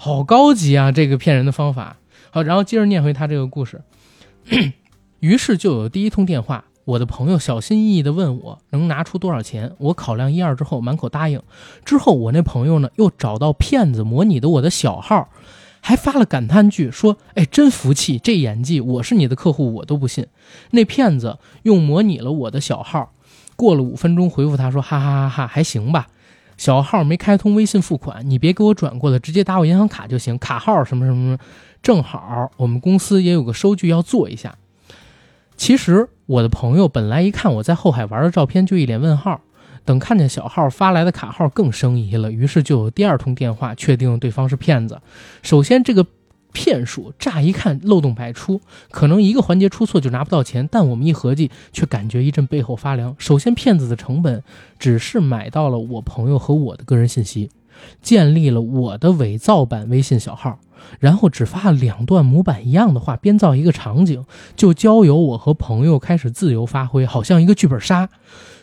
[0.00, 0.92] 好高级啊！
[0.92, 1.96] 这个骗人的方法。
[2.30, 3.82] 好，然后接着念回他这个故事。
[5.18, 11.42] 于是就有第一通电话，我的朋友小心翼翼地问我能拿出多少钱，我考量一二之后满口答应。
[11.84, 15.28] 之后我那朋友呢又找到骗子模拟的我的小号，
[15.80, 20.28] 还发了感叹句说：“哎，真服气，这演技，我是你的客户我都不信。”
[20.70, 23.12] 那骗子用模拟了我的小号，
[23.56, 26.06] 过了五分钟回复他说：“哈哈哈哈，还行吧。”
[26.58, 30.36] 小号没开通微信付款，你别给我转过来，直接打我银行卡就行。
[30.36, 31.38] 卡号什么什么什么，
[31.82, 34.56] 正好我们公司也有个收据要做一下。
[35.56, 39.40] 其实我的朋友本来一看我在后海玩的照片，就一脸问号。
[39.84, 45.00] 等看见小号发来的卡号，更生疑了，于是就有第二通电话，确定对方是骗子。
[45.42, 46.04] 首先，这个
[46.52, 48.60] 骗术乍一看漏洞百出，
[48.90, 53.14] 可能一个环节出错就拿不到钱，但我们一合计，却感觉一阵背后发凉。
[53.18, 54.42] 首先，骗子的成本
[54.78, 57.50] 只是买到了我朋友和我的个人信息，
[58.02, 60.58] 建立了我的伪造版微信小号，
[60.98, 64.24] 然后只发了两段模板一样的话，编造一个场景，
[64.56, 68.08] 就交由我和朋友开始自由发挥，好像一个剧本杀。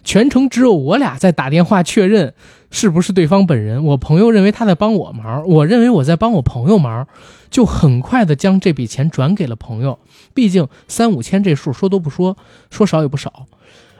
[0.05, 2.33] 全程只有我俩在打电话确认
[2.71, 3.83] 是不是对方本人。
[3.83, 7.07] 我朋友认为他在帮我忙，我认为我在帮我朋友忙，
[7.49, 9.99] 就很快的将这笔钱转给了朋友。
[10.33, 12.37] 毕竟三五千这数说多不说，
[12.69, 13.47] 说少也不少。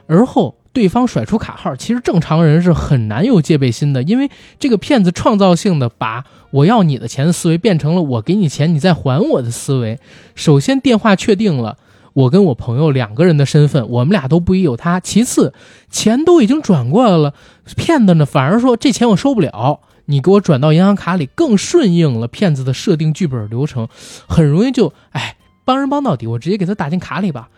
[0.06, 4.30] 而后对方甩出卡号，其实正常人是很难有戒备心的，因为
[4.60, 9.98] 这个骗子创造性的把我要你的钱的思维变成了我给你钱你再还我的思维。
[10.36, 11.76] 首先电话确定了。
[12.16, 14.98] 我跟我朋友两个人的身份，我们俩都不疑有他。
[14.98, 15.52] 其次，
[15.90, 17.34] 钱都已经转过来了，
[17.76, 23.86] 骗子呢反而说这钱我收不了，你给我转到银行卡里，更顺应了骗子的设定剧本流程，
[24.26, 25.36] 很容易就哎
[25.66, 27.50] 帮人帮到底，我直接给他打进卡里吧。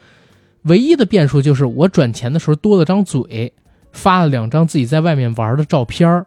[0.63, 3.53] 唯一的变数就是我转钱的时候多了张嘴，
[3.93, 6.27] 发了两张自己在外面玩的照片儿，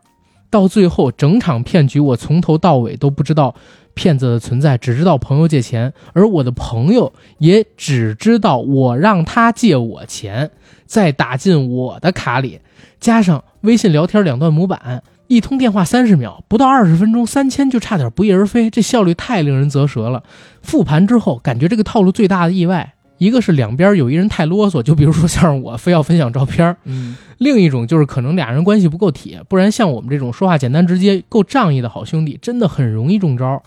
[0.50, 3.54] 到最后整场骗局我从头到尾都不知道
[3.94, 10.52] 骗子的存在，只知道朋友借钱，而我的朋友也只知道我让他借我钱，
[10.86, 12.62] 再打进我的卡里，
[13.00, 15.04] 加上微信聊天两段模板。
[15.28, 20.24] 一通电话三十秒，不到二十分钟，三千就差点不翼而飞，这效率太令人啧舌了。
[20.62, 33.62] 复盘之后，感觉这个套路最大的意外，一个是两边有一人太啰嗦， 就比如说像是我非要分享照片，嗯，另一种就是可能俩人关系不够铁，不然像我们这种说话简单直接、够仗义的好兄弟，真的很容易中招。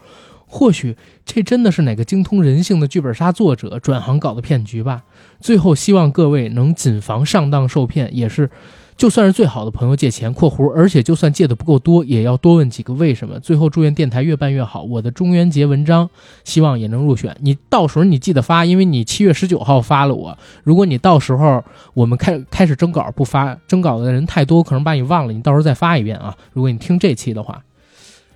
[0.47, 5.05] 或许这真的是哪个精通人性的剧本杀作者转行搞的骗局吧。
[5.41, 8.51] 最后，希望各位能谨防上当受骗，也是
[8.97, 13.41] 就算是最好的朋友借钱（括弧），而且就算借的不够多，也要多问几个为什么。
[13.41, 14.83] 最后祝愿电台越办越好。
[14.83, 16.09] 我的中元节文章
[16.45, 17.37] 希望也能入选。
[17.41, 20.39] 你到时候你记得发，因为你七月十九号发了我。
[20.62, 21.62] 如果你到时候
[21.93, 25.33] 我们开开始征稿不发，征稿的人太多，可能把你忘了。
[25.33, 26.37] 你到时候再发一遍啊。
[26.53, 27.62] 如果你听这期的话，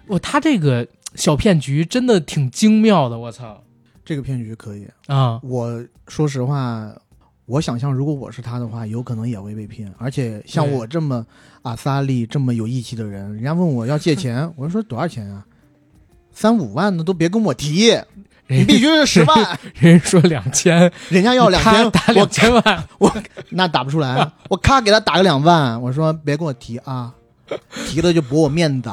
[0.08, 3.62] 哇，他这个小骗局真的挺精妙的，我操
[4.04, 4.88] 这个骗局可以。
[5.06, 5.38] 啊！
[5.42, 6.92] 我说实话，
[7.48, 9.90] 我想象如果我是他的话，有可能也会被骗。
[9.96, 11.26] 而且像我这么
[11.62, 15.46] 阿萨利这么有义气的人，人家问我要借钱，我就说多少钱啊？
[16.30, 17.98] 三五万的都别跟我提，
[18.48, 19.58] 你必须是十万。
[19.76, 23.10] 人家说两千，人家要两千，他打两千万，我
[23.48, 25.80] 那打不出来，我咔给他打个两万。
[25.80, 27.14] 我说别跟我提啊，
[27.86, 28.90] 提了就驳我面子。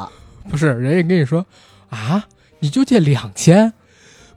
[0.49, 1.45] 不是人家跟你说
[1.89, 2.25] 啊，
[2.59, 3.73] 你就借两千。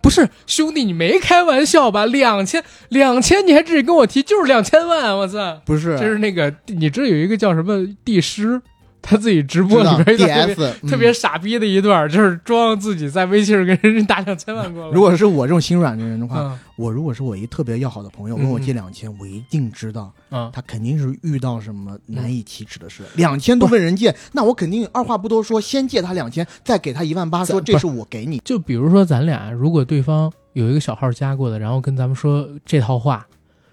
[0.08, 2.06] 不是兄弟，你没开玩笑吧？
[2.06, 5.14] 两千，两千，你还至于跟我提，就是两千万！
[5.14, 8.58] 我操，不是，就是那个，你知道有一个叫什么帝师，
[9.00, 14.92] 他自己直播里边特别 DS 嗯特别傻逼的一段，就是装自己在微信上跟人家打两千万过来。
[14.92, 23.02] 如果是我这种心软的人的话，嗯我如果是我一特别要好的朋友嗯问我借两千，我一定知道嗯，他肯定是遇到什么难以启齿的事。
[23.16, 28.40] 两千都问人借，那我肯定二话不多说，先借他两千，再给他一万八，说这是我给你。
[28.44, 33.26] 就比如说咱俩，如果对方有一个小号加过的，然后跟咱们说这套话，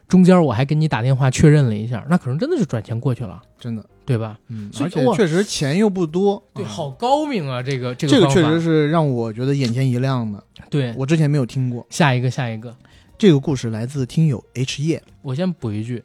[0.08, 4.38] 中间我还给你打电话确认了一下，那可能真的是转钱过去了，真的，对吧？
[4.50, 10.94] 嗯，而且确实钱又不多，对，啊好高明啊，这个这个这个确实是让我觉得眼前一亮的，对。
[10.98, 11.86] 我之前没有听过。
[11.90, 12.76] 下一个，下一个，
[13.18, 16.04] 这个故事来自听友 H 叶我先补一句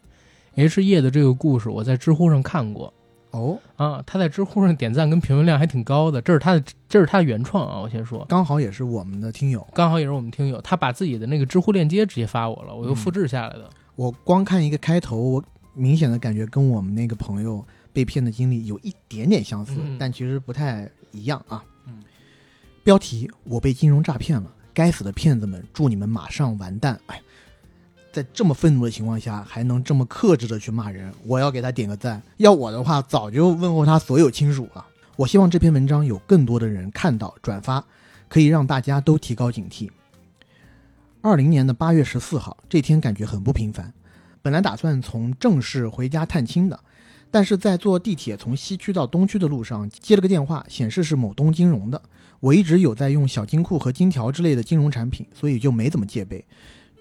[0.56, 2.92] ，H 叶的这个故事我在知乎上看过
[3.32, 9.64] 哦，啊，他在知乎上点赞跟评论量还挺高的，这是他的这是他的原创啊，我先说，刚好也是我们的听友。
[9.74, 13.68] 刚好也是我们听友，他把自己的那个知乎链接直接发我了，我又嗯复制下来的。
[13.94, 15.44] 我光看一个开头，我
[15.74, 21.62] 明显的感觉跟我们那个朋友被骗的经历有一点点相似，嗯但其实不太一样啊。
[21.86, 22.02] 嗯
[22.82, 26.98] 标题：我被金融诈骗了，该死的骗子们，祝你们马上完蛋！
[27.06, 27.20] 哎，
[28.10, 32.22] 在这么愤怒的情况下，还能这么克制的去骂人，我要给他点个赞。
[32.38, 34.86] 要我的话，早就问候他所有亲属了。
[35.16, 37.84] 我希望这篇文章有更多的人看到转发，
[38.28, 39.90] 可以让大家都提高警惕。
[41.20, 43.92] 二零年的八月十四号，这天感觉很不平凡。
[44.40, 46.80] 本来打算从正式回家探亲的，
[47.30, 52.00] 但是在坐地铁从西区到东区的路上接了个电话，显示是某东金融的。
[52.40, 56.44] 我一直有在用小金库和金条之类的金融产品，所以就没怎么戒备。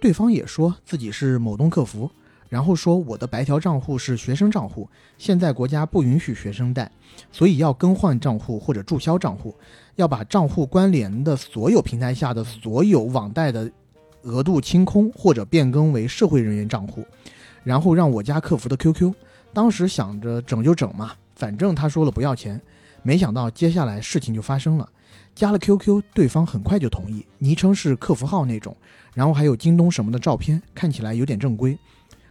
[0.01, 2.09] 对方也说自己是某东客服，
[2.47, 4.87] 然后说我的白条账户是学生账户，
[5.17, 6.91] 现在国家不允许学生贷，
[7.31, 9.55] 所以要更换账户或者注销账户，
[9.95, 13.71] 要把账户关联的所有平台下的所有网贷的
[14.23, 17.03] 额度清空或者变更为社会人员账户，
[17.63, 19.13] 然后让我加客服的 QQ。
[19.53, 22.61] 当时想着整就整嘛，反正他说了不要钱，
[23.03, 24.87] 没想到接下来事情就发生了。
[25.35, 28.75] 加了 QQ，对方很快就同意，昵称是客服号那种，
[29.13, 31.77] 然后还有京东什么的照片，看起来有点正规。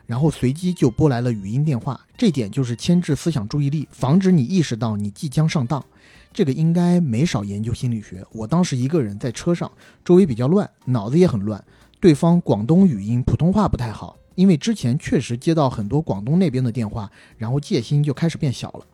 [0.07, 5.85] 然后随机就拨来了语音电话，这点就是牵制思想注意力，防止你意识到你即将上当。
[6.33, 8.25] 这个应该没少研究心理学。
[8.33, 9.71] 我当时一个人在车上，
[10.05, 11.63] 周围比较乱，脑子也很乱。
[12.01, 18.87] 对方广东语音，普通话不太好，因为之前确实接到很多广东那边的电话，然后戒心就开始变小了。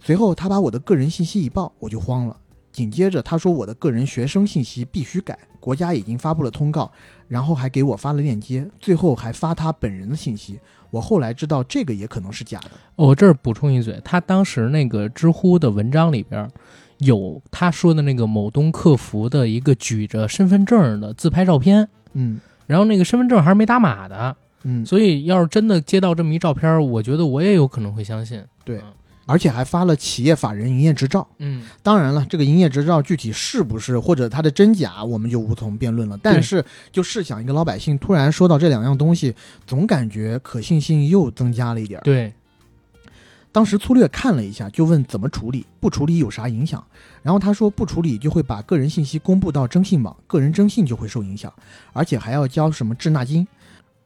[0.00, 2.36] 随后他把我的个人信息一报，我就慌了。
[2.72, 6.90] 紧接着他说我的个人学生信息必须改，国家已经发布了通告，
[7.28, 10.58] 然后还给我发了链接，最后还发他本人的信息。
[10.90, 12.70] 我后来知道这个也可能是假的。
[12.96, 16.50] 我这儿补充一嘴，他当时那个知乎的文章里边
[16.98, 28.42] 有他说的那个某东客服的一个举着身份证的自拍照片，嗯然后那个身份证还是没打码的，嗯，所以要是真的接到这么一照片，我觉得我也有可能会相信。
[28.64, 28.92] 对嗯
[29.30, 31.28] 而且还发了企业法人营业执照。
[31.36, 36.18] 嗯，当然了，这个营业执照具体是不是或者它的真假，我们就无从辩论了。
[36.22, 39.34] 但是，就试想一个老百姓突然说到这两样东西，
[39.66, 42.00] 总感觉可信性又增加了一点。
[42.02, 42.32] 对，
[43.52, 46.82] 当时粗略看了一下，就问怎么处理，不处理有啥影响？
[47.22, 51.52] 然后他说不处理就会把个人信息公布到征信网，个人征信就会受影响，
[51.92, 53.46] 而且还要交什么滞纳金。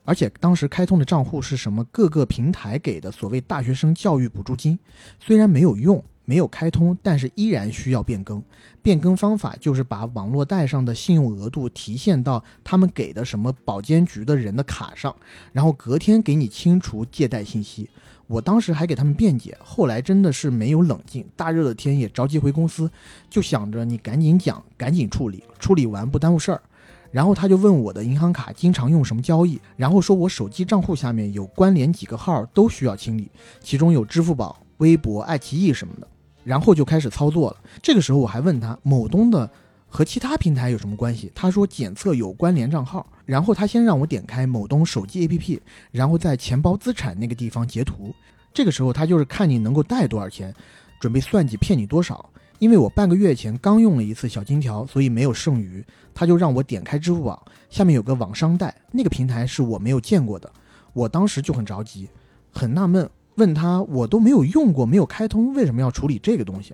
[0.05, 4.79] 而且当时开通的账户是什么各个平台给的所谓大学生教育补助金，
[5.21, 8.43] 虽然没有用，没有开通，但是依然需要变更。
[8.83, 15.15] 变更方法就是把网络贷上的信用额度提现到他们给的什么保监局的人的卡上，
[15.53, 17.89] 然后隔天给你清除借贷信息。
[18.27, 22.91] 我当时还给他们辩解，后来真的是没有冷静，大热的天也着急回公司，
[23.29, 26.63] 就想着你赶紧讲，赶紧处理，处理完不耽误事儿。
[27.13, 33.31] 然后他就问我的银行卡经常用什么交易，然后说我手机账户下面有关联几个号都需要清理，
[33.61, 36.09] 其中有支付宝、微博、爱奇艺什么的。
[36.43, 37.57] 然后就开始操作了。
[37.81, 39.49] 这个时候我还问他某东的
[39.87, 41.31] 和其他平台有什么关系？
[41.37, 43.07] 他说检测有关联账号。
[43.25, 45.61] 然后他先让我点开某东手机 APP，
[45.93, 48.13] 然后在钱包资产那个地方截图。
[48.53, 50.53] 这个时候他就是看你能够贷多少钱，
[50.99, 52.29] 准备算计骗你多少。
[52.63, 55.85] 因为我半个月前刚用了一次小金条，所以没有剩余。
[56.15, 60.49] 他就让我点开支付宝，下面有个网商贷，那个平台是我没有见过的。
[60.93, 62.09] 我当时就很着急，
[62.53, 66.73] 很纳闷，问他我都没有用过，没有开通，为什么要处理这个东西？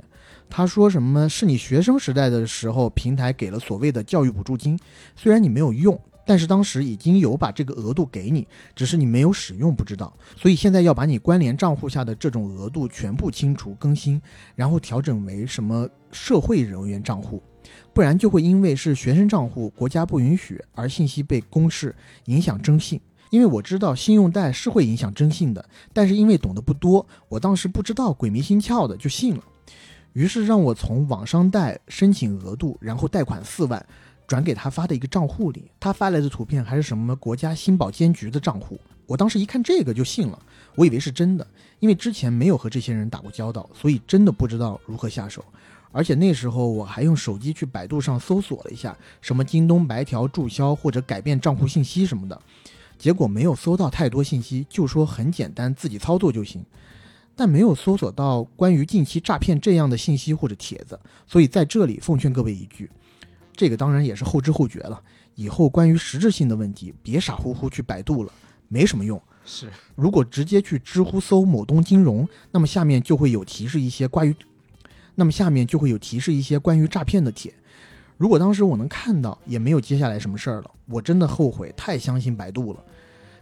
[0.50, 4.78] 他说什么是你学生时代的时候平台给了所谓的教育补助金，
[5.16, 5.98] 虽然你没有用。
[6.28, 8.46] 但是当时已经有把这个额度给你，
[8.76, 10.14] 只是你没有使用，不知道。
[10.36, 14.20] 所以现在要把你关联账户下的这种额度全部清除更新，
[14.54, 17.42] 然后调整为什么社会人员账户，
[17.94, 21.96] 不然就会因为是学生账户，国家不允许而信息被公示，
[22.26, 23.00] 影响征信。
[23.30, 29.42] 因为我知道信用贷是会影响征信的，但是因为懂得不多，我当时不知道，鬼迷心窍的就信了，
[30.12, 33.82] 于是让我从网商贷申请额度，然后贷款四万。
[34.28, 38.78] 转给他发的一个账户里，他发来的图片还是什么国家新保监局的账户。
[39.06, 40.38] 我当时一看这个就信了，
[40.74, 41.46] 我以为是真的，
[41.80, 45.42] 因为之前没有和这些人打过交道，所以真的不知道如何下手。
[45.90, 52.38] 而且那时候我还用手机去百度上搜索了一下，什么京东白条注销或者改变账户信息什么的，
[52.98, 56.62] 结果没有搜到太多信息，就说很简单，自己操作就行，
[57.34, 61.00] 但没有搜索到关于近期诈骗这样的信息或者帖子。
[61.26, 62.90] 所以在这里奉劝各位一句。
[63.58, 65.02] 这个当然也是后知后觉了。
[65.34, 68.32] 以后关于实质性的问题，别傻乎乎去百度了，
[68.68, 69.20] 没什么用。
[69.44, 74.36] 是，如果直接去知乎搜某东金融，那么下面就会有提示一些关于，
[75.16, 77.52] 那么下面就会有提示一些关于诈骗的帖。
[78.16, 80.70] 如果当时我能看到，也没有接下来什么事儿了。
[80.86, 82.84] 我真的后悔，太相信百度了。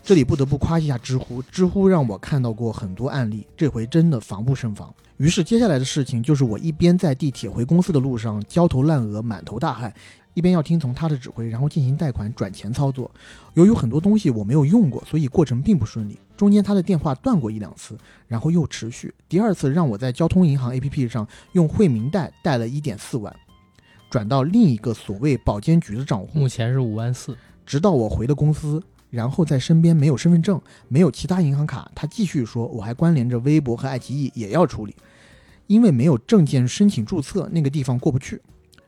[0.07, 4.95] 这里不得不夸一下知乎，知乎让我看到过很多案例，这回真的防不胜防。
[5.17, 9.93] 于是接下来的事情就是我一边在地铁回公司的路上焦头烂额、满头大汗，
[10.35, 13.11] 一边要听从他的指挥，然后进行贷款转钱操作。
[13.55, 16.17] 由于很多东西我没有用过，所以过程并不顺利。
[16.37, 19.13] 中间他的电话断过一两次，然后又持续。
[19.29, 23.35] 第二次让我在交通银行 APP 上用惠民贷贷了一点四万，
[24.09, 27.37] 转到另一个所谓保监局的账户，目前是五万四。
[27.67, 28.81] 直到我回了公司。
[29.11, 34.95] 然后在身边没有身份证，没有其他银行卡，他继续说我还关联着微博和爱奇艺也要处理，
[35.67, 38.41] 因为没有证件申请注册，那个地方过不去。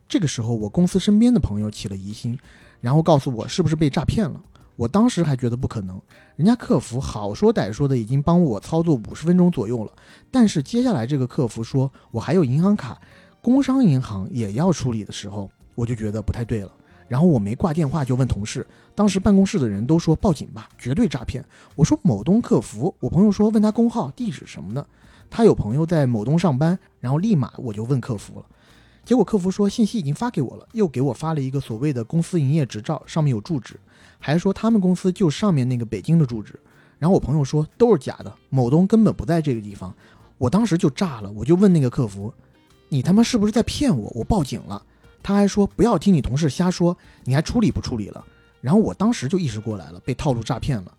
[0.08, 2.38] 这个时候我公司身边的朋友起了疑心，
[2.80, 4.40] 然后告诉我是不是被诈骗了。
[4.74, 6.00] 我当时还觉得不可能，
[6.36, 9.92] 人家客服好说歹说的已经帮我操作五十分钟左右了，
[10.30, 12.96] 但是接下来这个客服说我还有银行卡，
[13.42, 16.70] 工商银行也要处理的时候，我就觉得不太对了。
[17.09, 21.44] 然后我没挂电话就问同事，当时办公室的人都说报警吧，绝对诈骗。
[21.74, 24.86] 我说某东客服，我朋友说问他工号、地址什么的，
[25.30, 28.44] 他有朋友在某东上班，然后立马我就问客服了，
[29.05, 33.80] 结果客服说信息已经发给我了，又给我发了一个所谓的公司营业执照，上面有住址，
[34.18, 36.60] 还说他们公司就上面那个北京的住址。
[36.98, 39.94] 然后我朋友说都是假的，某东根本不在这个地方。
[40.36, 42.35] 我当时就炸了，我就问那个客服，
[42.89, 44.12] 你他妈是不是在骗我？
[44.14, 44.82] 我报警了。
[45.28, 48.24] 他还说不要听你同事瞎说，你还处理不处理了？
[48.62, 50.90] 然后我当时就意识过来了，被套路诈骗了，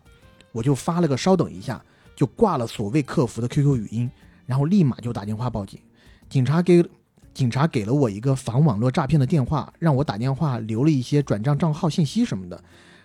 [0.52, 1.84] 我就发了个稍等一下，
[2.14, 4.08] 就挂了所谓客服的 QQ 语音，
[4.46, 5.80] 然后立马就打电话报警。
[6.28, 6.88] 警察给
[7.34, 12.62] 警察给了我一个防网络诈骗的电话，让我打电话留了一些转账账号信息什么的，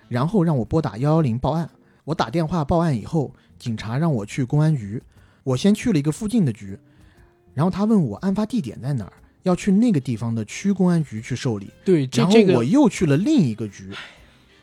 [0.08, 1.68] 然后让我拨打幺幺零报案。
[2.04, 5.02] 我打电话报案以后，警察让我去公安局，
[5.44, 6.78] 我先去了一个附近的局，
[7.56, 9.14] 然后他问我案发地点在哪儿。
[9.46, 13.92] 要去那个地方的区公安局去受理，对，然后我又去了另一个局，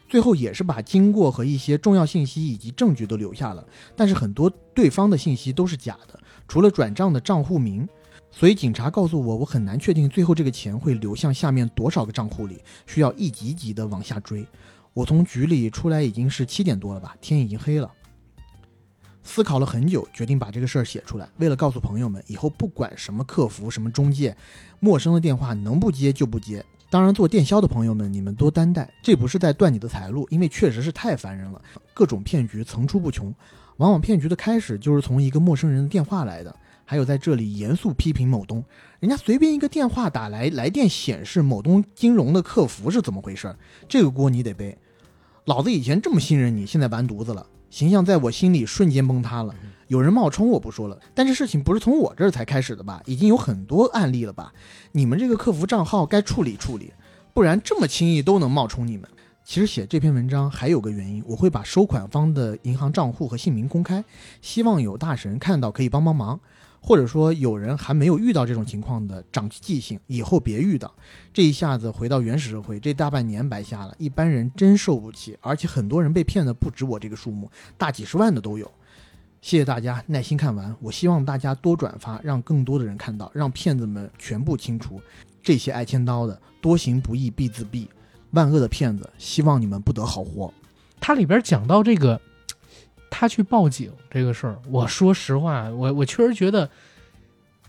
[0.08, 3.64] 最后也是把经过和一些重要信息以及证据都留下了，
[3.94, 6.18] 但是很多对方的信息都是假的，
[6.48, 7.88] 除了转账的账户名，
[8.32, 14.44] 所以警察告诉我，我很难确定最后这个钱会流向下面多少个账户里，需要一级级的往下追。
[14.92, 17.88] 我从局里出来已经是七点多了吧，天已经黑了。
[19.22, 21.28] 思考了很久，决定把这个事儿写出来。
[21.38, 24.36] 为了告诉朋友们，以后不管什么客服、什么中介，
[24.80, 26.64] 陌生的电话能不接就不接。
[26.90, 31.62] 当然，做电销的朋友们，你们多担待，这不是在断你的财路，因为确实是太烦人了，
[31.94, 33.34] 各种骗局层出不穷。
[33.78, 36.54] 往往骗局的开始就是从一个陌生人的电话来的。
[36.84, 38.62] 还有在这里严肃批评某东，
[39.00, 43.56] 人家随便一个电话打来，来电显示某东金融的客服是怎么回事？
[43.88, 44.76] 这个锅你得背。
[45.46, 47.46] 老子以前这么信任你，现在完犊子了。
[47.72, 49.54] 形象在我心里瞬间崩塌了。
[49.88, 53.00] 有人冒充我不说了，但这事情不是从我这儿才开始的吧？
[53.06, 54.52] 已经有很多案例了吧？
[54.92, 56.92] 你们这个客服账号该处理处理，
[57.32, 59.08] 不然这么轻易都能冒充你们。
[59.42, 64.04] 其实写这篇文章还有个原因，我会把收款方的银行账户和姓名公开，
[64.42, 66.38] 希望有大神看到可以帮帮忙，
[66.82, 70.92] 或者说有人还没有遇到这种情况的，长记性，以后别遇到。
[71.32, 77.48] 这一下子回到原始社会，这大半年白瞎了，一般人真受不起，而且很多人被骗的不止我这个数目，
[77.78, 78.68] 大几十万的都有。
[79.40, 85.00] 谢谢大家耐心看完，我希望大家多转发，让更多的人看到，让骗子们全部清除。
[85.42, 87.86] 这些爱签刀的，多行不义必自毙。
[88.32, 90.52] 万恶的骗子，希望你们不得好活。
[91.00, 92.20] 它里边讲到这个，
[93.14, 96.70] 他去报警这个事儿，我说实话，我我确实觉得，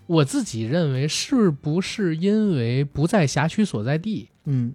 [0.05, 4.29] 我自己认为是不是因为不在辖区所在地？
[4.45, 4.73] 嗯，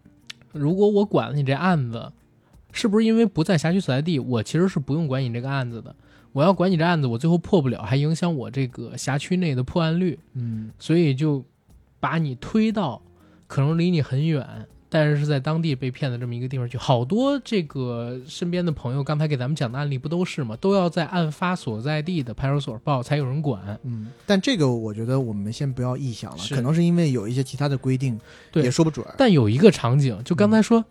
[0.53, 2.13] 如果我管了你这案子，
[2.71, 5.97] 是不是因为不在辖区所在地，我其实是不用管你这个案子的？
[6.35, 11.43] 我要管你这案子，我最后破不了，还影响我这个辖区内的破案率，嗯，所以就
[11.99, 13.01] 把你推到
[13.47, 14.47] 可能离你很远，
[14.89, 16.77] 但是是在当地被骗的这么一个地方去。
[16.79, 20.57] 好多这个身边的朋友，刚才给咱们讲的案例不都是吗？
[20.61, 23.79] 都要在案发所在地的派出所报，才有人管。
[23.85, 28.19] 嗯，但这个我觉得我们先不要臆想了，可能是因为有一些其他的规定，
[28.51, 29.07] 对也说不准。
[29.17, 30.85] 但有一个场景，就刚才说。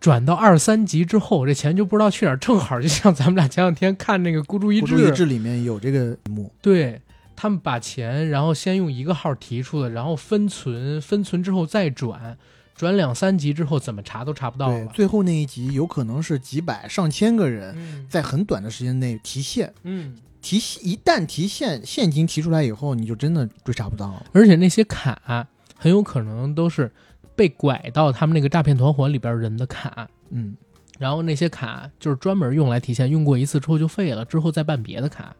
[0.00, 7.00] 转到二三级之后，这钱就不知道去哪儿，正好就像咱们俩前两天看那个《孤注一掷孤注》，一掷里面有这个一幕，对
[7.34, 12.36] 他们把钱，然后先用一个号提出来，然后分存，分存之后再转，
[12.84, 14.86] 转两三集之后怎么查都查不到，了。
[14.88, 24.26] 最后那一集有可能是几百上千个人嗯在很短的时间内提现，嗯，提一旦提现现金提出来以后，你就真的追查不到了。
[24.32, 25.48] 而且那些卡
[25.78, 26.92] 很有可能都是
[27.34, 30.54] 被拐到他们那个诈骗团伙里边人的卡，嗯，
[30.98, 35.34] 然后那些卡就是专门用来提现，用过一次之后就废了，之后再办别的卡。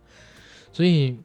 [0.73, 1.16] 所以，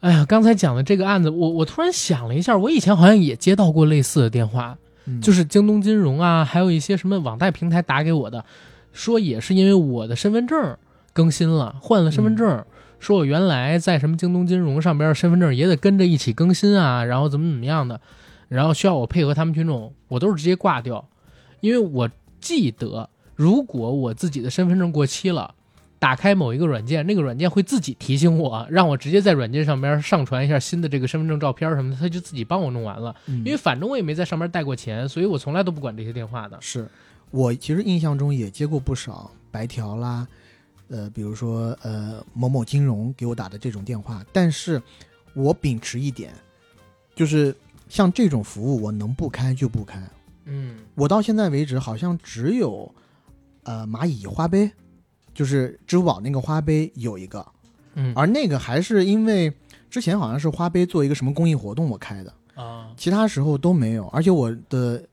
[0.00, 8.44] 哎呀，刚才讲的这个案子，我我突然想了一下，我以前好像也接到过类似的电话，嗯就是京东金融啊，还有一些什么网贷平台打给我的，
[8.92, 10.76] 说也是因为我的身份证
[11.12, 12.64] 更新了，换了身份证，
[12.98, 18.00] 说我原来在什么京东金融上边身份证也得跟着一起更新啊，然后怎么怎么样的，
[18.48, 21.08] 然后需要我配合他们群众，我都是直接挂掉，
[21.60, 22.10] 因为我
[22.40, 25.55] 记得如果我自己的身份证过期了。
[25.98, 33.14] 打开某一个软件，那个软件会自己提醒我，让我直接在软件上边上传一下新的这个身份证照片什么的，他就自己帮我弄完了。
[33.26, 36.58] 嗯因为反正我也没在上面带过钱，所以我从来都不管这些电话的。
[36.60, 36.86] 是
[37.30, 40.26] 我其实印象中也接过不少白条啦，
[40.88, 44.80] 呃，比如说呃某某金融给我打的这种电话，但是
[45.34, 46.32] 我秉持一点，
[47.14, 47.54] 就是
[47.88, 50.02] 像这种服务我能不开就不开。
[50.44, 52.94] 嗯我到现在为止好像只有
[53.64, 54.70] 呃蚂蚁花呗，
[55.36, 57.46] 就是支付宝那个花呗有一个，
[57.94, 59.52] 嗯而那个还是因为
[59.88, 65.04] 之前好像是花呗做一个什么公益活动我开的，啊其他时候都没有，而且我的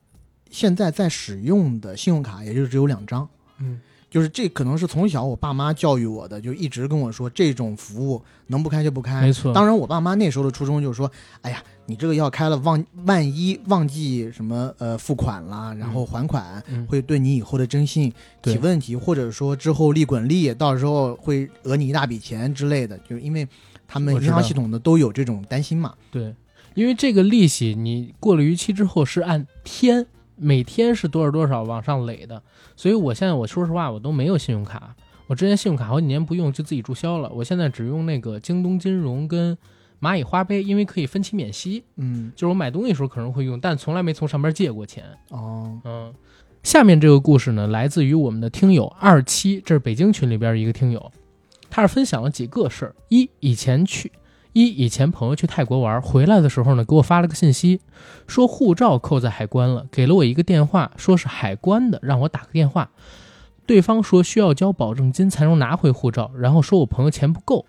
[0.49, 3.27] 现在在使用的信用卡也就只有两张。
[3.59, 9.21] 嗯就是这可能是从小我爸妈教育我的，就一直跟我说这种服务能不开就不开。
[9.21, 18.11] 没错当然我爸妈那时候的初衷就是说，哎呀，你这个要开了忘万一忘记什么呃付款啦，然后还款、嗯会对你以后的征信
[18.41, 18.53] 对。
[18.53, 22.97] 起问题，或者说之后利滚利，到时候会讹你一大笔钱之类的。
[22.99, 23.47] 就因为
[23.87, 25.93] 他们银行系统的都有这种担心嘛。
[26.09, 26.33] 对，
[26.73, 30.05] 因为这个利息你过了逾期之后是按天，
[30.35, 32.41] 每天是多少多少往上垒的，
[32.75, 34.95] 所以我现在我说实话我都没有信用卡，
[35.27, 39.57] 我之前信用卡好几年不用就自己注销了，我现在只用那个京东金融跟
[40.03, 45.05] 蚂蚁花呗，因为可以分期免息，嗯，就是我买东西的时候可能会用，但从来没从上边借过钱。
[45.29, 46.13] 哦，嗯，
[46.61, 51.09] 下面这个故事呢，来自于我们的听友二七，这是北京群里边一个听友，
[51.69, 54.11] 他是分享了几个事儿：一，以前去
[54.51, 57.79] 一以前朋友去泰国玩，回来的时候呢，给我发了个信息，
[58.27, 62.91] 说护照扣在海关了，给了我一个电话，说是海关的，让我打个电话。
[63.65, 67.65] 对方说需要交保证金才能拿回护照，然后说我朋友钱不够。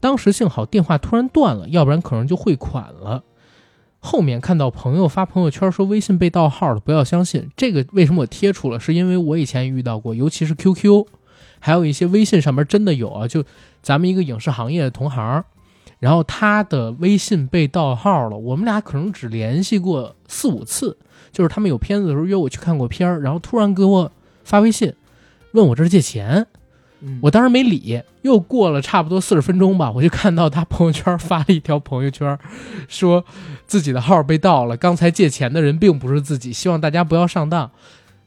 [0.00, 3.24] 当时幸好电话突然断了，要不然可能就汇款了。
[3.98, 7.50] 后面看到朋友发朋友圈说微信被盗号了，不要相信。
[7.56, 8.78] 这个为什么我贴出了？
[8.78, 11.06] 是因为我以前遇到过，尤其是 QQ，
[11.58, 13.26] 还有一些微信上面真的有啊。
[13.26, 13.42] 就
[13.82, 15.44] 咱们一个影视行业的同行，
[15.98, 20.96] 然后他的微信被盗号了，我们俩可能只联系过四五次，
[21.32, 24.12] 就是他们有片子的时候约我去看过片儿，然后突然给我
[24.44, 24.94] 发微信，
[25.52, 26.46] 问我这是借钱，
[27.00, 28.00] 嗯我当时没理。
[28.22, 32.36] 又过了差不多四十分钟吧，我就看到他朋友圈发了一条朋友圈，
[32.88, 33.24] 说
[33.66, 37.70] 自己的号被盗了，刚才借钱的人并不是自己，希望大家不要上当。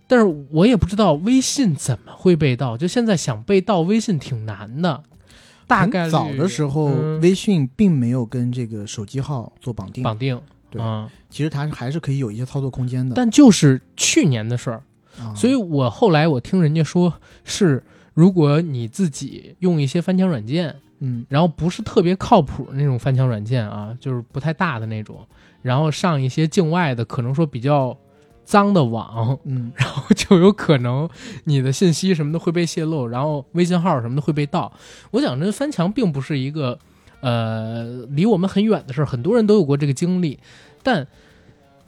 [0.08, 5.04] 但是我也不知道微信怎么会被盗，就现在想被盗微信挺难的，
[5.68, 10.42] 大概率早的时候，嗯微信并没有跟这个手机号做绑定，绑定，
[10.72, 13.14] 对啊、其实它还是可以有一些操作空间的。
[13.16, 14.82] 但就是去年的事儿，
[15.20, 17.14] 啊所以我后来我听人家说
[17.44, 17.84] 是，
[18.14, 25.26] 如果你自己用一些翻墙软件，嗯然后不是特别靠谱的那种翻墙软件啊，就是不太大的那种，
[25.62, 27.98] 然后上一些境外的可能说比较
[28.44, 31.10] 脏的网，嗯 然后就有可能
[31.46, 34.72] 你的信息什么的会被泄露，然后微信号什么的会被盗。
[35.12, 36.78] 我讲这，翻墙并不是一个
[37.22, 40.40] 呃离我们很远的事儿，很多人都有过这个经历，
[40.84, 41.08] 但。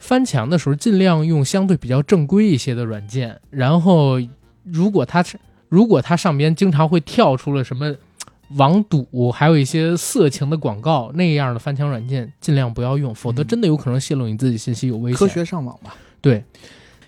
[0.04, 3.40] 翻墙的时候，尽量用相对比较正规一些的软件。
[3.50, 4.20] 然后，
[4.64, 5.38] 如果它是
[5.72, 7.96] 如果它上边经常会跳出了什么
[8.56, 15.18] 网赌，还有一些色情的广告那样的翻墙软件，尽量不要用，否则嗯真的有可能泄露你自己信息，有危险。
[15.18, 15.96] 科学上网吧。
[16.20, 16.44] 对，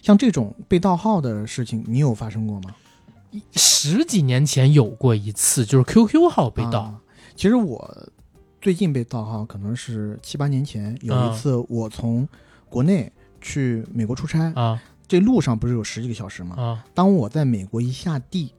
[0.01, 2.75] 像这种被盗号的事情，你有发生过吗？
[3.53, 6.81] 十几年前有过一次，就是 QQ 号被盗。
[6.81, 7.01] 啊
[7.37, 8.09] 其实我
[8.63, 12.27] 最近被盗号，可能是七八年前有啊一次，我从
[12.71, 13.13] 国内
[13.43, 16.57] 去美国出差，啊这路上不是有十几个小时吗？
[16.57, 18.53] 啊当我在美国一下地，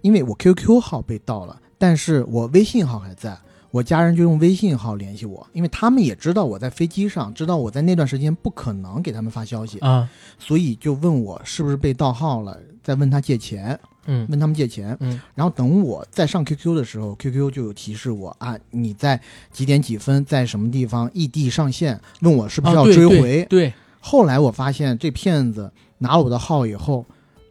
[0.00, 3.38] 因为我 QQ 号被盗了，但是我微信号还在，
[3.70, 10.08] 我家人就用微信号联系我，因为他们也知道我在飞机上，知道我在那段时间不可能给他们发消息，啊
[10.38, 14.96] 所以就问我是不是被盗号了，再问他借钱，嗯问他们借钱。
[15.00, 19.20] 嗯然后等我再上 QQ 的时候，QQ 就有提示我啊，你在
[19.52, 23.44] 几点几分在什么地方异地上线，问我是不是要啊对对追回。
[23.44, 23.72] 对
[24.04, 27.06] 后来我发现这骗子拿了我的号以后，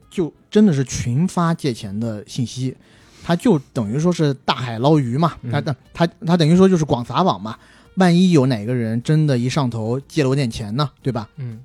[0.09, 2.75] 就真的是群发借钱的信息，
[3.23, 5.61] 他就等于说是大海捞鱼嘛，他
[5.93, 7.57] 他他等于说就是广撒网嘛。
[7.95, 11.29] 万一有哪个人真的一上头借了我点钱呢，对吧？
[11.37, 11.61] 嗯。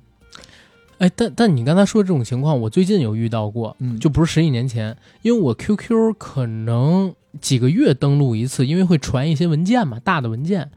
[0.99, 10.71] 哎，但但你刚才说这种情况，我最近有遇到过，嗯就不是十几年前，因为我 QQ 可能几个月登录一次，因为会传一些文件嘛，大的文件。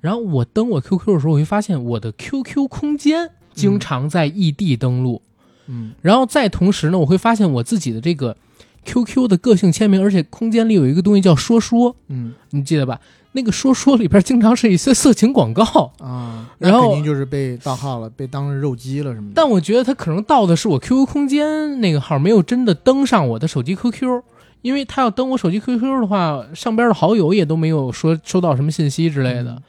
[0.00, 5.22] 然后我登我 QQ 的时候，我会发现我的 QQ 空间经常在异地登录，
[5.66, 5.92] 嗯。
[6.02, 8.36] 然后再同时呢，我会发现我自己的这个
[8.84, 12.34] QQ 的个性签名，而且空间里有一个东西叫说说，嗯。
[12.50, 13.00] 你记得吧？
[13.32, 19.34] 那个说说里边经常是一些色情广告，啊，然后肯定就是被盗号了，被当肉鸡了什么的。
[19.36, 24.22] 但我觉得他可能盗的是我 QQ 空间那个号，没有真的登上我的手机 QQ，
[24.62, 29.62] 因为他要登我手机 QQ 的话，上边的好友也都没有说收到什么信息之类的，嗯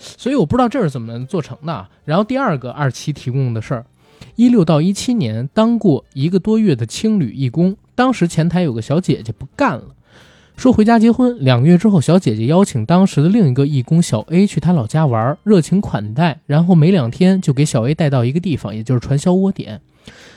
[0.00, 1.86] 所以我不知道这是怎么做成的。
[2.04, 3.86] 然后第二个二期提供的事儿，
[4.34, 9.84] 一六到一七年当过一个多月的青旅义工，当时前台有个小姐姐不干了。
[10.56, 19.80] 说回家结婚，两个月之后，小姐姐邀请当时的另一个义工小 A 去她老家玩，热情款待，然后没两天就给小 A 带到一个地方，也就是传销窝点。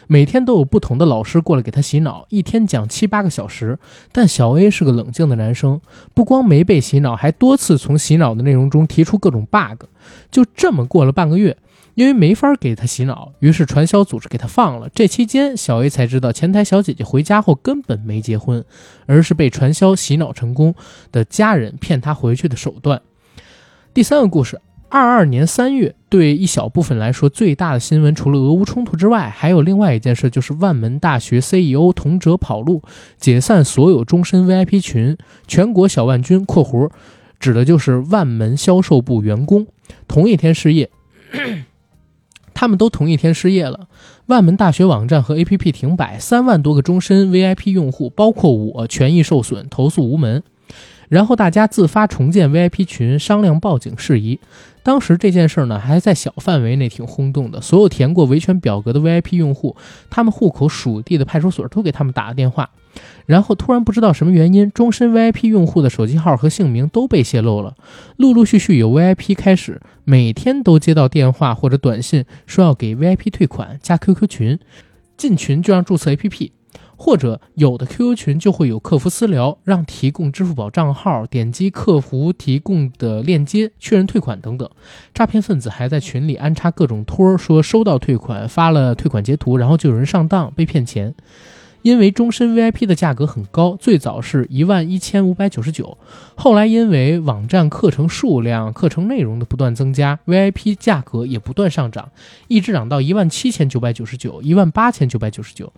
[0.08, 3.80] 每天都有不同的老师过来给他洗脑，一天讲七八个小时。
[4.12, 5.80] 但小 A 是个冷静的男生，
[6.14, 9.86] 不光没被洗脑，还多次从洗脑的内容中提出各种 bug。
[10.30, 11.58] 就这么过了半个月，
[11.96, 14.90] 因为没法给他洗脑，于是传销组织给他放了。
[14.94, 18.64] 这期间，小 A 才知道前台小姐姐回家后根本没结婚，
[19.06, 20.76] 而是被传销洗脑成功
[21.12, 23.02] 的家人骗他回去的手段。
[23.94, 24.60] 第三个故事，
[24.94, 32.84] 二二年三月，对一小部分来说最大的新闻，除了俄乌冲突之外，还有另外一件事，就是万门大学 CEO 童哲跑路，
[33.18, 35.18] 解散所有终身 VIP 群，
[35.48, 36.92] 全国小万军（括弧
[37.40, 39.66] 指的就是万门销售部员工）
[40.08, 40.92] 同一天失业。
[42.54, 43.88] 他们都同一天失业了，
[44.28, 50.44] 万门大学网站和 APP 停摆，三万多个终身 VIP 用户，包括我，权益受损，投诉无门。
[51.10, 54.40] 然后大家自发重建 VIP 群，商量报警事宜。
[54.84, 57.62] 当时这件事儿呢，还在小范围内挺轰动的。
[57.62, 59.76] 所有填过维权表格的 VIP 用户，
[60.10, 62.70] 他们户口属地的派出所都给他们打了电话。
[63.26, 67.76] 然后突然不知道什么原因，终身 VIP 用户的手机号和姓名都被泄露了。
[68.18, 74.60] 陆陆续续有 VIP 开始每天都接到电话或者短信，说要给 VIP 退款，加 QQ 群，
[75.16, 76.52] 进群就让注册 APP。
[76.98, 84.70] 或者有的 QQ 群就会有客服私聊，让提供支付宝账号，点击客服提供的链接确认退款等等。
[85.14, 91.14] 诈骗分子还在群里安插各种托儿，说收到退款，发了退款截图，然后就有人上当被骗钱。
[91.84, 95.96] 因为终身 VIP 的价格很高，最早是一万一千五百九十九，
[96.34, 102.10] 后来因为网站课程数量、课程内容的不断增加，VIP 价格也不断上涨，
[102.48, 105.72] 一直涨到一万七千九百九十九、一万八千九百九十九。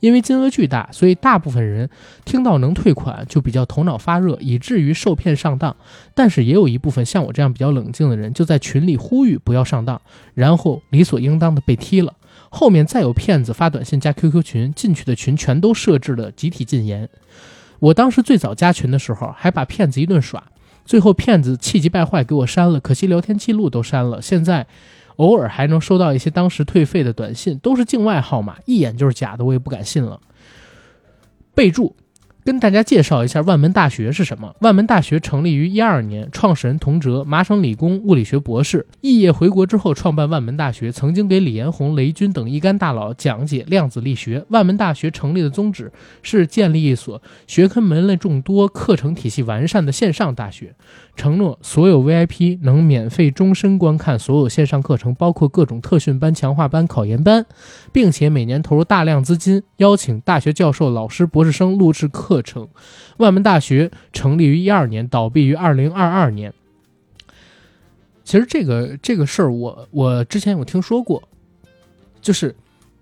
[0.00, 1.88] 因为金额巨大，所以大部分人
[2.24, 5.74] 听到能退款就比较头脑发热，以至于受骗上当。
[6.12, 10.02] 但是也有一部分像我这样比较冷静的人，就在群里呼吁不要上当，
[10.34, 12.12] 然后理所应当的被踢了。
[12.54, 17.08] 后面再有骗子发短信加 QQ 群，进去的群全都设置了集体禁言。
[17.78, 20.44] 我当时最早加群的时候，还把骗子一顿耍，
[20.84, 24.20] 最后骗子气急败坏给我删了，可惜聊天记录都删了。
[24.20, 24.66] 现在
[25.16, 30.20] 偶尔还能收到一些当时退费的短信，都是境外号码，一眼就是假的，我也不敢信了。
[31.54, 31.96] 备注：
[32.44, 34.52] 跟大家介绍一下万门大学是什么。
[34.60, 44.44] 万门大学成立于一二年，创始人童哲，麻省理工物理学博士，肄业回国之后创办万门大学，曾经给李彦宏、雷军等一干大佬讲解量子力学。
[44.48, 45.92] 万门大学成立的宗旨
[46.22, 50.74] 是建立一所学科门类众多、课程体系完善的线上大学，
[51.14, 57.46] 承诺所有 VIP 能免费终身观看所有线上课程，包括各种特训班、强化班、考研班，
[57.92, 62.66] 并且每年投入大量资金，邀请大学教授、老师、博士生录制课程。
[63.18, 66.54] 万门大学成立于一二年，倒闭于二零二二年。
[68.24, 71.22] 其实这个这个事儿，我我之前有听说过，
[72.20, 72.54] 就是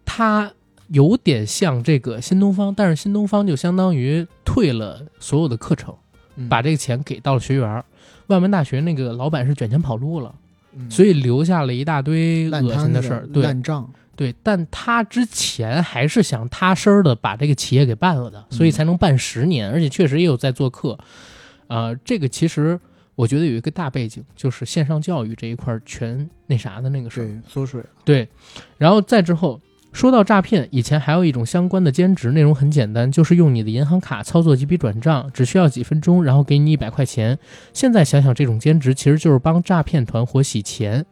[0.05, 0.51] 它
[0.89, 5.95] 有点像这个新东方，但是新东方就相当于退了所有的课程，
[6.37, 7.85] 嗯把这个钱给到了学员儿。
[8.29, 10.35] 万门大学那个老板是卷钱跑路了，
[10.75, 13.27] 嗯所以留下了一大堆烂恶心的事儿。
[13.27, 20.99] 对烂账，对，但他之前还是想踏实的把这个企业给办了的，所以嗯才能办十年，而且确实也有在做课。
[21.69, 22.79] 呃，这个其实
[23.15, 27.25] 我觉得有一个大背景，就是线上教育这一块儿全那啥的那个事儿。
[27.25, 27.83] 对，缩水。
[28.05, 28.29] 对，
[28.77, 29.59] 然后再之后
[29.91, 37.39] 说到诈骗，以前还有一种相关的兼职，内容很简单，就是用你的银行卡操作几笔转账，只需要几分钟，然后给你一百块钱。
[37.73, 41.07] 现在想想，这种兼职其实就是帮诈骗团伙洗钱。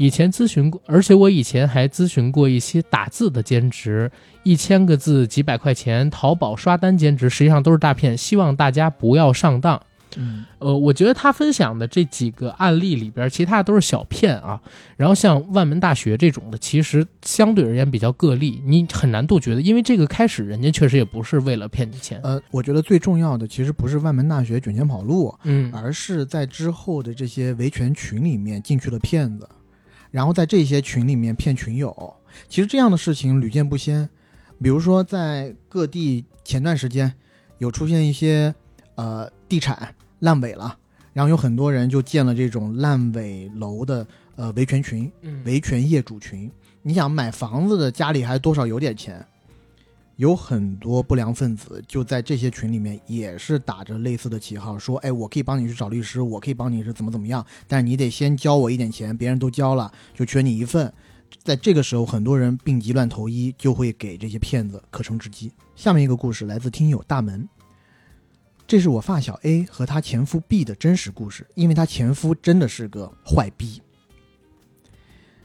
[0.00, 4.10] 以前咨询过，而且我以前还咨询过一些打字的兼职，
[4.44, 8.16] 一千个字几百块钱，淘宝刷单兼职，实际上都是诈骗。
[8.16, 9.78] 希望大家不要上当。
[10.16, 14.58] 嗯，呃，我觉得他分享的这几个案例里边，其他的都是小骗啊。
[14.96, 22.18] 然后像万门大学这种的，其实相对而言比较个例，你很难杜绝的，因为这个开始人家确实也不是为了骗你钱。
[22.24, 29.46] 呃，我觉得最重要的其实不是万门大学卷钱跑路，嗯而是在之后的这些维权群里面进去了骗子，
[30.10, 32.14] 然后在这些群里面骗群友。
[32.48, 34.08] 其实这样的事情屡见不鲜，
[34.62, 37.12] 比如说在各地前段时间
[37.58, 38.54] 有出现一些
[38.94, 40.76] 呃地产烂尾了，
[41.12, 44.06] 然后有很多人就建了这种烂尾楼的
[44.36, 46.50] 呃维权群，嗯维权业主群。
[46.82, 49.24] 你想买房子的家里还多少有点钱，
[50.20, 60.92] 有很多不良分子就在这些群里面也是打着类似的旗号，说，哎，我可以帮你去找律师，我可以帮你是怎么怎么样，但是你得先交我一点钱，别人都交了，就缺你一份。
[61.42, 65.50] 在这个时候，很多人病急乱投医，就会给这些骗子可乘之机。
[65.74, 67.48] 下面一个故事来自听友大门，
[68.66, 73.80] 这是我发小 A 和他前夫 B 的真实故事，因为他前夫真的是个坏逼。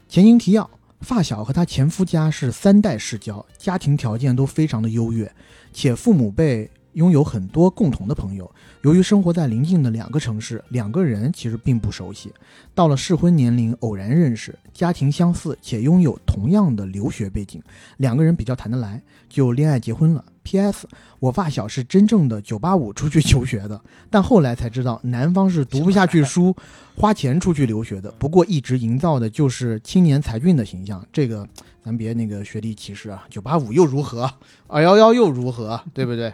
[0.06, 0.68] 前情提要：
[1.00, 5.30] 发小和她前夫家是三代世交，家庭条件都非常的优越，
[5.72, 8.50] 且父母辈拥有很多共同的朋友。
[8.80, 12.32] 由于生活在邻近的两个城市，两个人其实并不熟悉。
[12.74, 17.62] 到了适婚年龄，偶然认识，家庭相似，且拥有同样的留学背景，
[17.98, 20.24] 两个人比较谈得来，就恋爱结婚了。
[20.42, 20.88] P.S.
[21.18, 23.78] 我发小是真正的985出去求学的，
[24.08, 26.54] 但后来才知道男方是读不下去书，
[26.96, 28.10] 花钱出去留学的。
[28.12, 31.46] 不过一直营造的就是青年才俊的形象，这个
[31.84, 33.24] 咱别那个学历歧视啊。
[33.30, 34.32] 985又如何
[34.68, 35.82] ？211又如何？
[35.92, 36.32] 对不对？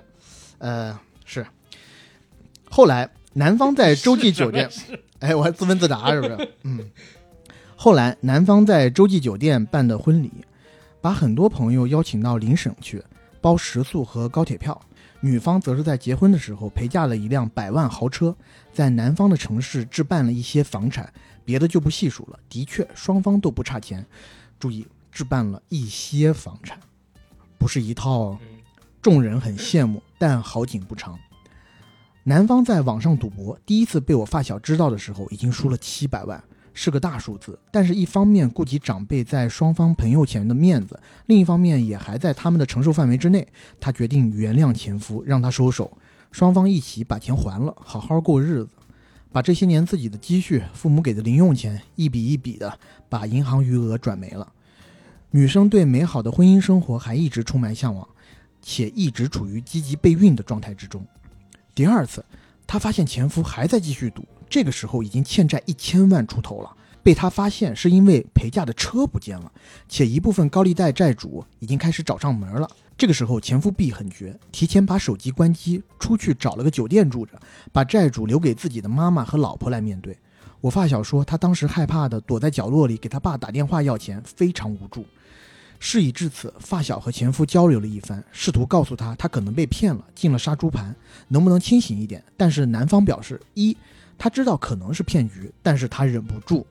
[0.62, 1.44] 呃，是。
[2.70, 4.70] 后来男方在洲际酒店，
[5.18, 6.52] 哎，我还自问自答是不是？
[6.62, 6.88] 嗯。
[7.74, 10.30] 后来男方在洲际酒店办的婚礼，
[11.00, 13.02] 把很多朋友邀请到邻省去，
[13.40, 14.80] 包食宿和高铁票。
[15.20, 18.34] 女方则是在结婚的时候陪嫁了一辆百万豪车，
[18.72, 21.12] 在南方的城市置办了一些房产，
[21.44, 22.38] 别的就不细数了。
[22.48, 24.06] 的确，双方都不差钱。
[24.60, 26.78] 注意，置办了一些房产，
[27.58, 28.38] 不是一套哦。
[29.02, 31.18] 众人很羡慕，但好景不长。
[32.22, 36.40] 男方在网上赌博，第一次被我发小知道的时候，已经输了七百万，
[36.72, 37.58] 是个大数字。
[37.72, 40.96] 但是，一方面顾及长辈在双方朋友前的面子，
[41.26, 43.44] 另一方面也还在他们的承受范围之内。
[43.80, 45.98] 他决定原谅前夫，让他收手，
[46.30, 48.68] 双方一起把钱还了，好好过日子。
[49.32, 54.52] 把这些年自己的积蓄、父母给的零用钱一笔一笔的把银行余额转没了。
[55.30, 58.06] 女生对美好的婚姻生活还一直充满向往，
[58.62, 61.04] 且一直处于积极备孕的状态之中。
[61.74, 62.24] 第二次，
[62.66, 66.70] 她发现前夫还在继续赌，这个时候已经欠债一千万出头了。
[67.02, 69.50] 被她发现是因为陪嫁的车不见了，
[69.88, 72.70] 且一部分高利贷债主已经开始找上门了。
[72.96, 77.32] 这个时候，前夫 B 很绝，提前把手机关机，出去找了个酒店住着，
[77.72, 80.16] 把债主留给自己的妈妈和老婆来面对。
[80.60, 85.04] 我发小说，他当时害怕的躲在角落里给他爸打电话要钱，非常无助。
[85.84, 90.94] 事已至此，发小和前夫交流了一番，试图告诉他他可能被骗了，进了杀猪盘，
[91.26, 92.22] 能不能清醒一点？
[92.36, 93.76] 但是男方表示：一，
[94.16, 96.64] 他知道可能是骗局，但是他忍不住；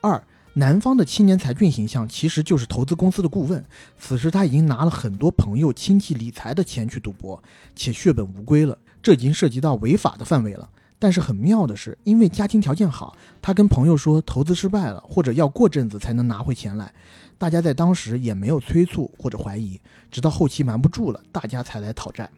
[0.00, 0.22] 二，
[0.52, 3.62] 男方的青年才俊形象其实就是投资公司的顾问，
[3.98, 7.42] 此时他已经拿了很多朋友亲戚理财的钱去赌博，
[7.74, 10.70] 且血本无归了，这已经涉及到违法的范围了。
[11.00, 16.94] 但是很妙的是，因为家庭条件好，他跟朋友说投资失败了，或者要过阵子才能拿回钱来。
[17.36, 19.80] 大家在当时也没有催促或者怀疑，
[20.10, 22.28] 直到后期瞒不住了，大家才来讨债。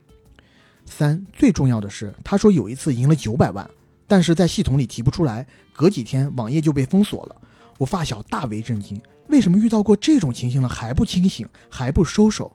[0.84, 3.68] 三最重要的是，他说有一次赢了九百万，
[4.06, 7.36] 但是在系统里提不出来，隔几天网页就被封锁了。
[7.78, 12.50] 我发小大为震惊，为什么遇到过这种情形了还不清醒，还不收手？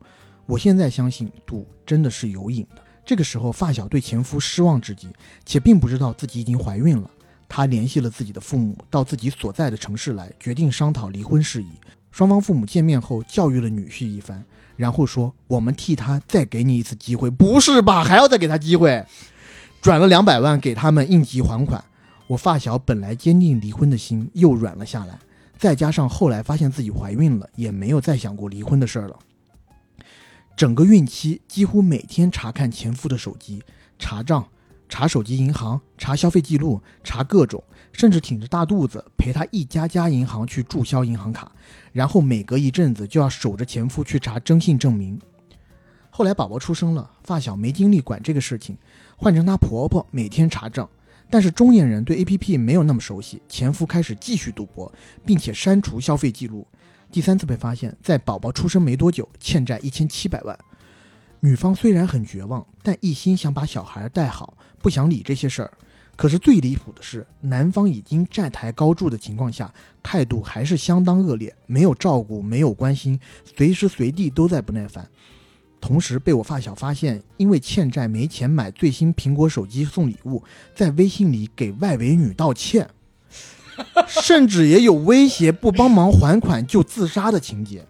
[0.46, 2.82] 我现在相信赌真的是有瘾的。
[3.06, 5.10] 这个时候，发小对前夫失望至极，
[5.46, 7.10] 且并不知道自己已经怀孕了。
[7.48, 11.68] 他联系了自己的父母，到自己所在的城市来，决定商讨离婚事宜。
[12.12, 14.44] 双方父母见面后，教育了女婿一番，
[14.76, 18.04] 然后说：“我们替他再给你一次机会。”不是吧？
[18.04, 19.06] 还要再给他机会？
[19.82, 21.84] 转了两百万给他们应急还款。
[22.28, 25.20] 我发小本来坚定离婚的心又软了下来，
[25.58, 29.18] 再加上后来发现自己怀孕了，也没有再想过离婚的事儿了。
[30.56, 33.64] 整个孕期几乎每天查看前夫的手机，
[33.98, 34.46] 查账、
[34.88, 41.52] 查手机银行、查消费记录、查各种，甚至挺着大肚子陪他一家家银行去注销银行卡，
[41.92, 45.20] 然后每隔一阵子就要守着前夫去查征信证明。
[46.10, 48.78] 后来宝宝出生了，发小没精力管这个事情，
[49.16, 50.90] 换成她婆婆每天查账。
[51.30, 54.92] 但是中年人对 APP 没有那么熟悉，前夫开始继续赌博，
[55.26, 56.68] 并且删除消费记录。
[57.10, 60.58] 第三次被发现，在宝宝出生没多久，欠债一千七百万。
[61.40, 65.72] 女方虽然很绝望，但一心想把小孩带好，不想理这些事儿。
[66.22, 69.74] 可是最离谱的是，男方已经债台高筑的情况下，
[70.04, 75.10] 态度还是相当恶劣，没有照顾，没有关心，随时随地都在不耐烦。
[75.80, 80.44] 同时被我发小发现，因为欠债没钱买最新苹果手机送礼物，
[80.76, 82.88] 在微信里给外围女道歉，
[84.08, 87.84] 甚至也有威胁不帮忙还款就自杀的情节。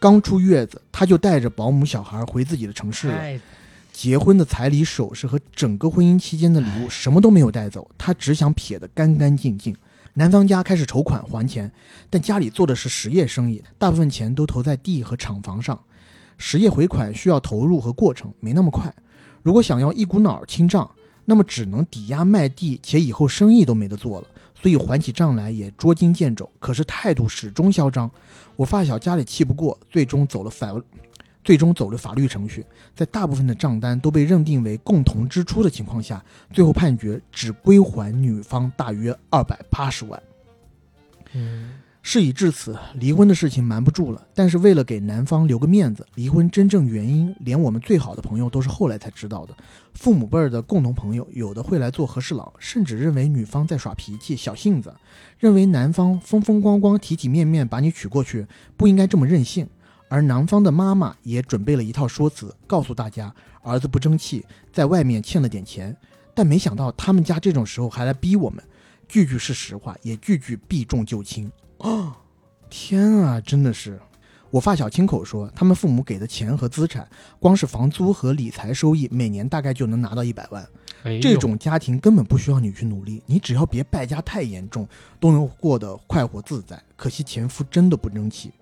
[0.00, 3.40] 刚出月子，他就带着保姆小孩回自己的城市了。
[3.94, 9.74] 哎，结婚的彩礼、首饰和整个婚姻期间的礼物什么都没有带走，他只想撇得干干净净。
[10.14, 11.70] 男方家开始筹款还钱，
[12.10, 15.80] 但家里做的是实业生意，大部分钱都投在地和厂房上。
[16.36, 18.92] 实业回款需要投入和过程，没那么快。
[19.42, 20.90] 如果想要一股脑儿清账，
[21.24, 24.26] 那么只能抵押卖地，且以后生意都没得做了。
[24.60, 28.10] 所以还起账来也捉襟见肘，可是态度始终嚣张。
[28.56, 30.72] 我发小家里气不过，最终走了法，
[31.44, 32.64] 最终走了法律程序，
[32.96, 40.20] 在大部分的账单都被认定为共同支出的情况下，最后判决只归还女方大约二百八十万。
[42.06, 44.26] 事已至此，离婚的事情瞒不住了。
[44.34, 49.56] 但是为了给男方留个面子，离婚真正原因连我们最好的朋友都是后来才知道的。
[49.94, 54.94] 父母辈儿的共同朋友，有的会来做和事佬，甚至认为女方在耍脾气、小性子，
[55.38, 58.46] 认为男方风风光光、体体面面把你娶过去，
[58.76, 59.66] 不应该这么任性。
[60.08, 65.96] 而男方的妈妈也准备了一套说辞，告诉大家儿子不争气，在外面欠了点钱。
[66.34, 68.62] 但没想到他们家这种时候还来逼我们，
[69.08, 71.50] 句句是实话，也句句避重就轻。
[71.78, 72.12] 哦，
[72.68, 74.00] 天啊，真的是！
[74.50, 77.08] 我发小亲口说，他们父母给的钱和资产，
[77.40, 80.64] 光是房租和理财收益，每年大概就能拿到一百万。
[81.02, 86.80] 哎这种家庭根本不需要你去努力，你只要别败家太严重，都能过得快活自在。
[86.96, 88.52] 可惜前夫真的不争气。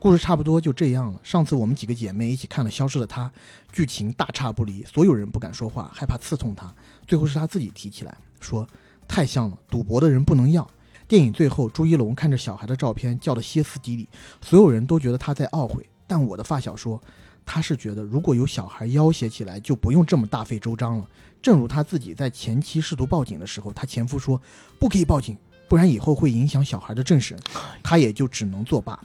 [0.00, 1.20] 故事差不多就这样了。
[1.22, 3.26] 上次我们几个姐妹一起看了《消失的她》，
[3.70, 6.74] 剧情大差不离，所有人不敢说话，害怕刺痛她。
[7.06, 8.66] 最后是她自己提起来说
[9.06, 10.66] ：“太像了，赌博的人不能要。”
[11.06, 14.08] 电影最后，朱一龙看着小孩的照片，叫得歇斯底里，
[14.40, 15.86] 所有人都觉得他在懊悔。
[16.06, 16.98] 但我的发小说，
[17.44, 21.06] 他是觉得如果有小孩要挟起来，就不用这么大费周章了。
[21.42, 24.40] 正如他自己在前期试图报警的时候，他前夫说
[24.78, 25.36] 不可以报警，
[25.68, 27.38] 不然以后会影响小孩的正审，
[27.82, 28.98] 他也就只能作罢。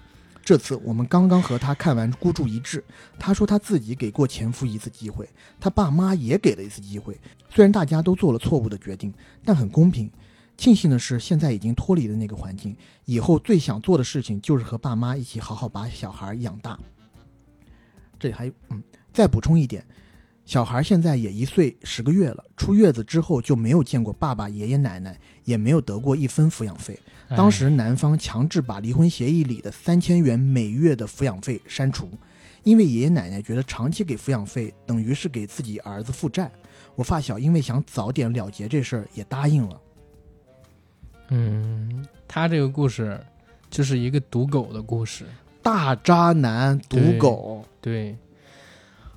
[0.45, 2.81] 这次我们刚刚和他看完孤注一掷，
[3.17, 5.27] 他说他自己给过前夫一次机会，
[5.59, 7.19] 他爸妈也给了一次机会。
[7.49, 9.11] 虽然大家都做了错误的决定，
[9.43, 10.07] 但很公平。
[10.55, 16.80] 庆幸的是，现在已经脱离了那个环境，以后最想做的事情就是和爸妈一起好好把小孩养大。
[18.19, 19.84] 这里还有，嗯，再补充一点，
[20.45, 26.97] 小孩现在也一岁十个月了，出月子之后就没有见过爸爸、爷爷奶奶，也没有得过一分抚养费。
[27.30, 32.07] 哎当时男方强制把离婚协议里的三千元每月的抚养费删除，
[32.61, 36.51] 因为爷爷奶奶觉得长期给抚养费等于是给自己儿子负债。
[36.93, 39.81] 我发小因为想早点了结这事儿，也答应了。
[41.30, 43.19] 嗯，他这个故事
[43.72, 45.26] 就是一个赌狗的故事，
[45.63, 48.15] 大渣男赌对狗，对。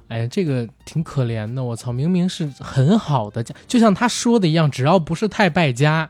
[0.09, 1.93] 哎，这个挺可怜的，我操！
[1.93, 6.09] 明明是很好的家，就像他说的一样，只要不是太败家，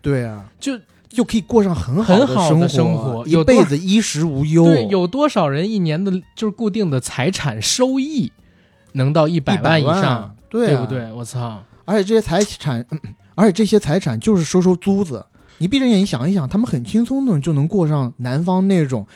[0.00, 0.78] 对啊，就
[1.08, 4.64] 就可以过上很好很好的生生活一辈子衣食无忧。
[4.64, 8.32] 对，有多少人一年的就是固定的财产收益
[8.92, 10.86] 能到一百100万以上，对、啊、不？
[10.86, 11.12] 对？
[11.12, 11.62] 我操！
[11.84, 13.00] 而且这些财产，嗯
[13.34, 15.24] 而且这些财产就是收收租子。
[15.58, 19.06] 你闭着眼睛想一想，他们很轻松的就能过上南方那种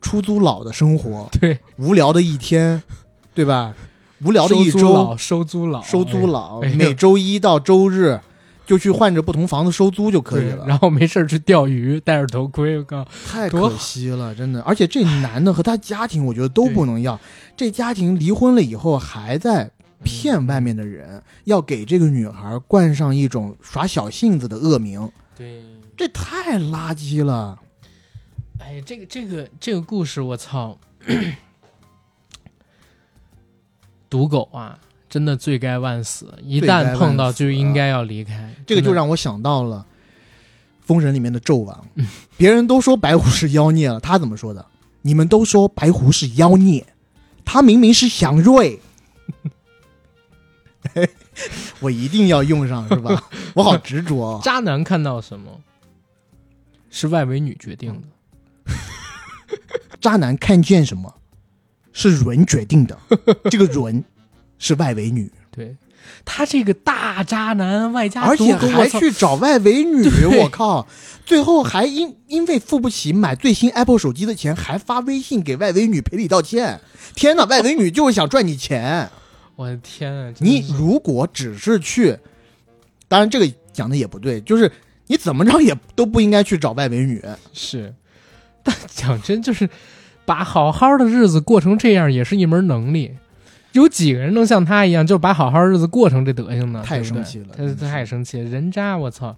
[0.00, 2.82] 出租佬的生活，对，无聊的一天，
[3.34, 3.74] 对吧？
[4.24, 8.18] 无聊的一周，佬收租佬，收租佬，哎每周一到周日
[8.64, 10.64] 就去换着不同房子收租就可以了。
[10.66, 13.06] 然后没事儿去钓鱼，戴着头盔，我靠！
[13.26, 14.62] 太可惜了，真的。
[14.62, 17.20] 而且这男的和他家庭，我觉得都不能要。
[17.54, 19.70] 这家庭离婚了以后，还在
[20.02, 25.60] 骗外面的人，要给这个女孩冠上一种耍小性子的恶名，对，
[25.96, 27.58] 这太垃圾了。
[28.60, 30.78] 哎，这个这个这个故事，我操！
[34.14, 34.78] 赌狗啊，
[35.08, 38.54] 真的罪该万死，一旦碰到就应该要离开。
[38.64, 39.84] 这个就让我想到了
[40.86, 41.84] 《封神》里面的纣王，
[42.36, 44.64] 别人都说白狐是妖孽了，他怎么说的？
[45.02, 46.86] 你们都说白狐是妖孽，
[47.44, 48.78] 他明明是祥瑞。
[51.80, 53.20] 我一定要用上是吧？
[53.54, 54.40] 我好执着、哦。
[54.44, 55.60] 渣男看到什么，
[56.88, 58.06] 是外围女决定的。
[60.00, 61.12] 渣男看见什么，
[61.94, 62.98] 是伦决定的。
[63.50, 64.04] 这个伦
[64.58, 65.74] 是外围女，对
[66.26, 70.06] 他这个大渣男，外加而且还去找外围女，
[70.38, 70.86] 我靠！
[71.24, 76.78] 最后还因因为付不起买最新 Apple 手机的钱，还发微信给外围女赔礼道歉。
[77.14, 79.08] 天哪，外围女就是想赚你钱。
[79.56, 80.34] 我的天啊！
[80.40, 82.18] 你如果只是去，
[83.08, 84.70] 当然这个讲的也不对，就是
[85.06, 87.22] 你怎么着也都不应该去找外围女。
[87.52, 87.94] 是，
[88.62, 89.68] 但讲真，就是
[90.24, 93.12] 把好好的日子过成这样，也是一门能力。
[93.72, 96.82] 有几个人能像他一样，就把好好日子过成这德行呢？
[96.84, 98.96] 太生气了他太生气了，人渣！
[98.96, 99.36] 我操！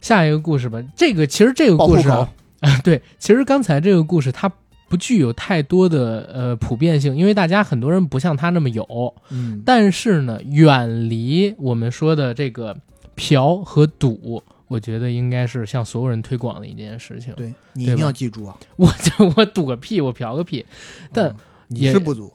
[0.00, 2.28] 下一个故事吧，这个其实这个故事啊，
[2.60, 4.50] 啊， 对，其实刚才这个故事它
[4.88, 12.76] 不具有太多的呃普遍性，因为大家很多人不像他那么有，嗯，但是呢，远离我们说的这个
[13.14, 17.34] 嫖和赌，我觉得应该是向所有人推广的一件事情。
[17.34, 18.56] 对你一定要记住啊。
[18.78, 20.64] 我就我赌个屁，我嫖个屁，
[21.12, 21.36] 但嗯
[21.66, 22.32] 你也是不足，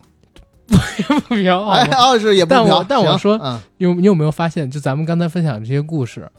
[0.67, 1.63] 不嫖？
[1.63, 6.29] 二是也不但我嫖但我说嗯你有你有没有发现，就咱们刚才分享的这些故事，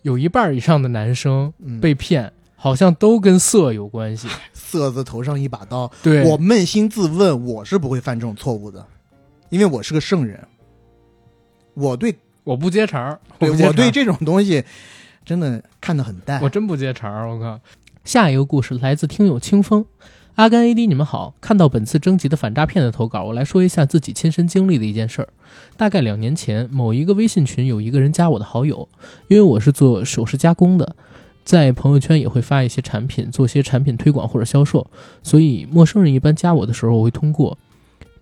[0.00, 4.26] 有一半以上的男生嗯，被骗，好像都跟色有关系。
[4.54, 5.90] 色字头上一把刀。
[6.02, 8.84] 对，我扪心自问，我是不会犯这种错误的，
[9.50, 10.42] 因为我是个圣人。
[11.74, 12.14] 我对
[12.44, 14.64] 我不接茬儿，对不接茬儿我对这种东西
[15.24, 16.40] 真的看得很淡。
[16.42, 17.60] 我真不接茬儿，我靠！
[18.04, 19.86] 下一个故事来自听友清风，
[20.34, 21.34] 阿甘 AD，你们好。
[21.40, 25.28] 看到本次征集的反诈骗的投稿，我来说一下自己亲身经历的一件事儿。
[25.76, 28.86] 大概两年前，某一个微信群有一个人加我的好友，
[29.28, 30.94] 因为我是做首饰加工的，
[31.44, 34.86] 在朋友圈也会发一些产品，做些产品推广或者销售，
[35.22, 37.56] 所以陌生人一般加我的时候，我会通过。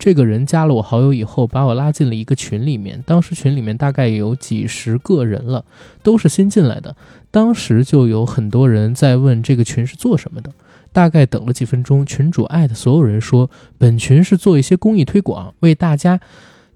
[0.02, 3.00] 这个人加了我好友以后，把我拉进了一个群里面。
[3.06, 5.64] 当时群里面大概有几十个人了，
[6.02, 6.96] 都是新进来的。
[7.30, 10.50] 当时就有很多人在问这个群是做什么的。
[10.90, 13.48] 大概等了几分钟，群主艾特所有人说，
[13.78, 16.18] 本群是做一些公益推广，为大家，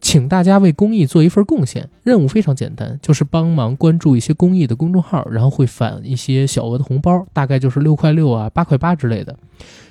[0.06, 1.90] 请大家为公益做一份贡献。
[2.04, 9.36] 任务非常简单，就是帮忙关注一些公益的公众号，然后会返一些小额的红包，大概就是六块六啊、八块八之类的。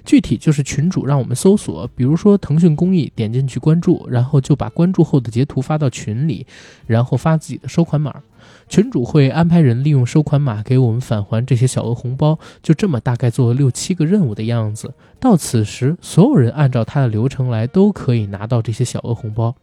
[0.05, 6.47] 具体就是群主让我们搜索，比如说腾讯公益，点进去关注，然后就把关注后的截图发到群里，
[6.87, 8.21] 然后发自己的收款码。
[8.69, 14.93] 群主会安排人利用收款码给我们返还这些小额红包，就这么大概做了六七个任务的样子。
[15.19, 19.53] 到此时，所有人按照他的流程来，都可以拿到这些小额红包。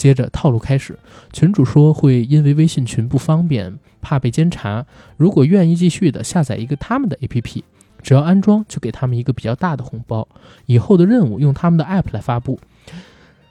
[0.00, 0.98] 接着套路开始，
[1.30, 4.86] 群主说会因为微信群不方便，怕被监察，
[5.18, 7.62] 如果愿意继续的，下载一个他们的 APP。
[8.00, 10.26] 只要安装，就给他们一个比较大的红包。
[10.64, 12.58] 以后的任务用他们的 app 来发布，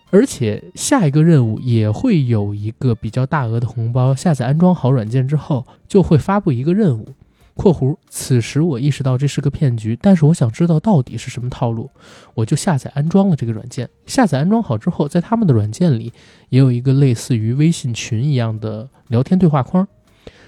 [0.10, 4.16] 而且下一个任务也会有一个比较大额的红包。
[4.16, 7.10] 下载安装好软件之后，就会发布一个任务。
[7.60, 11.90] （括弧）此时我意识到这是个骗局，但是我想知道到底是什么套路，
[12.34, 13.90] 我就下载安装了这个软件。
[14.06, 16.14] 下载安装好之后，在他们的软件里
[16.48, 19.86] 也有一个类似于微信群一样的聊天对话框。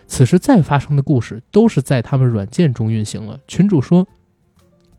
[0.08, 3.42] 此时再发生的故事都是在他们软件中运行了。
[3.46, 4.08] 群主说，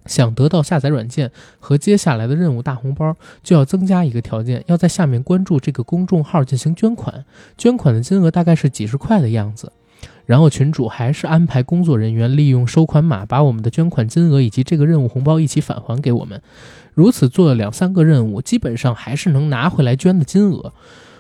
[0.05, 7.25] 想得到下载软件和接下来的任务大红包，就要增加一个条件，要在下面关注这个公众号进行捐款，
[7.57, 9.73] 捐款的金额大概是几十块的样子。
[10.27, 16.41] 然后群主还是安排工作人员利用收款码把我们的捐款金额以及这个任务红包一起返还给我们。
[16.95, 20.73] 如此做了两三个任务，基本上还是能拿回来捐的金额。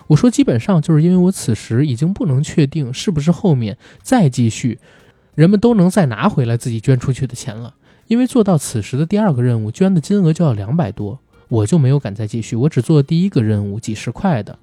[0.09, 4.79] 我说基本上就是因为我此时已经不能确定是不是后面再继续，
[5.35, 7.75] 人们都能再拿回来自己捐出去的钱了。
[8.09, 11.19] 因为做到此时的第二个任务，捐的金额就要两百多，
[11.49, 14.59] 我就没有敢再继续，我只做第一个任务，几十块的。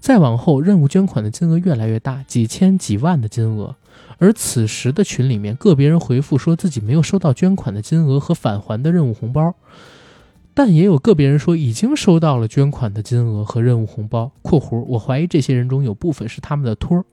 [0.00, 3.76] 再往后，任务捐款的金额越来越大，几千、几万的金额。
[4.18, 9.54] 而此时的群里面，个别人回复说自己没有收到捐款的金额和返还的任务红包，
[10.54, 17.04] 但也有个别人说已经收到了捐款的金额和任务红包（括弧我怀疑这些人中有部分是他们的托儿）。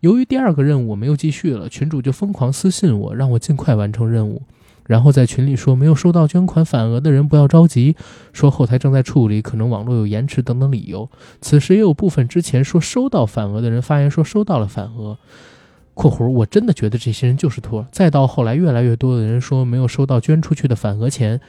[0.00, 4.42] 由于第二个任务我没有继续了，群主就疯狂私信我，让我尽快完成任务。
[4.90, 7.94] 然后在群里说没有收到捐款返额的人不要着急，
[8.32, 11.08] 说后台正在处理，可能网络有延迟等等理由。
[11.40, 15.16] 此时也有部分之前说收到返额的人发言说收到了返额
[15.94, 17.86] （括弧我真的觉得这些人就是托）。
[17.92, 21.40] 再到后来越来越多的人说没有收到捐出去的返额钱，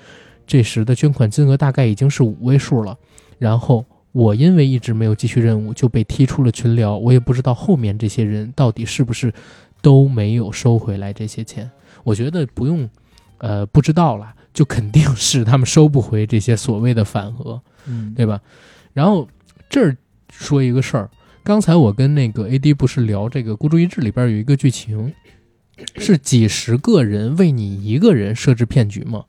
[0.46, 2.96] 这时的捐款金额大概已经是五位数了。
[3.40, 9.34] 然后我因为一直没有继续任务就被踢出了群聊，我也不知道后面这些人到底是不是
[9.82, 11.72] 都没有收回来这些钱。
[12.04, 12.88] 我觉得不用。
[13.42, 18.40] 呃，不知道了，就肯定是他们收不回这些所谓的反核，嗯，对吧？
[18.94, 19.28] 然后
[19.68, 19.98] 这儿
[20.32, 21.10] 说一个事儿，
[21.44, 25.12] 刚才我跟那个 AD 不是聊这个《孤注一掷》里边有一个剧情，
[25.96, 29.26] 是几十个人为你一个人设置骗局吗？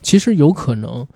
[0.00, 1.06] 其实有可能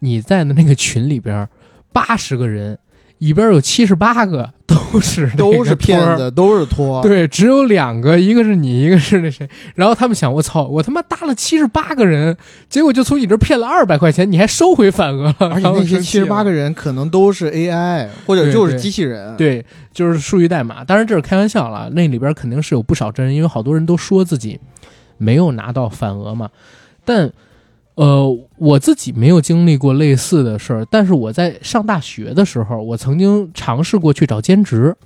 [0.00, 1.48] 你在的那个群里边，
[1.92, 2.78] 八十个人。
[3.24, 7.00] 里边有七十八个都是都是骗子，都是托。
[7.00, 9.48] 对，只有两个，一个是你，一个是那谁。
[9.76, 12.36] 然后他们想，我操，我他妈搭了七十八个人，
[12.68, 15.50] 结果就从你这骗了二百块钱，你还收回反额了。
[15.50, 19.64] 而且那些七十八个人可能都是 AI 或者就是机器人，对，
[19.94, 20.84] 就是数据代码。
[20.84, 24.60] 当然这是开玩笑了，那里边肯定是有不少真人，因为好多人都说自己
[25.16, 26.50] 没有拿到反额嘛，
[27.06, 27.32] 但。
[27.94, 34.96] 呃，我自己没有经历过类似的事儿，但是我在上大学的时候，我曾经尝试过去找兼职。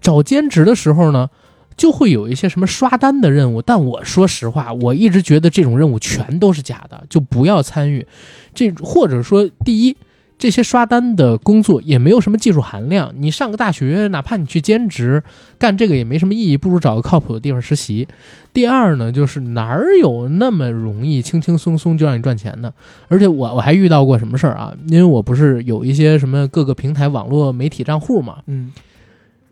[0.00, 1.28] 找兼职的时候呢，
[1.76, 8.06] 就会有一些什么刷单的任务，但我说实话，我一直觉得这种任务全都是假的，就不要参与。
[8.54, 9.96] 这或者说，第一。
[10.38, 15.20] 这些刷单的工作也没有什么技术含量，你上个大学，哪怕你去兼职
[15.58, 18.06] 干这个也没什么意义，不如找个靠谱的地方实习。
[18.52, 22.72] 第二呢，就是哪儿有那么容易轻轻松松就让你赚钱的？
[23.08, 24.72] 而且我我还遇到过什么事儿啊？
[24.86, 28.72] 因为我不是有一些什么各个平台网络媒体账户嘛，嗯，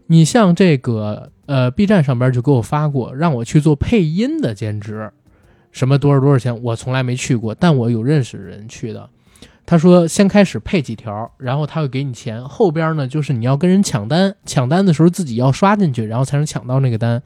[0.06, 5.10] 你像这个呃 B 站上边就给我发过，让我去做配音的兼职，
[5.72, 9.10] 什么多少多少钱，我从来没去过，但我有认识人去的。
[9.66, 12.43] 他说：“先开始配几条，然后他会给你钱。
[12.48, 17.20] 后边呢，就是你要跟人抢单，抢单的时候自己要刷进去，然后才能抢到那个单。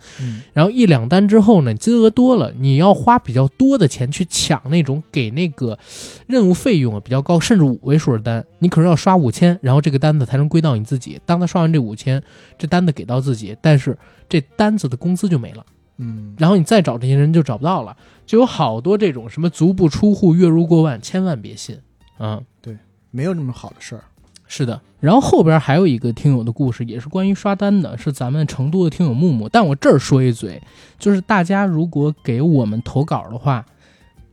[0.55, 5.79] 然后一两单之后呢，金额多了，你要花比较多的钱去抢那种给那个
[6.27, 8.43] 任务费用比较高，甚至五位数的单。
[8.61, 11.21] 你可能要刷五千，然后这个单子才能归到你自己。
[11.27, 12.23] 当他刷完这五千，
[12.57, 13.99] 这单子给到自己，但是
[14.31, 15.67] 这单子的工资就没了。
[15.99, 17.95] 嗯，然后你再找这些人就找不到了，
[18.25, 21.77] 就有好多这种什么足不出户月入过万，千万别信。”
[22.21, 22.77] 嗯，对，
[23.11, 24.05] 没有那么好的事儿。
[24.47, 29.49] 是的，然后后边还有一个听友的故事，也是关于刷单的，是咱们成都的听友木木。
[29.49, 30.61] 但我这儿说一嘴，
[30.99, 33.65] 就是大家如果给我们投稿的话，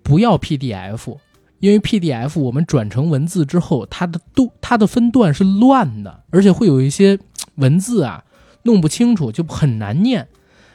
[0.02, 1.18] 不要 PDF，
[1.60, 7.20] 因为 PDF 我们转成文字之后，它的度它的分段是乱的，而且会有一些
[7.56, 8.24] 文字啊
[8.64, 10.28] 弄不清楚，就很难念。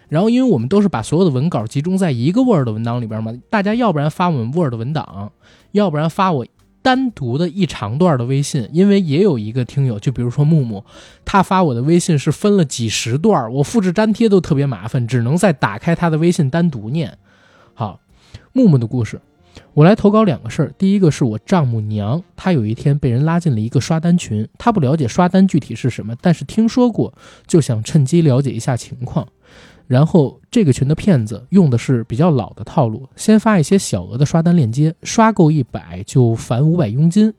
[0.09, 5.33] 然后因为我们都是把所有的文稿集中在一个 Word 文档里边嘛，大家要不然发我们 Word 文档，
[5.73, 6.47] 要不然发我。
[6.83, 10.85] 单独的一长段的微信，因为也有一个听友，就比如说木木，
[11.25, 17.17] 他发我的微信是分了几十段，我复制粘贴都特别麻烦，只能再打开他的微信单独念。
[17.73, 18.01] 好，
[18.53, 19.21] 木木的故事，
[19.75, 20.75] 我来投稿两个事儿。
[20.77, 27.15] 第一个是我丈母娘，她有一天被人拉进了一个刷单群，她不了解刷单具体是什么，但是听说过，
[27.47, 29.29] 就想趁机了解一下情况。
[29.87, 37.33] 然后这个群的骗子用的是比较老的套路，先发一些小额的刷单链接，刷够一百就返五百佣金。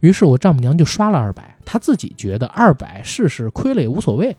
[0.00, 4.36] 于是我丈母娘就刷了二百，她自己觉得二百试试亏了也无所谓。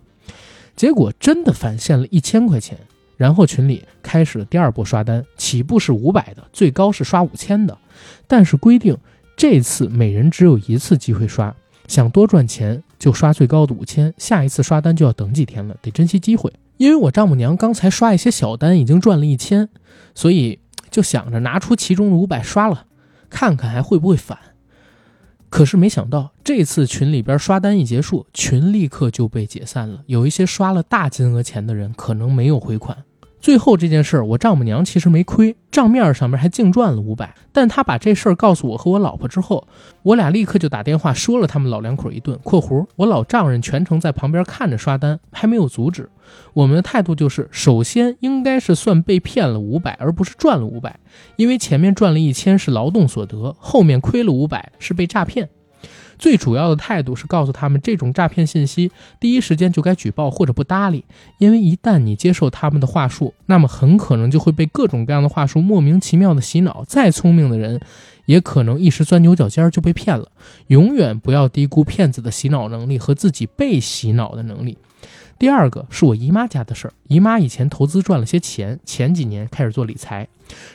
[0.75, 2.77] 结果真的返现了一千块钱。
[3.15, 7.77] 然后群里开始了第二波刷单，起步是五百的，最高是刷五千的。
[8.27, 8.97] 但是规定
[9.37, 11.55] 这次每人只有一次机会刷，
[11.87, 16.51] 想多赚钱就刷最高的五千，下一次刷单就要等几天了，得珍惜机会。
[16.83, 19.69] 因为我丈母娘刚才刷一些小单，已经赚了一千，
[20.13, 20.59] 所以
[20.91, 22.87] 就想着拿出其中的五百刷了，
[23.29, 24.37] 看看还会不会返。
[25.49, 30.03] 可是没想到这次群里边刷单一结束，群立刻就被解散了。
[30.07, 33.05] 有一些刷了大金额钱的人可能没有回款，
[33.43, 37.35] 最后这件事儿，我丈母娘其实没亏，账面上面还净赚了五百。
[37.51, 39.67] 但她把这事儿告诉我和我老婆之后，
[40.01, 42.39] 我俩立刻就打电话说了他们老两口一顿。
[42.41, 46.09] （括弧我老丈人全程在旁边看着刷单，还没有阻止。）
[46.55, 50.97] 我们的态度就是，首先应该是算被骗了五百，而不是赚了五百，
[51.35, 55.49] 因为前面赚了一千是劳动所得，后面亏了五百是被诈骗。
[56.17, 61.03] 最主要的态度是告诉他们，这种诈骗信息第一时间就该举报或者不搭理，
[61.37, 66.83] 因为一旦你接受他们的话术，那么很可能就会被各种各样的话术莫名其妙的洗脑。
[66.87, 67.79] 再聪明的人，
[68.25, 70.29] 也可能一时钻牛角尖就被骗了。
[70.67, 74.77] 永远不要低估骗子的洗脑能力和自己被洗脑的能力。
[75.43, 80.25] 第二个是我姨妈家的事儿，姨妈以前投资赚了些钱，前几年开始做理财，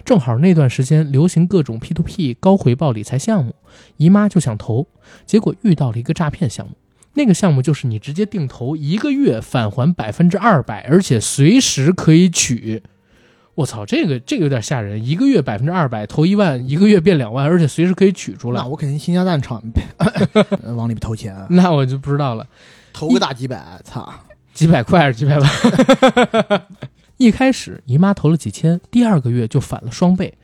[0.05, 3.55] 正好那段时间流行各种 P2P 高回报理财项目，
[3.97, 4.87] 姨妈就想投，
[5.25, 6.75] 结果遇到了一个诈骗项目。
[7.15, 12.83] 那个项目就是你直接定投一个月返还百分之二百，而且随时可以取。
[13.55, 18.69] 我操，这个这个有点吓人，一个月百分之二百，投一万，一个月变两万，而且随时可以取出来那。
[18.69, 19.59] 我肯定倾家荡产，
[20.63, 22.47] 呃往里面投钱，那我就不知道了。
[22.93, 24.13] 投个大几百，操！
[24.59, 25.49] 几百块还是几百万？
[27.17, 30.37] 一开始姨妈投了几千，第二个月就返了双倍。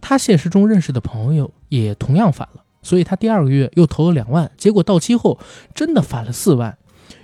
[0.00, 5.38] 她现实中认识的朋友也同样返了，所以她第二个月又投了两万，结果到期后
[5.74, 6.76] 真的返了四万。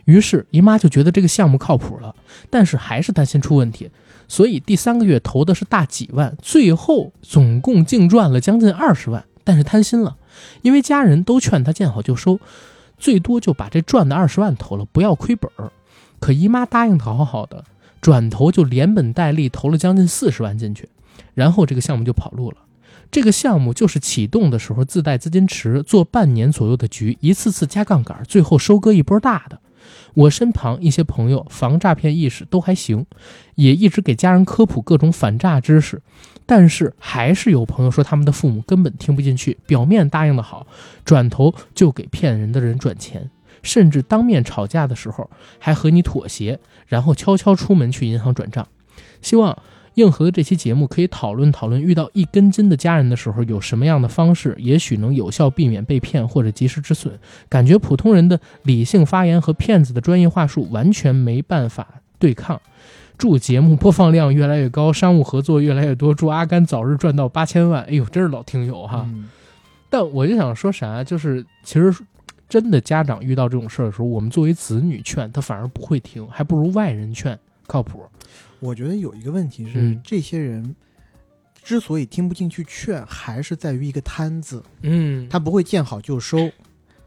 [0.06, 2.14] 于是姨妈就觉得这个项目靠谱了，
[2.48, 3.90] 但是还是担心出问题，
[4.26, 9.22] 所以第三个月投的是大几万，最后总共净赚了将近二十万。
[9.44, 10.16] 但是贪心了，
[10.62, 12.38] 因为家人都劝她见好就收，
[12.98, 15.72] 最多就把这赚的二十万投了，不要亏本儿。
[16.20, 17.64] 可姨妈答应的好好的，
[18.00, 20.88] 转头就连本带利投了将近四十万进去，
[21.34, 22.56] 然后这个项目就跑路了。
[23.10, 29.58] 这个项目就是启动的时候自带资金池，做半年左右的局，一次次加杠杆，最后收割一波大的。
[30.12, 33.06] 我身旁一些朋友防诈骗意识都还行，
[33.54, 36.02] 也一直给家人科普各种反诈知识，
[36.44, 40.66] 但是还是有朋友说他们的父母根本听不进去，表面答应的好，
[41.04, 43.30] 转头就给骗人的人转钱。
[43.68, 45.28] 甚至当面吵架的时候
[45.58, 48.66] 还和你妥协，然后悄悄出门去银行转账。
[49.20, 49.56] 希望
[49.94, 57.18] 硬核的这期节目可以讨论讨论，遇到一根筋的家人的时候有什么样的方式，也许能有效避免被骗或者及时止损。
[57.48, 61.86] 感觉普通人的理性发言和骗子的专业话术完全没办法
[62.18, 62.60] 对抗。
[63.18, 67.82] 祝节目播放量越来越高，商务合作越来越多，祝阿甘早日赚到八千万。
[67.82, 69.06] 哎呦，真是老听友哈！
[69.90, 71.92] 但我就想说啥，就是其实
[72.48, 78.02] 真的家长遇到这种事儿的时候，我们作为子女劝他反而不会听，还不如外人劝靠谱。
[78.60, 80.00] 我觉得有一个问题是，嗯。
[80.02, 80.74] 这些人
[81.62, 85.28] 之所以听不进去劝，还是在于一个贪字，嗯。
[85.28, 86.50] 他不会见好就收，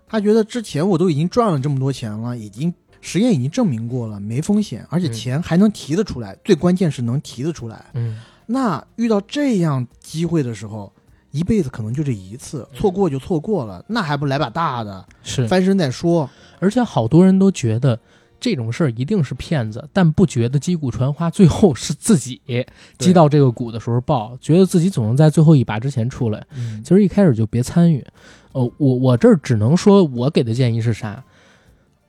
[0.07, 5.13] 他觉得之前我都已经赚了这么多钱了，已经实验已经证明过了没风险，而且嗯。
[5.13, 7.83] 钱还能提得出来，最关键是能提得出来。
[7.95, 8.21] 嗯。
[8.45, 10.93] 那遇到这样机会的时候，
[11.31, 16.29] 一辈子可能就这一次，错过就错过了，那还不来把大的，是，翻身再说。
[16.59, 17.99] 而且好多人都觉得
[18.39, 22.41] 这种事儿一定是骗子，但不觉得击鼓传花，最后是自己
[22.97, 26.45] 击到这个鼓的时候爆，觉得自己总能在最后一把之前出来。
[26.55, 28.05] 嗯其实一开始就别参与。
[28.51, 31.23] 呃，我我这儿只能说，我给的建议是啥？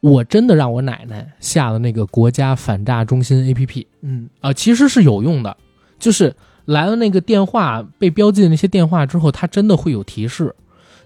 [0.00, 5.56] 我真的让我奶奶下了那个国家反诈中心 APP 嗯啊、其实是有用的，
[6.00, 6.34] 就是
[6.64, 10.54] 来了那个电话被标记的那些电话之后，它真的会有提示，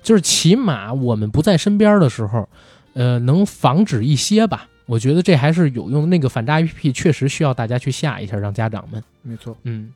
[0.02, 2.48] 就是起码我们不在身边的时候，
[2.94, 4.68] 呃，能防止一些吧。
[4.86, 6.06] 我觉得这还是有用的。
[6.06, 9.56] 那个反诈 APP 确实需要大家去下一下，让家长们，没错。
[9.64, 9.92] 嗯。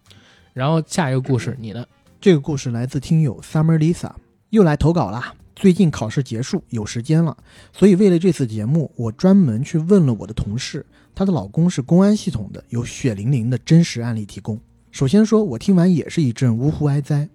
[0.53, 1.87] 然后下一个故事，你呢？
[2.21, 4.11] 这个故事来自听友 Summer Lisa，
[4.51, 5.35] 又来投稿啦。
[5.55, 7.37] 最近考试结束，有时间了，
[7.73, 10.85] 所以为了这次节目，我专门去问了我的同事，
[11.15, 14.59] 她的老公是公安系统的，有血淋淋的真实案例提供。
[14.91, 17.29] 首先说，我听完也是一阵呜呼哀哉。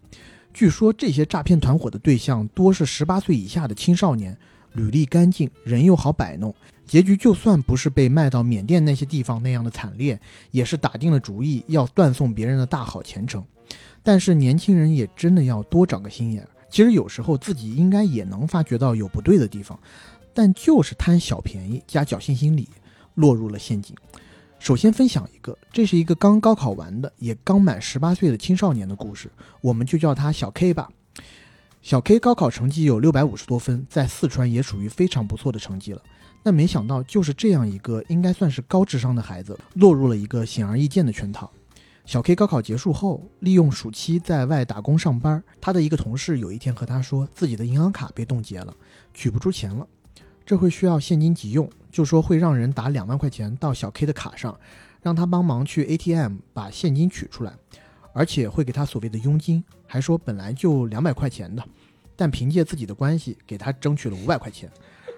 [0.53, 4.37] 据说这些诈骗团伙的对象多是十八岁以下的青少年，
[4.73, 6.53] 履历干净，人又好摆弄，
[6.85, 10.19] 结局就算不是被卖到缅甸那些地方那样的惨烈，
[10.51, 13.43] 也是打定了主意要断送别人的大好前程。
[14.03, 16.49] 但是年轻人也真的要多长个心眼儿。
[16.69, 19.79] 其实有时候自己应该也能发觉到有不对的地方，
[20.33, 22.67] 但就是贪小便宜加侥幸心理，
[23.13, 23.95] 落入了陷阱。
[24.59, 29.29] 首先分享一个，这是一个刚高考完的，也刚满十八岁的青少年的故事，
[29.61, 30.89] 我们就叫他小 K 吧。
[31.81, 36.01] 小 K 高考成绩有六百五十多分，在四川也属于非常不错的成绩了。
[36.41, 41.51] 但没想到，就是这样一个应该算是高智商的孩子，落入了一个显而易见的圈套。
[42.05, 45.43] 小 K 高考结束后，利用暑期在外打工上班。
[45.61, 48.73] 他的一个同事有一天和他说，自己的银行卡被冻结了，
[49.13, 49.87] 取不出钱了，
[50.45, 54.59] 这会需要现金急用，就说会让人打两万块钱到小 K 的卡上，
[55.01, 57.53] 让他帮忙去 ATM 把现金取出来，
[58.13, 61.63] 而且会给他所谓的佣金，还说本来就两百块钱的，
[62.13, 64.69] 但凭借自己的关系给他争取了五百块钱，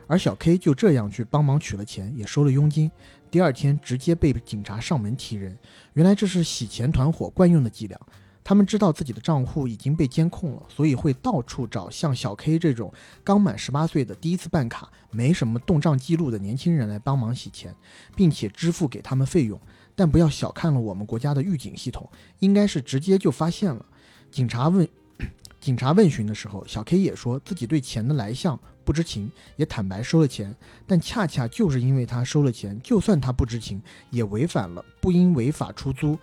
[0.05, 2.91] 而小 K 就这样去帮忙取了钱，也收了佣金，
[3.31, 5.57] 第二天直接被警察上门提人。
[5.93, 7.99] 原来这是洗钱团伙惯用的伎俩。
[8.47, 17.75] 他们知道自己的账户已经被监控了，所以会到处找像小 K 这种刚满十八岁的第一次办卡、没什么动账记录的年轻人来帮忙洗钱，
[18.15, 19.59] 并且支付给他们费用。
[19.97, 22.09] 但不要小看了我们国家的预警系统，
[22.39, 23.85] 应该是直接就发现了。
[24.31, 24.87] 警察问
[25.59, 30.55] 警察问询的时候，小 K 也说自己对钱的来向不知情，也坦白收了钱。
[30.85, 36.17] 但恰恰就是因为他收了钱，就算他不知情，也违反了不应违法出租。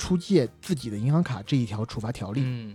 [0.00, 2.74] 出借自己的银行卡这一条处罚条例，嗯，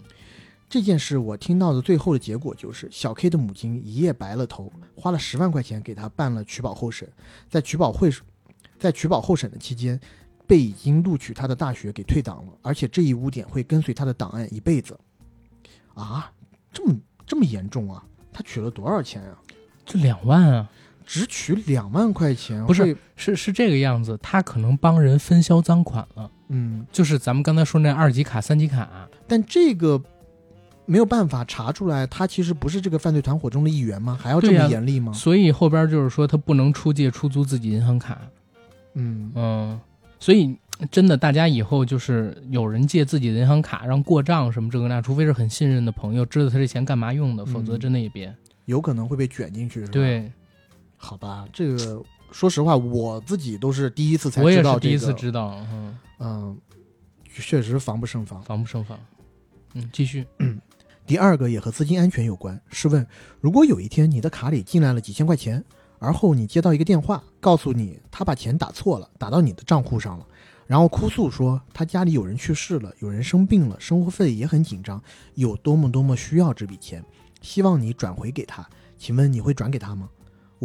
[0.69, 7.11] 这件事我听到的最后的结果就是小 K 的母亲一夜白了头，花了十万块钱给他办了取保候审，
[7.49, 8.11] 在取保会
[8.77, 9.99] 在取保候审的期间，
[10.45, 14.95] 被已经录取他的大学给退档了，而且这一污点会跟随他的档案一辈子。
[15.95, 16.31] 啊，
[16.72, 16.95] 这么
[17.26, 18.06] 这么严重啊？
[18.31, 19.41] 他取了多少钱啊？
[19.84, 20.69] 这两万啊，
[21.06, 22.65] 只取两万块钱？
[22.65, 30.02] 不是，是是这个样子，他可能帮人分销赃款了，嗯，就是咱们刚才说那二级卡、三级卡，但这个
[30.86, 34.18] 没有办法查出来，他其实不是这个犯罪团伙中的一员吗？
[34.19, 35.14] 还要这么严厉吗？
[35.14, 38.19] 所以后边就是说他不能出借出租自己银行卡，
[38.94, 39.80] 嗯，嗯，
[40.19, 40.57] 所以
[40.91, 48.36] 真的大家以后就是有人借自己的银行卡让过账什么这个那，除非是很信任的朋友，知道他这钱干嘛用的，否则嗯真的也别。
[48.65, 50.32] 有可能会被卷进去，是吧？，对
[51.06, 52.02] 好吧，这个
[52.32, 56.57] 说实话，我自己都是第一次才知道、这个，是第一次知道，嗯，嗯，
[57.32, 58.41] 确实防不胜防。
[58.41, 58.99] 防不胜防。
[59.76, 60.26] 嗯，继续。
[61.06, 62.60] 第二个也和资金安全有关。
[62.69, 63.06] 试问，
[63.40, 65.64] 如果有一天你的卡里进来了几千块钱，
[65.99, 70.26] 而后你接到一个电话，告诉你他把钱打错了，打到你的账户上了，
[70.65, 74.99] 然后哭诉说他家里有人去世了，有人生病了，生活费也很紧张，
[75.36, 77.06] 有多么多么需要这笔钱，
[77.41, 78.68] 希望你转回给他，
[78.98, 80.10] 请问你会转给他吗？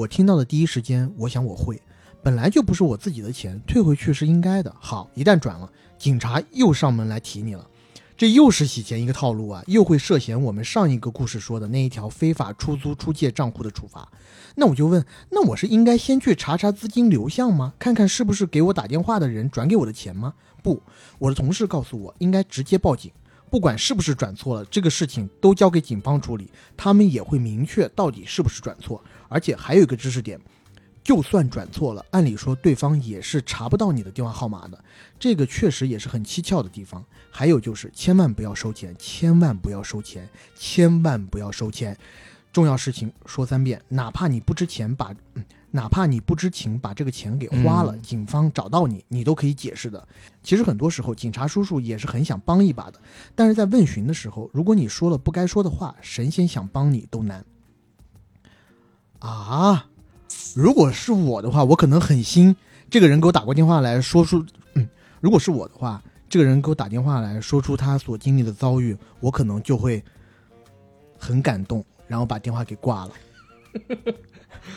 [0.01, 1.79] 我听到的第一时间，我想我会。
[2.23, 4.75] 本来就不是我自己的钱，退回去是应该的。
[4.81, 7.67] 好，一旦转了，警察又上门来提你了。
[8.17, 14.09] 这又是洗钱一个套路啊，又会涉嫌我们上一个故事说的那一条非法出租出借账户的处罚。
[14.55, 17.75] 那我就问，那我是应该先去查查资金流向吗？
[17.79, 20.33] 看看是不是给我打电话的人转给我的钱吗？
[20.63, 20.83] 不，
[21.19, 23.11] 我的同事告诉我，应该直接报警，
[23.51, 29.03] 不管是不是转错了，这个事情都交给警方处理，他们也会明确到底是不是转错。
[29.31, 30.39] 而且还有一个知识点，
[31.03, 34.85] 就算转错了，按理说对方也是查不到你的电话号码的，
[35.19, 37.03] 这个确实也是很蹊跷的地方。
[37.31, 41.97] 还有就是，千万不要收钱，千万不要收钱，千万不要收钱。
[42.53, 50.07] 重要事情说三遍，哪怕你不知钱把，嗯哪怕你不知情把这个钱给花了，嗯警方找到你，你都可以解释的。
[50.43, 53.01] 其实很多时候，警察叔叔也是很想帮一把的，
[53.37, 57.45] 但是在问询的时候，如果你说了不该说的话，神仙想帮你都难。
[59.21, 59.87] 啊，
[60.55, 62.57] 如果是我的话，我可能狠心，
[62.91, 64.45] 这个人给我打过电话来说出，
[64.75, 64.89] 嗯，
[65.21, 70.03] 如果是我的话，这个人给我打电话来说出他所经历的遭遇，我可能就会
[71.19, 73.11] 很感动，然后把电话给挂了，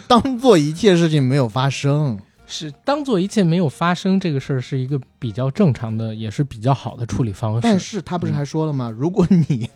[0.08, 2.20] 当做一切事情没有发生。
[2.46, 7.62] 是当做一切没有发生，这个事儿是一个比较正常的，也是比较好的处理方式。
[7.64, 8.92] 但是他不是还说了吗？
[8.92, 9.70] 如果你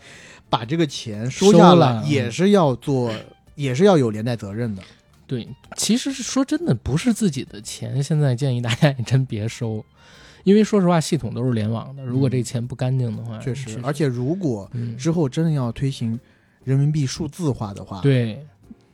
[0.50, 3.10] 把这个钱收收下了也是要做，
[3.58, 4.82] 也是要有连带责任的。
[5.26, 9.84] 对，其实是说真的，不是自己的钱，现在建议大家也真别收，
[10.44, 16.18] 因为说实话，系统都是联网的，如果这钱不干净的话，确实，而且如果嗯，之后真的要推行
[16.64, 18.46] 人民币数字化的话，对，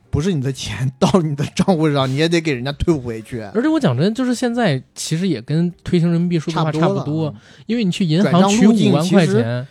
[0.09, 7.33] 不是你的钱到你的账户上，你也得给人家退回去，而且我讲真，就是现在其实也跟推行人民币数字化差不多
[7.65, 9.65] 因为你去银行取五万块钱，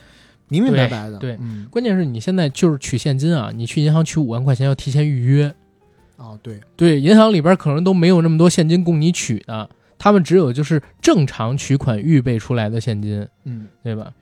[0.63, 1.19] 明明白白的。
[1.19, 5.55] 对对嗯，关键是你现在就是取现金啊，你去银行取五万块钱要提前预约，
[6.17, 9.69] 哦，对，对，银行里边可能都没有那么多现金供你取的，
[9.99, 13.67] 他们只有就是正常取款预备出来的现金，嗯。
[13.83, 14.13] 对吧？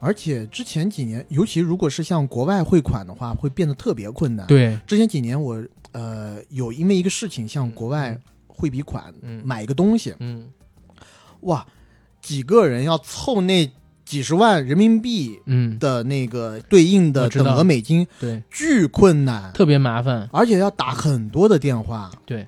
[0.00, 8.18] 而且之前几年，尤其如果是向国外汇款的话，会变得特别困难。，对，之前几年我呃有因为一个事情向国外
[8.48, 10.48] 汇笔款，嗯买一个东西，嗯
[11.42, 11.64] 哇，
[12.20, 13.64] 几个人要凑那
[14.12, 20.28] 几十万人民币嗯，的那个对应的等额美金，对，巨困难，特别麻烦。
[20.30, 22.10] 而且要打很多的电话。
[22.26, 22.46] 对。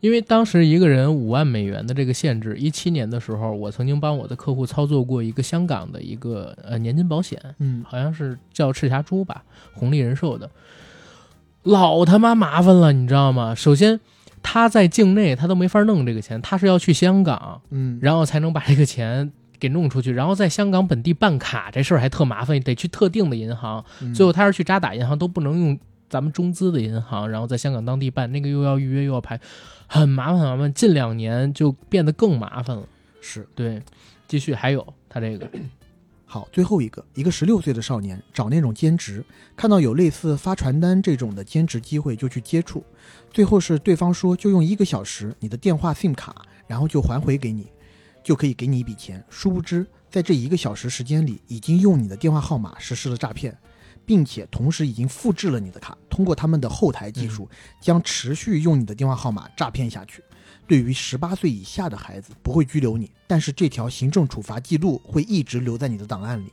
[0.00, 10.50] 因为当时一个人五万美元的这个限制，一七年的时候，我曾经帮我的客户操作过一个香港的一个呃年金保险，嗯，好像是叫赤霞珠吧，红利人寿的，
[11.62, 13.54] 老他妈麻烦了，你知道吗？
[13.54, 13.98] 首先，
[14.42, 25.78] 他在境内他都没法弄这个钱，他是要去香港，嗯，然后才能把这个钱给弄出去，然后在香港本地办卡这事儿还特麻烦，得去特定的银行，嗯最后他是去渣打银行都不能用
[26.08, 29.40] 咱们中资的银行，然后在香港当地办那个又要预约又要排，
[29.86, 30.72] 很麻烦很麻烦。
[30.72, 32.84] 近两年就变得更麻烦了。
[33.20, 33.82] 是对，
[34.28, 35.50] 继续还有他这个，
[36.24, 39.24] 好，最后一个，一个十六岁的少年找那种兼职，
[39.56, 42.84] 看到有类似发传单这种的兼职机会就去接触，
[43.32, 46.36] 最后是对方说就用一个小时你的电话 SIM 卡，
[46.68, 47.66] 然后就还回给你，
[48.26, 49.24] 就可以给你一笔钱。
[49.30, 53.56] 殊不知，在这一个小时时间里，已经用你的电话号码实施了诈骗，
[54.04, 57.48] 并且同时已经复制了你的卡，通过他们的后台技术，
[57.80, 60.24] 将持续用你的电话号码诈骗下去。
[60.66, 66.52] 对于十八岁以下的孩子，不会拘留你，但是这条行政处罚记录会一直留在你的档案里。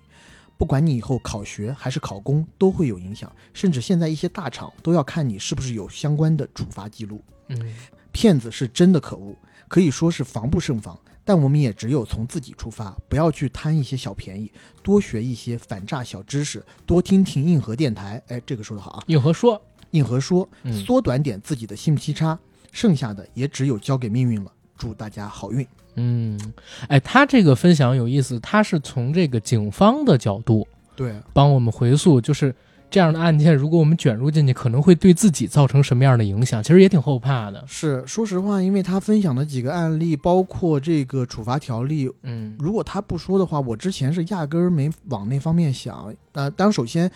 [0.59, 7.19] 不管你以后考学还是考公，都会有影响，甚至现在一些大厂都要看你是不是有相关的处罚记录。
[7.47, 7.73] 嗯，
[8.11, 9.35] 骗子是真的可恶，
[9.67, 10.95] 可以说是防不胜防。
[11.25, 14.51] 但我们也只有从自己出发，不要去贪一些小便宜，
[14.81, 18.21] 多学一些反诈小知识，多听听硬核电台。
[18.27, 19.03] 哎，这个说的好啊！
[19.07, 22.37] 硬核说，硬核说，嗯缩短点自己的信息差，
[22.71, 24.51] 剩下的也只有交给命运了。
[24.77, 25.65] 祝大家好运。
[25.95, 26.39] 嗯，
[26.87, 32.53] 哎，他这个分享有意思，他是从这个警方的角度对，帮我们回溯，就是
[32.93, 37.65] 这样的案件，如果我们卷入进去，可能会对自己造成什么样的影响，其实也挺后怕的。
[37.67, 46.13] 是说实话，因为他分享的几个案例，包括这个处罚条例，嗯如果他不说的话，我之前是压根儿没往那方面想。
[46.33, 47.09] 呃，当然首先，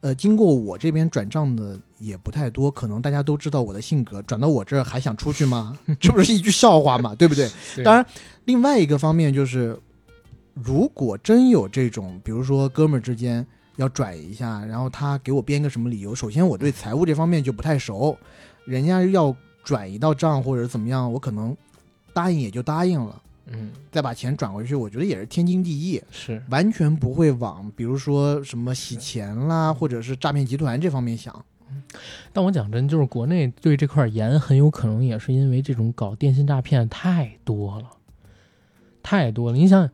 [0.00, 5.78] 呃，经过我这边转账的也不太多，可能大家都知道我的性格，转到我这儿还想出去吗？
[6.00, 7.48] 这不是一句笑话嘛，对不对？
[7.76, 8.04] 对当然，
[8.46, 9.78] 另外一个方面就是，
[10.54, 13.46] 如果真有这种，比如说哥们儿之间
[13.80, 18.16] 要转一下，然后他给我编个什么理由，首先我对财务这方面就不太熟，
[18.66, 19.34] 人家要
[19.64, 21.56] 转一道账或者怎么样，我可能
[22.12, 23.22] 答应也就答应了。
[23.52, 31.44] 嗯，再把钱转回去，我觉得也是天经地义，是，完全不会往比如说什么洗钱啦，或者是诈骗集团这方面想。
[32.32, 37.90] 但我讲真，就是国内对这块严，很有可能也是因为这种搞电信诈骗太多了，
[39.02, 39.56] 太多了。
[39.56, 39.88] 你想，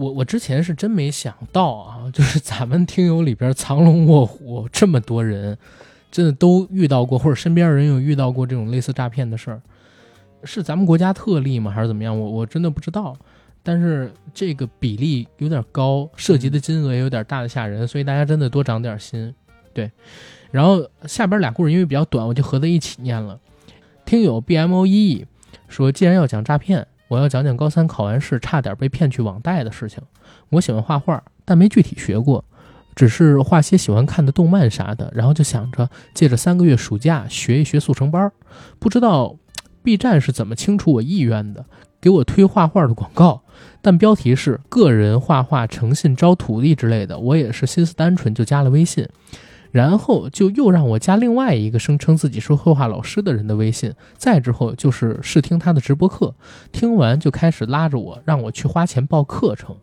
[0.00, 5.58] 我我之前是真没想到啊，就是咱们听友里边藏龙卧虎这么多人，
[6.10, 9.60] 真的都遇到过，或者身边人有遇到过这种类似诈骗的事儿，
[10.42, 11.70] 是咱们国家特例吗？
[11.70, 12.18] 还是怎么样？
[12.18, 13.14] 我我真的不知道。
[13.62, 19.34] 但是这个比例有点高，涉及的金额也有点大的吓人，所以大家真的多长点心。
[19.74, 19.90] 对，
[20.50, 23.38] 然后下边俩故事因为比较短，我就合在一起念了。
[24.06, 25.26] 听友 B M O E
[25.68, 30.00] 说，既然要讲诈骗，我要讲讲高三考完试差点被骗去网贷的事情。
[30.50, 32.44] 我喜欢画画，但没具体学过，
[32.94, 38.30] 只是画些喜欢看的动漫啥的，然后就想着借着三个月暑假学一学速成班。
[38.78, 39.36] 不知道
[39.82, 41.64] B 站是怎么清楚我意愿的，
[42.00, 43.42] 给我推画画的广告，
[43.82, 49.08] 但标题是“个人画画诚信招徒弟”之类的，我也是心思单纯就加了微信。
[49.72, 56.34] 然后就又让我加另外一个声称自己是绘画老师的人的微信，再之后就是试听他的直播课，
[56.72, 59.76] 听完就开始拉着我让我去花钱报课程。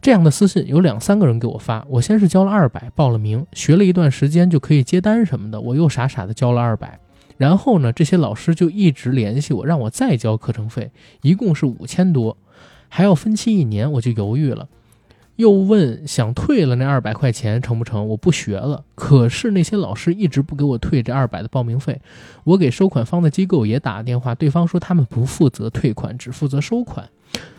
[0.00, 7.00] 这样的私信有两三个人给我发，我先是交了二百报了名，学了一段时间就可以接单什么的，我又傻傻的交了二百。
[7.36, 10.92] 然后呢，这些老师就一直联系我，让我再交课程费，
[11.22, 12.36] 一共是五千多，
[12.88, 14.68] 还要分期一年，我就犹豫了。
[15.38, 18.08] 又问想退了那二百块钱成不成？
[18.08, 18.82] 我不学了。
[18.96, 22.00] 可是那些老师一直不给我退这二百的报名费，
[22.42, 27.08] 我给收款方的机构也打了电话，对方说他们不负责退款，只负责收款。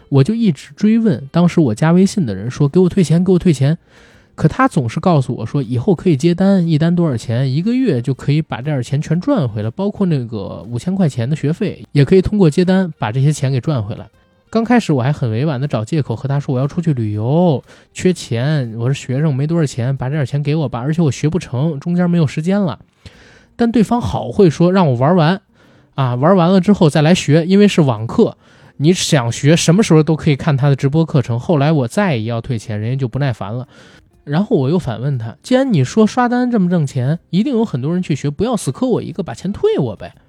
[0.10, 3.78] 我就一直追问，当时我加微信的人说给我退钱，给我退钱。
[4.36, 14.10] 可他总是告诉我说以后可以接单，一单多少钱，一个月就可以把这点钱全赚回来，包括那个五千块钱的学费，也可以通过接单把这些钱给赚回来。
[14.52, 17.63] 刚开始我还很委婉的找借口和他说我要出去旅游，
[17.94, 22.79] 缺钱，我是学生，没多少钱，把这点钱给我吧，而且我学不成，中间没有时间了。
[23.55, 25.41] 但对方好会说让我玩完，
[25.94, 28.37] 啊，玩完了之后再来学，因为是网课，
[28.78, 31.39] 你想学什么时候都可以看他的直播课程。
[31.39, 33.68] 后来我再也要退钱，人家就不耐烦了。
[34.23, 40.15] 然后我又反问他，既然你说刷单这么挣钱，一定有很多人去学，不要死磕我一个，把钱退我呗。（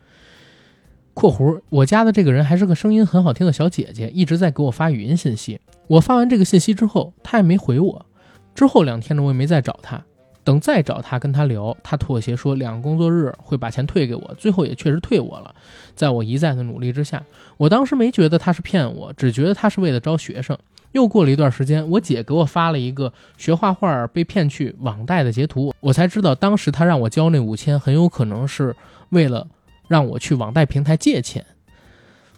[1.20, 5.60] 括弧我加的这个人还是个声音很好听的小姐姐，一直在给我发语音信息。
[5.86, 8.06] 我发完这个信息之后，她也没回我。
[8.54, 10.02] 之后两天呢，我也没再找她。
[10.44, 15.54] 等再找她跟她聊，她妥协说两个工作日会把钱退给我，最后也确实退我了。
[15.94, 17.22] 在我一再的努力之下，
[17.58, 20.56] 我当时没觉得她是骗我，只觉得她是为了招学生。
[20.92, 28.74] 又过了一段时间，我姐给我发了一个学画画被骗去网贷的截图，我才知道当时她让我交那五千，很有可能是
[29.10, 29.46] 为了
[29.90, 31.44] 让我去网贷平台借钱，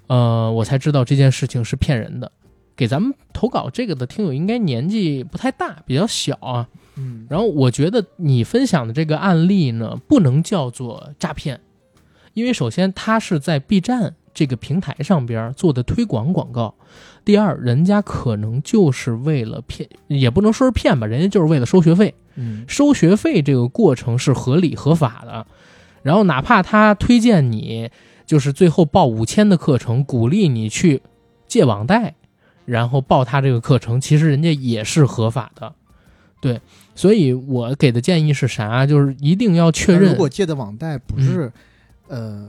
[0.07, 2.33] 呃，我才知道这件事情是骗人的。
[2.75, 6.67] 给咱们投稿这个的听友应该年纪不太大，比较小啊。
[6.97, 11.61] 嗯，然后我觉得你分享的这个案例呢，不能叫做诈骗，
[12.33, 16.75] 因为首先他是在 B 站这个平台上边做的推广广告，
[17.23, 22.15] 第二，人家可能就是为了骗，也不能说是骗吧，人家就是为了收学费。
[22.37, 25.47] 嗯，收学费这个过程是合理合法的，
[26.03, 27.91] 然后哪怕他推荐你，
[28.27, 31.03] 就是最后报五千的课程，鼓励你去
[31.47, 32.15] 借网贷，
[32.65, 35.73] 然后报他这个课程，其实人家也是合法的。
[36.41, 36.61] 对，
[36.97, 38.85] 所以我给的建议是啥？
[38.85, 40.17] 就是一定要确认如。
[40.17, 41.53] 果借的网贷不是，
[42.09, 42.49] 呃，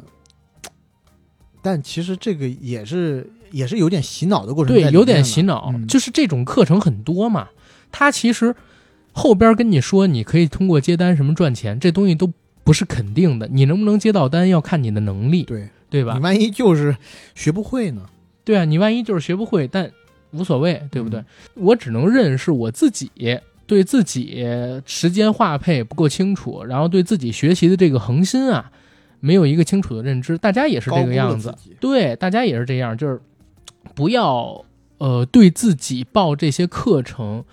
[1.62, 7.50] 但其实这个也是也是有点洗脑的过程对，有点洗脑，嗯就是这种课程很多嘛。
[7.92, 8.56] 他其实
[9.12, 12.34] 后边跟你说你可以通过接单什么赚钱，这东西都
[12.64, 13.48] 不是肯定的。
[13.48, 16.20] 你能不能接到单要看你的能力，对，对吧你？
[16.22, 16.96] 万一就是
[17.36, 18.04] 学不会呢？
[18.44, 19.92] 对啊，你万一就是学不会，但
[20.32, 21.20] 无所谓，对不对？
[21.20, 21.26] 嗯
[21.56, 23.12] 我只能认是我自己
[23.66, 24.46] 对自己
[24.86, 28.72] 时间划配不够清楚，然后对自己学习的这个恒心啊，
[29.20, 30.38] 没有一个清楚的认知。
[30.38, 33.22] 大家也是这个样子对，大家也是这样，就是
[33.96, 34.66] 不要
[34.98, 37.44] 呃对自己报这些课程。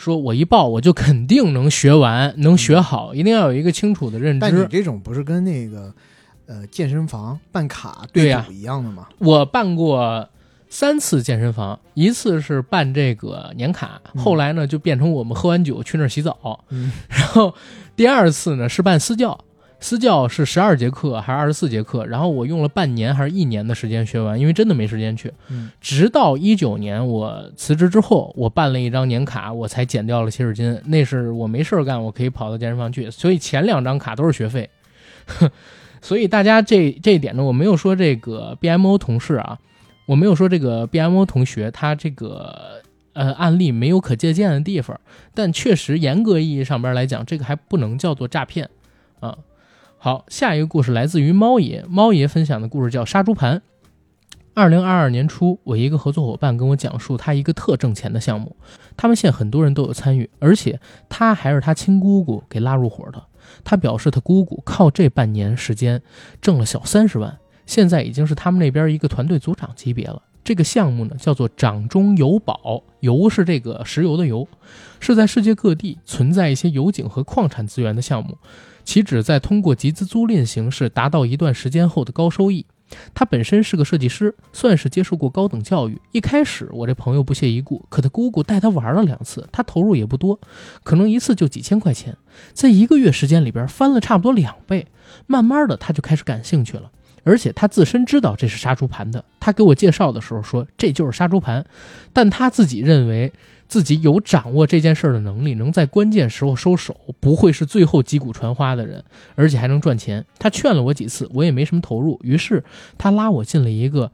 [0.00, 4.40] 说我一报我就肯定能学完，能学好，一定要有一个清楚的认知。
[4.40, 4.66] 但你。
[4.70, 5.92] 这种不是跟那个
[6.46, 8.42] 呃健身房办卡对呀。
[8.46, 9.08] 赌一样的吗？
[9.18, 10.26] 我办过
[10.70, 14.22] 三次健身房，一次是办这个年卡，嗯。
[14.22, 16.90] 后来呢就变成我们喝完酒去那儿洗澡，嗯。
[17.10, 17.54] 然后
[17.94, 19.38] 第二次呢是办私教，
[19.80, 25.32] 私教是十二节课还是二十四节课，然后我用了半年还是一年的时间学完，因为真的没时间去。
[25.48, 30.78] 嗯直到一九年我辞职之后，我办了一张年卡，我才减掉了七十斤。
[30.84, 34.68] 那是我没事儿干，我可以跑到健身房去，所以前两张卡都是学费。
[36.02, 39.58] 所以大家这这一点呢，我没有说这个 BMO 同事啊，
[40.06, 42.82] 我没有说这个 BMO 同学他这个
[43.14, 45.00] 呃案例没有可借鉴的地方，
[45.34, 48.68] 但确实严格意义上边来讲，这个还不能叫做诈骗
[49.20, 49.36] 啊。
[50.02, 53.60] 好，下一个故事来自于猫爷，猫爷分享的故事叫杀猪盘。
[54.54, 58.56] 二零二二年初，我一个合作伙伴跟我讲述他一个特挣钱的项目，
[58.96, 60.80] 他们县很多人都有参与，而且
[61.10, 63.22] 他还是他亲姑姑给拉入伙的。
[63.62, 66.00] 他表示，他姑姑靠这半年时间
[66.40, 70.22] 挣了小三十万，现在已经是他们那边一个团队组长级别了。
[70.42, 74.48] 这个项目呢，叫做“掌中油宝”，油是这个石油的油，
[74.98, 78.38] 是在世界各地存在一些油井和矿产资源的项目，
[78.84, 82.66] 其旨在通过集资租赁形式达到一段时间后的高收益。
[83.14, 85.96] 他本身是个设计师，算是接受过高等教育。
[86.10, 90.40] 一开始我这朋友不屑一顾，可他姑姑带他玩了两次，他投入也不多，
[90.82, 92.16] 可能一次就几千块钱，
[92.52, 94.88] 在一个月时间里边翻了差不多两倍。
[95.28, 96.90] 慢慢的他就开始感兴趣了，
[97.22, 99.24] 而且他自身知道这是杀猪盘的。
[99.38, 101.64] 他给我介绍的时候说这就是杀猪盘，
[102.12, 103.32] 但他自己认为
[103.70, 109.04] 自己有掌握这件事儿的能力，能在关键时候收手，不会是最后击鼓传花的人，
[109.36, 110.26] 而且还能赚钱。
[110.40, 112.64] 他劝了我几次，我也没什么投入，于是
[112.98, 114.10] 他拉我进了一个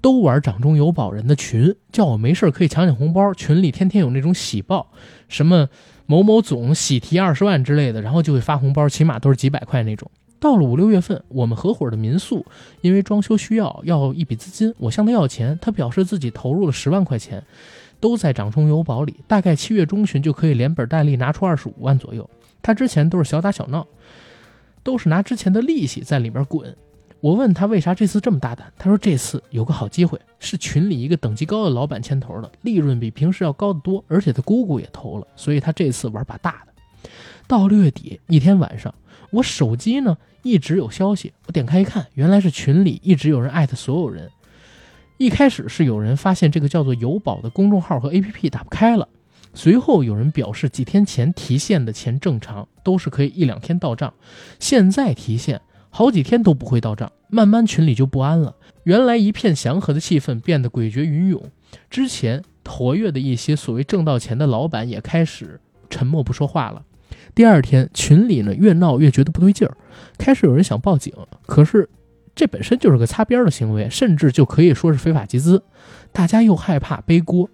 [0.00, 3.34] 都玩掌中有宝人的群，叫我没事可以抢抢红包。
[3.34, 4.92] 群里天天有那种喜报，
[5.26, 5.68] 什么
[6.06, 10.08] 某某总喜提二十万之类的，然后就会发红包，起码都是几百块那种。
[10.38, 12.46] 到了五六月份，我们合伙的民宿
[12.82, 17.44] 因为装修需要要一笔资金，我向他要钱，他表示自己投入了十万块钱，
[18.00, 22.28] 都在掌中有宝里，大概七月中旬就可以连本带利拿出二十五万左右。
[22.62, 23.86] 他之前都是小打小闹，
[24.82, 26.74] 都是拿之前的利息在里面滚。
[27.20, 37.10] 我问他为啥这次这么大胆，他说这次有个好机会，是群里一个等级高的老板牵头的，利润比平时要高得多，而且他姑姑也投了，所以他这次玩把大的。
[37.46, 38.94] 到六月底一天晚上，
[39.30, 44.30] 我手机呢一直有消息，我点开一看，原来是群里一直有人艾特所有人。
[45.20, 49.06] 一开始是有人发现这个叫做“有宝”的公众号和 APP 打不开了，
[49.52, 54.14] 随后有人表示几天前提现的钱正常，都是可以一两天到账，
[54.58, 58.56] 现在提现好几天都不会到账，慢慢群里就不安了。
[58.84, 61.42] 原来一片祥和的气氛变得诡谲云涌，
[61.90, 66.82] 之前活跃的一些所谓挣到钱的老板也开始沉默不说话了。
[67.34, 69.76] 第二天群里呢越闹越觉得不对劲儿，
[70.16, 71.12] 开始有人想报警，
[71.44, 71.90] 可是
[72.34, 75.62] 这本身就是个擦边的行为，甚至就可以说是非法集资，
[76.12, 77.48] 大家又害怕背锅。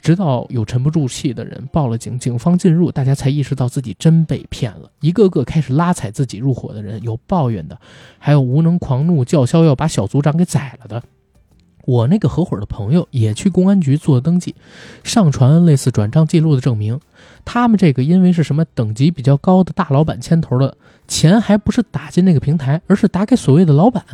[0.00, 4.88] 直到有沉不住气的人报了警，警方进入，大家才意识到自己真被骗了。
[5.00, 7.76] 一个个开始拉踩自己入伙的人，有抱怨的，
[8.16, 11.02] 还有无能狂怒叫嚣要把小组长给宰了的。
[11.84, 14.54] 我那个合伙的朋友也去公安局做登记，
[15.02, 17.00] 上传类似转账记录的证明。
[17.50, 20.76] 他们这个因为是什么等级比较高的大老板牵头的，
[21.08, 24.04] 钱还不是打进那个平台，而是打给所谓的老板。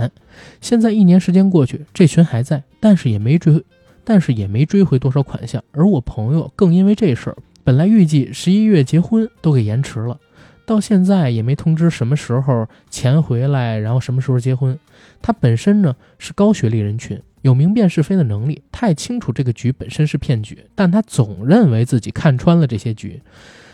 [0.61, 3.61] 现在一年时间过去，这群还在，但是也没追，
[4.05, 5.61] 但是也没追回多少款项。
[5.73, 10.17] 而我朋友更因为这事儿，本来预计十一月结婚都给延迟了，
[10.65, 14.79] 到现在也没通知什么时候钱回来，然后什么时候结婚。
[15.21, 17.21] 他本身呢是高学历人群。
[17.45, 23.21] 有明辨是非的能力，太清楚这个局本身是骗局，但他总认为自己看穿了这些局，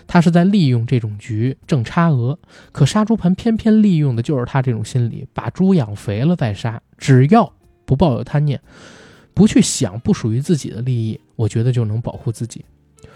[0.08, 2.36] 他是在利用这种局挣差额。
[2.73, 7.52] 可杀猪盘偏偏利用的就是他这种心理，把猪养肥了再杀，只要
[7.84, 8.60] 不抱有贪念，
[9.34, 12.65] 不去想不属于自己的利益，我觉得就能保护自己。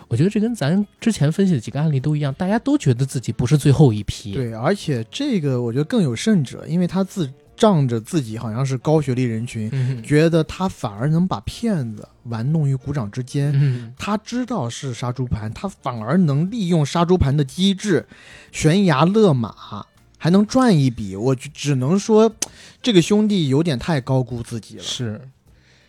[0.07, 4.35] 我觉得这跟咱之前分析的几个案例都一样，大家都觉得自己不是最后一批。
[4.35, 7.29] 对，而且这个我觉得更有甚者，因为他自。
[7.57, 9.71] 仗着自己好像是高学历人群，
[10.03, 13.95] 觉得他反而能把骗子玩弄于股掌之间。
[13.97, 18.07] 他知道是杀猪盘，他反而能利用杀猪盘的机制，
[18.51, 19.87] 悬崖勒马，
[20.19, 21.15] 还能赚一笔。
[21.15, 22.35] 我只能说，
[22.83, 25.21] 这个兄弟有点太高估自己了，是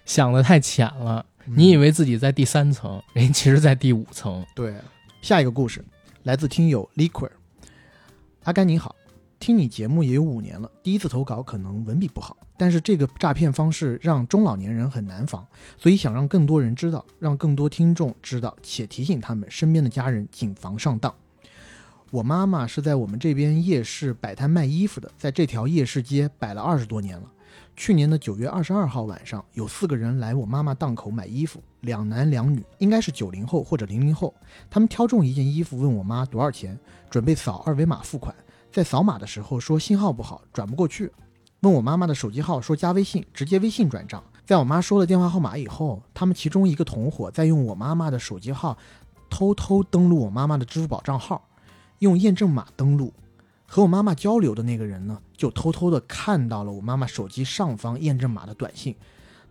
[0.06, 1.26] 想的太浅了。
[1.45, 4.45] 你以为自己在第三层， 人其实在第五层。
[4.56, 4.76] 对，
[5.22, 5.84] 下一个故事
[6.24, 7.30] 来自听友 Liquor，
[8.44, 8.95] 阿甘你好。
[9.46, 15.46] 听你节目也有五年了，第一次投稿可能文笔不好，但是这个诈骗方式让中老年人很难防，
[15.78, 21.14] 所以想让更多人知道，让更多听众知道，且提醒他们身边的家人谨防上当。
[22.10, 27.32] 我妈妈是在我们这边夜市摆摊卖衣服的，在这条夜市街摆了二十多年了。
[27.76, 34.34] 去年的九月二十二号晚上，有四个人来我妈妈档口买衣服，两男两女，应该是九零后或者零零后。
[34.72, 36.76] 他们挑中一件衣服，问我妈多少钱，
[37.12, 38.36] 准备扫二维码付款。
[38.76, 41.10] 在扫码的时候说信号不好，转不过去，
[41.62, 44.22] 问我妈妈的手机号，说加微信，直接微信转账。
[44.45, 48.78] 在我妈说了电话号码以后，他们其中一个同伙在用我妈妈的手机号
[49.30, 51.48] 偷偷登录我妈妈的支付宝账号，
[52.00, 53.14] 用验证码登录。
[53.66, 58.94] 和我妈妈交流的那个人呢，就偷偷的看到了我妈妈手机上方验证码的短信。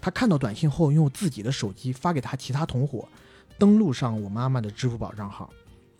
[0.03, 3.09] 他看到短信后，用自己的手机发给他其他同伙，
[3.59, 5.49] 登录上我妈妈的支付宝账号。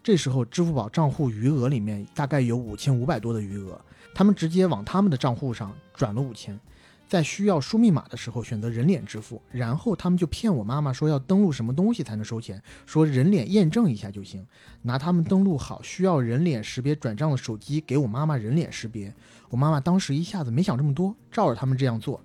[0.05, 3.81] 这时候，支付宝账户余额里面大概有五千五百多的余额，
[4.15, 6.61] 他们直接往他们的账户上转了五千，
[7.09, 14.47] 在需要输密码的时候选择人脸支付，然后他们就骗我妈妈说要登录什么东西才能收钱，说人脸验证一下就行，
[14.83, 19.11] 拿他们登录好需要人脸识别转账的手机给我妈妈人脸识别，
[19.49, 22.21] 我妈妈当时一下子没想这么多，照着他们这样做。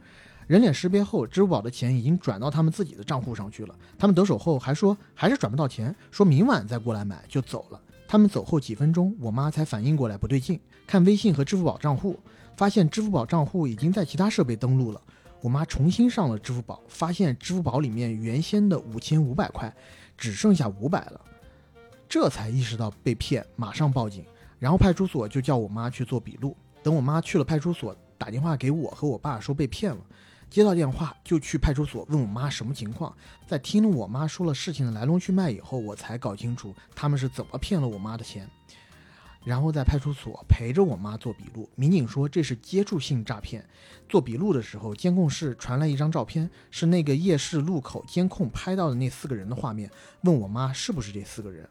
[0.50, 3.76] 人脸识别后，支付宝的钱已经转到他们自己的账户上去了。
[4.00, 7.80] 他们得手后还说还是转不到钱，说明晚再过来买就走了。
[8.08, 12.20] 他们走后几分钟，我妈才反应过来不对劲，看微信和支付宝账户，
[12.58, 15.00] 发现支付宝账户已经在其他设备登录了。
[15.40, 19.72] 我妈重新上了支付宝，发现支付宝里面原先的五千五百块
[20.18, 21.22] 只剩下五百了，
[22.10, 24.26] 这才意识到被骗，马上报警。
[24.58, 26.58] 然后派出所就叫我妈去做笔录。
[26.82, 30.02] 等我妈去了派出所，打电话给我和我爸说被骗了。
[30.50, 33.16] 接到电话就去派出所问我妈什么情况，
[33.48, 38.50] 在听了我妈说了事情的来龙去脉以后，我才搞清楚他们是怎么骗了我妈的钱。
[39.46, 43.66] 然后在派出所陪着我妈做笔录，民警说这是接触性诈骗。
[44.10, 49.90] 做笔录的时候，监控室传来一张照片，是那个夜市路口监控拍到的那四个人的画面，
[50.24, 51.68] 问我妈是不是这四个人。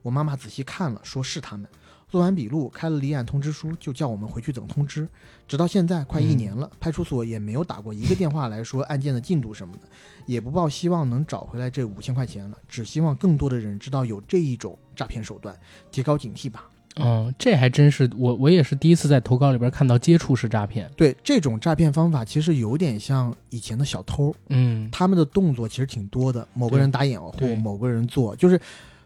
[0.00, 1.68] 我妈妈仔细看了，说是他们。
[2.10, 5.08] 做完笔录，开了立案通知书，就叫我们回去等通知。
[5.46, 9.82] 直到现在快一年了，派出所也没有打过一个电话来说案件的进度什么的，
[10.26, 12.58] 也不抱希望能找回来这五千块钱了。
[12.68, 15.56] 只希望更多的人知道有这一种诈骗手段，
[15.90, 16.68] 提高警惕吧。
[16.96, 20.90] 嗯，这还真是我我也是第一次在投稿里边看到接触式诈骗。
[20.96, 24.34] 对这种诈骗方法，其实有点像以前的小偷。
[24.48, 28.60] 嗯，他们的动作其实挺多的，某个人打掩护，某个人做，就是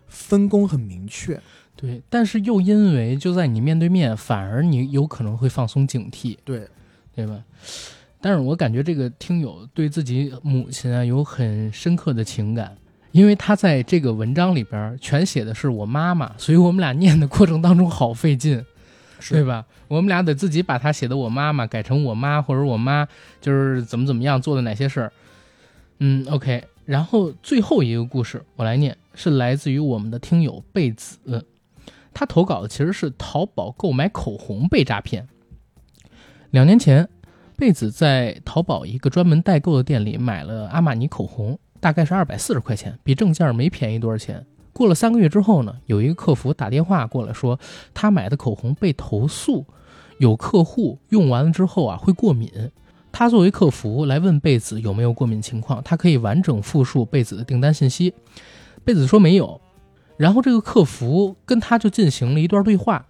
[0.08, 1.38] 分工很明确。
[1.76, 6.66] 对，但是又因为就在你面对面，反而你有可能会放松警惕，对，
[7.14, 7.42] 对吧？
[8.20, 12.74] 但是我感觉这个听友对自己母亲啊有很深刻的情感，
[13.12, 18.64] 因为他在这个文章里边全写的是我妈妈，所以我们俩念的过程当中好费劲，
[19.28, 19.66] 对吧？
[19.88, 23.06] 我们俩得自己把他写的我妈妈改成我妈，或者我妈
[23.40, 25.12] 就是怎么怎么样做的哪些事儿。
[25.98, 26.64] 嗯，OK。
[26.86, 31.18] 然后最后一个故事我来念，是来自于我们的听友贝子。
[32.14, 35.26] 他投稿的其实是淘宝购买口红被诈骗。
[36.52, 37.08] 两年前，
[37.56, 44.46] 贝子在淘宝一个专门代购的店里买了阿玛尼口红，大概是二百四十块钱，比正价没便宜多少钱。
[44.72, 47.58] 过了三个月之后呢，有一个客服打电话过来说，
[47.92, 49.64] 他买的口红被投诉，
[50.18, 52.50] 有客户用完了之后啊会过敏。
[53.12, 58.12] 他作为客服来问贝子有没有过敏情况，他可以完整复述贝子的订单信息。
[58.84, 59.60] 贝子说没有，
[60.16, 63.06] 然后这个客服跟他就进行了一段对话。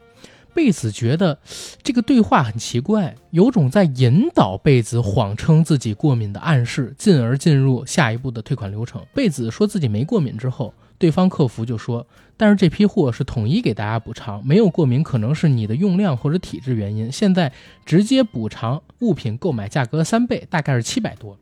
[0.54, 1.36] 贝子觉得
[1.82, 9.04] 这个对话很奇怪，有种在引导贝子谎称自己过敏的暗示，进而进入下一步的退款流程。
[9.12, 12.06] 贝子说自己没过敏之后，对方客服就说
[12.38, 17.52] ：“但是这批货是统一给大家补偿，没有过敏可能是你的用量或者体质原因，现在
[17.84, 21.36] 直接补偿物品购买价格三倍，大概是七百多。”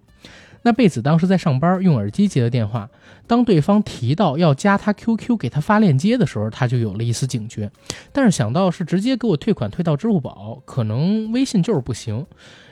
[0.63, 2.89] 那贝子当时在上班，用耳机接的电话。
[3.27, 7.71] 当对方提到要加他 QQ 给他发链接的时候，他就有了一丝警觉。
[8.13, 12.27] 但是想到是直接给我退款退到支付宝，可能微信就是不行，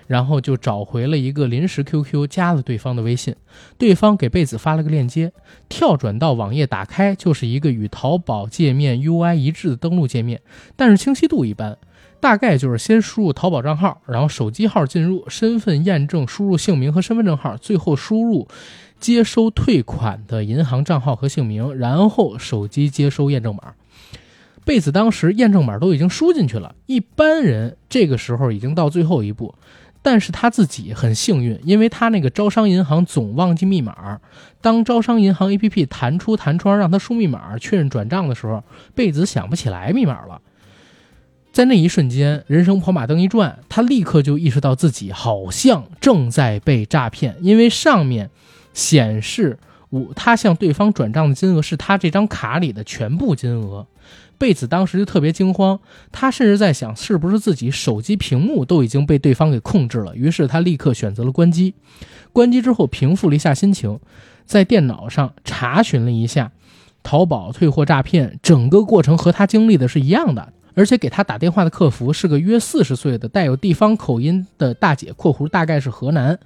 [0.07, 3.35] 然后就找回了一个临时 QQ，加了对方的微信。
[3.79, 5.33] 对方给贝子发了个链接，
[5.69, 10.41] 跳转到网页，打开就是一个与淘宝界面 UI 一致的登录界面，
[10.77, 11.79] 但是清晰度一般。
[12.21, 18.47] 大概就是先输入淘宝账号，然后手机号进入，身份验证，输入姓名和身份证号，最后输入
[18.99, 23.73] 接收退款的银行账号和姓名，然后手机接收验证码。
[24.65, 29.55] 贝子当时验证码都已经输进去了，一般人这个时候已经到最后一步，
[30.03, 34.21] 但是他自己很幸运，因为他那个招商银行总忘记密码。
[34.61, 38.63] 当招商银行 APP 弹出弹窗让他输密码确认转账的时候，
[38.95, 40.41] 贝子想不起来密码了。
[41.53, 48.31] 在那一瞬间，人生跑马灯一转，他立刻就意识到自己好像正在被诈骗，因为上面
[48.73, 53.87] 显示我他向对方转账的金额是他这张卡里的全部金额。
[54.39, 55.79] 贝子当时就特别惊慌，
[56.13, 61.75] 他甚至在想是不是自己手机屏幕都已经被对方给控制了，于是他立刻选择了关机。
[62.33, 63.99] 关机之后，平复了一下心情，
[64.47, 66.53] 在电脑上查询了一下
[67.03, 70.53] 淘宝退货诈骗，整个过程和他经历的是一样的。
[70.75, 76.39] 而且给他打电话的客服是个约四十岁的带有地方口音的大姐（括弧大概是河南）。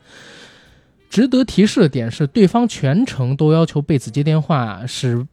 [1.10, 5.26] 值得提示的点是，对方全程都要求贝子接电话，使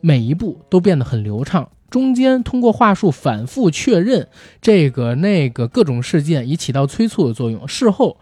[0.00, 1.68] 每一步都变得很流畅。
[1.90, 4.26] 中间通过话术反复确认
[4.60, 7.68] 这个那个各种事件，以起到催促的作用。
[7.68, 8.16] 事后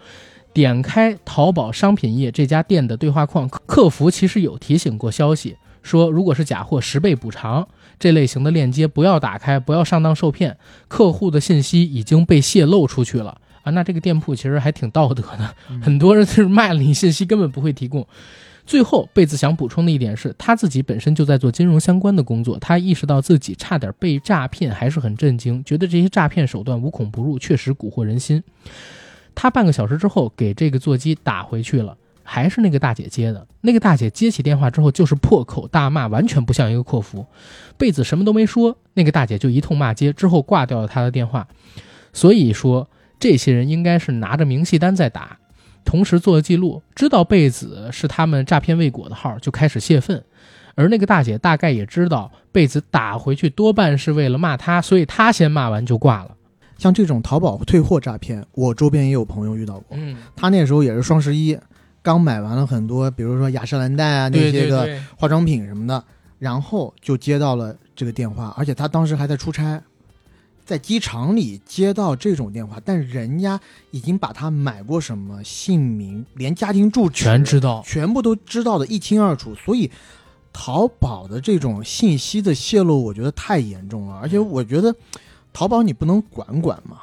[0.52, 7.66] 点开淘宝商品页这家店的对话框，客服其实有提醒过消息，说如果是假货，十倍补偿。
[7.98, 10.56] 这类型的链接不要打开，不要上当受骗。
[10.88, 13.70] 客户的信息已经被泄露出去了啊！
[13.72, 18.06] 那这个店铺其实还挺道德的，很多人就是卖了你信息，根本不会提供。
[18.66, 28.42] 最后，贝子想补充的一点是，他自己本身就在做金融相关的工作，他意识到自己差点被诈骗，还是很震惊，觉得这些诈骗手段无孔不入，确实蛊惑人心。
[29.34, 31.94] 他半个小时之后给这个座机打回去了。
[32.24, 37.24] 还是那个大姐接的，那个大姐接起电话之后就是破口大骂，完全不像一个客服。
[37.76, 41.46] 贝子什么都没说，那个大姐就一通骂街，之后挂掉了他的电话。
[42.12, 42.88] 所以说，
[43.20, 45.38] 这些人应该是拿着明细单在打，
[45.84, 50.24] 同时做了记录，知道贝子是他们诈骗未果的号，就开始泄愤。
[50.76, 56.30] 而那个大姐大概也知道贝子打回去多半是为了骂他，所以她先骂完就挂了。
[56.78, 59.96] 像这种淘宝退货诈骗，我周边也有朋友遇到过。
[59.96, 61.56] 嗯，他那时候也是双十一。
[62.04, 66.04] 刚买完了很多，比如说雅诗兰黛啊那些个化妆品什么的，
[66.38, 69.82] 然后就接到了这个电话，而且他当时还在出差，
[70.66, 73.58] 在机场里接到这种电话，但人家
[73.90, 79.54] 已经把他买过什么姓名，连家庭住址全知道，全部都知道的一清二楚。
[79.54, 79.90] 所以，
[80.52, 84.18] 淘宝的这种信息的泄露，我觉得太严重了。
[84.20, 84.94] 而且，我觉得
[85.54, 86.98] 淘宝你不能管管吗？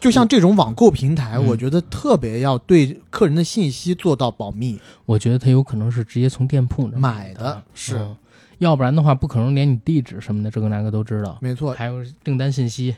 [0.00, 4.78] 就像这种网购平台，我觉得特别要对客人的信息做到保密。
[5.06, 7.98] 我觉得他有可能是直接从店铺那买的，是，
[8.58, 11.38] 要不然的话不可能连你地址什么的这个那个都知道。
[11.40, 12.94] 没错，还有订单信息。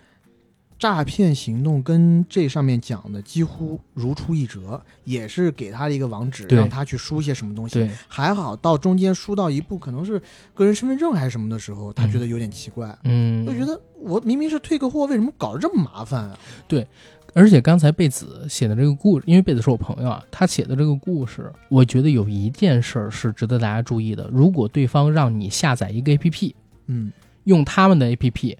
[0.81, 7.75] 诈骗行动跟这上面讲的几乎如出一辙，也是给他一个网址，让他去输些什么东西。
[7.75, 10.21] 对，还好到中间输到一步，可能是
[10.55, 12.99] 个人身份证还是什么的时候，他觉得有点奇怪。
[13.05, 16.39] 嗯，就觉得我明明是退个货，为什么搞得这么麻烦啊？
[16.67, 16.87] 对，
[17.35, 26.55] 而且刚才贝子写的这个故事，因为贝子是我朋友啊，他写的这个故事，我觉得有一件事儿是值得大家注意的：如果对方让你下载一个 APP，
[26.87, 27.13] 嗯，
[27.45, 28.57] 用他们的 APP，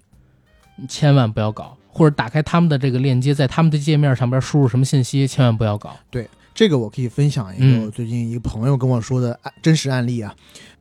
[0.75, 1.75] 你千万不要搞。
[1.93, 5.95] 或者打开他们的这个链接，在他们的界面上边输入什么信息，千万不要搞。
[6.09, 10.33] 对这个，我可以分享一个我最近一个朋友跟我说的真实案例啊。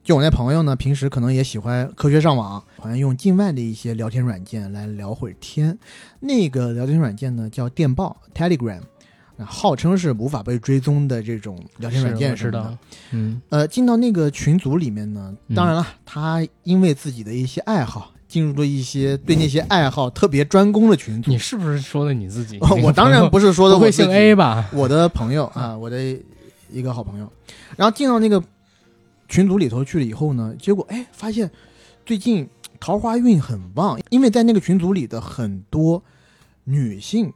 [0.02, 5.78] 就我那朋友呢，平时可能也喜欢科学上网，好像用境外的一些聊天软件来聊会儿天。
[6.20, 8.80] 那个聊天软件呢叫电报 Telegram，
[9.44, 12.78] 号称是无法被追踪的这种聊天软件似的。
[13.10, 18.12] 嗯，呃，进到那个群组里面呢，当然了，他因为自己的一些爱好。
[18.30, 21.30] 进入了一些对那些爱好特别专攻的群组。
[21.30, 22.58] 你是不是说的你自己？
[22.82, 24.70] 我当然不是说的不会姓 A 吧？
[24.72, 25.98] 我的朋友啊，我的
[26.70, 27.30] 一个好朋友，
[27.76, 28.40] 然后进到那个
[29.28, 31.50] 群组里头去了以后呢，结果哎，发现
[32.06, 36.00] 最近桃花运很旺，因为在那个群组里的很多
[36.62, 37.32] 女性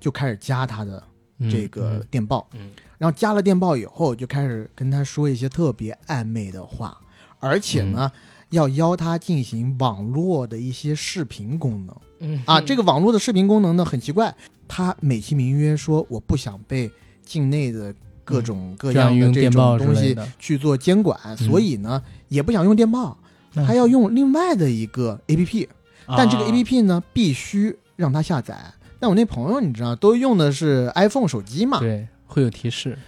[0.00, 1.02] 就开始加他的
[1.50, 2.70] 这个电报，嗯。
[2.96, 6.98] 然后加了电报以后，就开始跟他说一些特别暧昧的话，
[7.38, 8.12] 而且呢，
[8.50, 11.96] 要邀他进行网络的一些视频功能。
[12.20, 12.42] 嗯。
[12.46, 14.34] 啊，这个网络的视频功能呢很奇怪，
[14.68, 16.90] 他美其名曰说我不想被
[17.24, 23.16] 境内的各种各样用的这电报种东西去做监管，所以呢也不想用电报，
[23.54, 25.68] 那他要用另外的一个 A P P，
[26.06, 28.56] 但这个啊 A P P 呢必须让他下载。
[28.98, 32.98] 但我那朋友你知道都用的是 iPhone 手机嘛，对会有提示，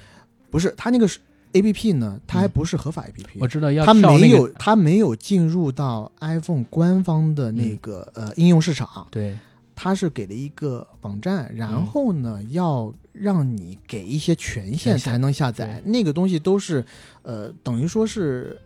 [0.50, 1.18] 不是他那个是
[1.52, 9.36] A P P 呢，它还不是合法 A P P，、我知道要它没有，它没有进入到 iPhone 官方的那个、呃应用市场，对。
[9.74, 15.82] 它是给了一个网站，然后呢，要让你给一些权权限限才能下载。
[15.84, 16.84] 那个东西都是，
[17.22, 18.56] 呃，等于说是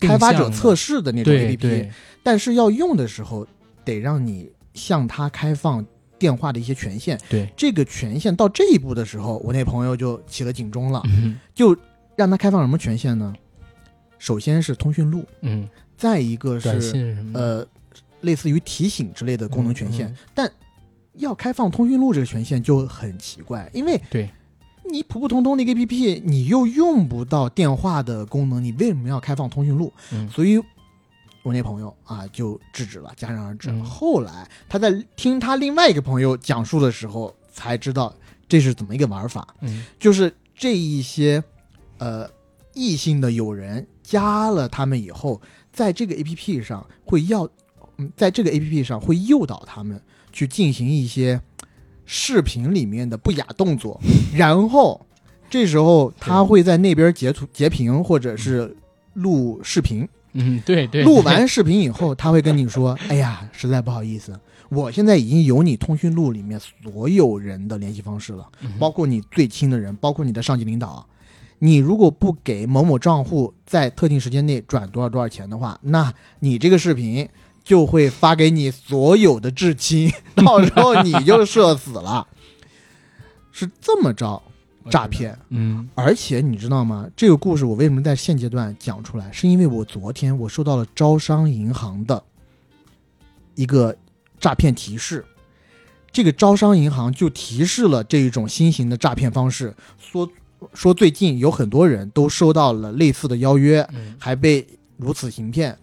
[0.00, 1.88] 开发者测试的那种 APP，
[2.22, 3.46] 但是要用的时候
[3.84, 5.84] 得让你向它开放
[6.18, 7.20] 电话的一些权限。
[7.28, 11.76] 对，这个权限到这一步的时候，我那朋友就起了警钟了，嗯就
[12.16, 13.34] 让他开放什么权限呢？
[14.18, 17.66] 首先是通讯录，嗯，再一个短是呃，
[18.22, 20.52] 类似于提醒之类的功能权限，嗯嗯但
[21.14, 24.28] 要开放通讯录这个权限就很奇怪，因为对。
[24.88, 29.92] 你普普通通的一个 APP，你又用不到电话的功能，你为什么要开放通讯录？
[30.12, 30.28] 嗯。
[30.30, 30.62] 所以，
[31.42, 33.68] 我那朋友啊就制止了，戛然而止。
[33.68, 33.82] 嗯。
[33.82, 38.14] 后来他在听他另外一个朋友讲述的时候，才知道
[38.48, 39.84] 这是怎么一个玩法，嗯。
[39.98, 41.42] 就是这一些
[41.98, 42.28] 呃
[42.74, 45.40] 异性的友人加了他们以后，
[45.72, 47.48] 在这个 A P P 上会要，
[47.96, 50.00] 嗯，在这个 A P P 上会诱导他们
[50.32, 51.40] 去进行一些
[52.04, 54.00] 视频里面的不雅动作，
[54.34, 55.04] 然后
[55.48, 58.76] 这时候他会在那边截图截屏或者是
[59.14, 71.06] 录视频，嗯对对，录完视频以后，他会跟你说：“哎呀，实在不好意思，我现在已经有你通讯录里面所有人的联系方式了，嗯包括你最亲的人，包括你的上级领导。
[71.58, 77.28] 你如果不给某某账户在特定时间内转多少多少钱的话，那你这个视频
[77.64, 82.26] 就会发给你所有的至亲， 到时候你就社死了。”
[83.50, 84.42] 是这么着
[84.90, 85.38] 诈骗。
[85.48, 87.08] 嗯而且你知道吗？
[87.16, 89.32] 这个故事我为什么在现阶段讲出来？
[89.32, 92.22] 是因为我昨天我收到了招商银行的
[93.54, 93.96] 一个
[94.38, 95.24] 诈骗提示，
[96.12, 100.30] 这个招商银行就提示了这一种新型的诈骗方式，说
[100.74, 105.76] 说最近有很多人都收到了类似的邀约，嗯还被如此行骗，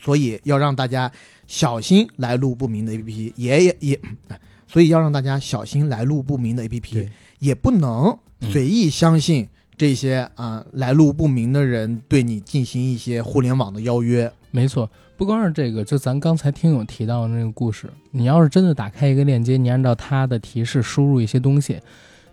[0.00, 1.10] 所以要让大家
[1.46, 4.00] 小心来路不明的 APP，也也也，
[4.66, 7.08] 所以要让大家小心来路不明的 APP，
[7.38, 14.30] 也不能嗯随意相信这些啊、来路不明的人对你进行一些互联网的邀约。
[14.50, 21.80] 没错，不光是这个，就咱刚才听友提到的那个故事，你要是真的打开一个链接，你按照他的提示输入一些东西，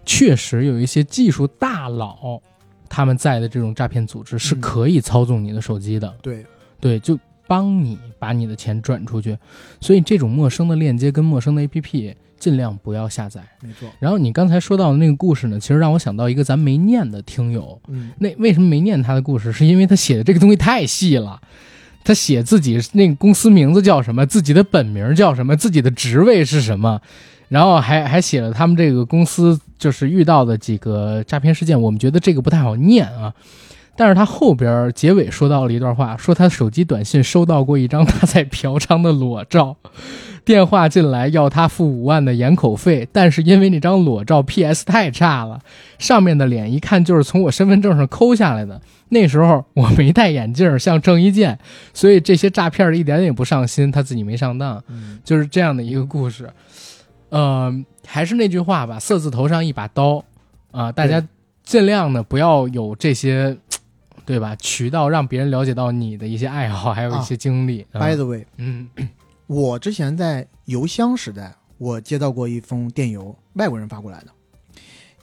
[0.09, 2.41] 确实有一些技术大佬
[2.89, 6.43] 他们在的这种诈骗组织是嗯可以操纵你的手机的，对，
[6.79, 7.15] 对，就
[7.45, 9.37] 帮你把你的钱转出去。
[9.79, 13.43] 所以这种陌生的链接跟陌生的 APP 尽量不要下载。
[13.61, 13.87] 没错。
[13.99, 19.51] 然后你刚才说到的那个故事呢，其实让我想到一个咱没念的听友，嗯，那为什么没念他的故事？
[19.53, 21.39] 是因为他写的这个东西太细了。
[22.03, 26.99] 他写自己那个公司名字叫什么，自己的本名叫什么，自己的职位是什么，
[27.49, 31.79] 然后还还写了他们这个公司就是遇到的几个诈骗事件。
[31.79, 33.33] 我们觉得这个不太好念啊，
[33.99, 39.75] 但是他后边结尾说到了一段话，说他手机短信收到过一张他在嫖娼的裸照，
[40.45, 45.59] 电话进来要他付五万的掩口费，但是因为那张裸照 PS 太差了，
[45.97, 48.79] 上面的脸一看就是从我身份证上抠下来的。
[49.09, 51.59] 那时候我没戴眼镜，像郑伊健，
[51.93, 56.49] 所以这些诈骗的一点也不上心，他自己没上当，嗯就是这样的一个故事。
[57.31, 57.69] 呃，
[58.07, 60.23] 还是那句话吧，色字头上一把刀
[60.71, 61.21] 啊、大家
[61.63, 63.57] 尽量呢不要有这些，
[64.29, 64.55] 对吧？
[64.57, 67.81] 渠道让别人了解到你的一些爱好，还有一些经历。
[67.91, 68.87] 啊 By the way，嗯
[69.47, 74.27] 我之前在邮箱时代，我接到过一封电邮，外国人发过来的。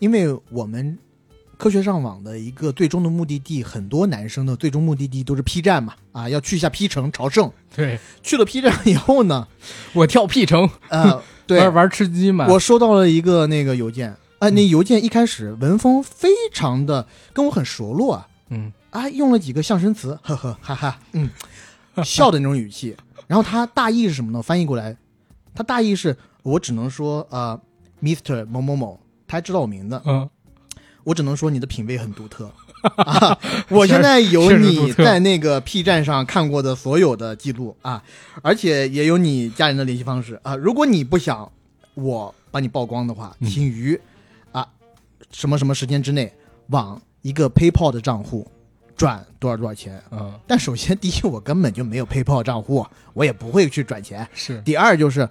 [0.01, 0.99] 因为我们
[1.57, 7.51] 科学上网的一个最终的目的地，很多男生的最终目的地都是 P 站嘛，啊，要去一下 P 城朝圣。
[7.77, 9.47] 对去了 P 站以后呢，
[9.95, 21.29] 我跳 P 城呃， 对玩，玩吃鸡嘛，我收到了一个那个邮件，啊、那邮件一开始文风非常的跟我很熟络啊，嗯啊，用了几个象声词，呵呵哈哈，嗯，
[22.03, 22.97] 笑的那种语气。
[23.27, 24.41] 然后他大意是什么呢？
[24.41, 24.97] 翻译过来，
[25.55, 27.61] 他大意是我只能说呃
[28.03, 30.29] ，Mr 某某某，他还知道我名字，嗯，
[31.05, 32.51] 我只能说你的品味很独特。
[32.97, 33.37] 啊！
[33.69, 38.01] 我现在有你在那个 P 站上看过的所有的记录啊，
[38.43, 40.55] 而且也有你家人的联系方式啊。
[40.55, 41.51] 如果你不想
[41.95, 44.01] 我把你曝光的话，嗯请于
[44.53, 44.69] 啊
[45.33, 46.33] 什么什么时间之内
[46.69, 48.47] 往一个 PayPal 的账户
[48.97, 50.01] 转多少多少钱。
[50.11, 54.27] 嗯，但首先，第一，我根本就没有 PayPal 账户，我也不会去转钱。
[54.33, 55.29] 是第二就是，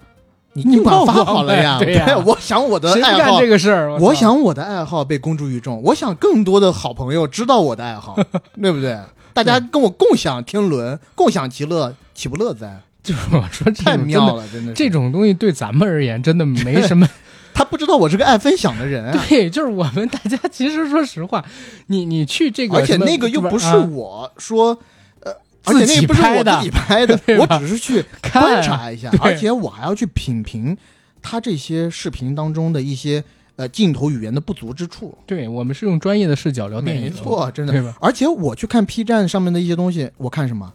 [0.52, 3.96] 你你尽管发好了呀，呗对呀我想我的爱好干这个事儿？
[3.98, 8.16] 我想我的爱好被公诸于众，我想更多的好朋友知道我的爱好，
[8.62, 8.98] 对不对？
[9.34, 12.80] 大家跟我共享天伦，共享其乐，岂不乐哉？
[13.02, 14.72] 就是我说这太妙了，真的。
[14.72, 17.06] 这种东西对咱们而言真的没什么。
[17.56, 21.42] 他不知道我是个爱分享的人啊，对，就是我们大家其实说实话，
[21.86, 24.78] 你你去这个而且那个又不是啊我说，
[25.20, 25.32] 呃，
[25.64, 30.76] 而且那个不是我自己拍的，我只是去 观察一下，而且我还要去品评
[31.22, 33.24] 他这些视频当中的一些
[33.56, 35.16] 呃镜头语言的不足之处。
[35.24, 37.96] 对我们是用专业的视角聊电影，没错，真的对吧？
[38.02, 40.70] 而且我去看 P 站上面的一些东西，我看什么？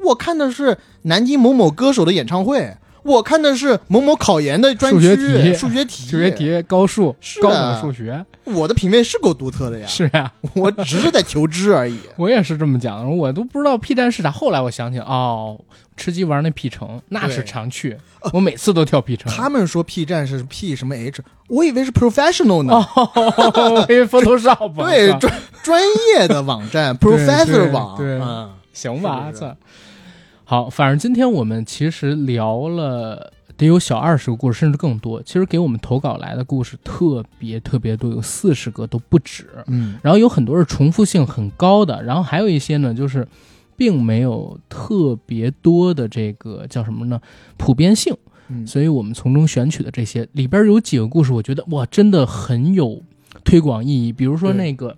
[0.00, 2.76] 我看的是南京某某歌手的演唱会，
[3.08, 6.30] 我看的是某某考研的专区数学题数学题，数学。
[6.30, 11.98] 题、高数、是高啊等数学，我的品味是够独特的呀，是呀、 我只是在求知而已。
[12.16, 14.30] 我也是这么讲的，我都不知道 P 站是啥。
[14.30, 15.58] 后来我想起，哦，
[15.96, 17.96] 吃鸡玩那 P 城那是常去，
[18.32, 19.32] 我每次都跳 P 城。
[19.32, 22.74] 他们说 P 站是 P 什么 H，我以为是 professional 呢。
[22.94, 25.82] 哦，因为 Photoshop 对专专
[26.14, 29.56] 业的网站，professor 网，对嗯，行吧，操。
[30.50, 35.22] 好，反正今天我们其实聊了得有小二十个故事，甚至更多。
[35.22, 39.46] 其实给我们投稿来的故事特别特别多，有四十个都不止。
[39.66, 43.28] 嗯，然后有很多是重复性很高的，然后还有一些呢，就是
[43.76, 47.20] 并没有特别多的这个叫什么呢？
[47.58, 48.16] 普遍性。
[48.48, 53.02] 嗯所以我们从中选取的这些里边有几个故事，我觉得哇，真的很有
[53.44, 54.14] 推广意义。
[54.14, 54.96] 比如说那个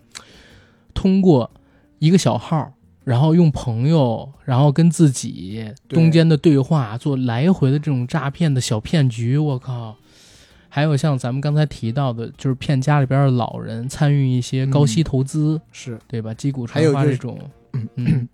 [0.95, 1.51] 通过
[1.99, 2.73] 一个小号，
[3.05, 9.97] 然后用朋友，然后跟自己中间的对话做来回的这种诈骗的小骗局，我靠！
[10.73, 16.33] 还有像咱们刚才提到的，就是骗家里边的老人参与一些高息投资，是，对吧？
[16.35, 17.39] 击鼓传花这种，
[17.97, 18.29] 嗯，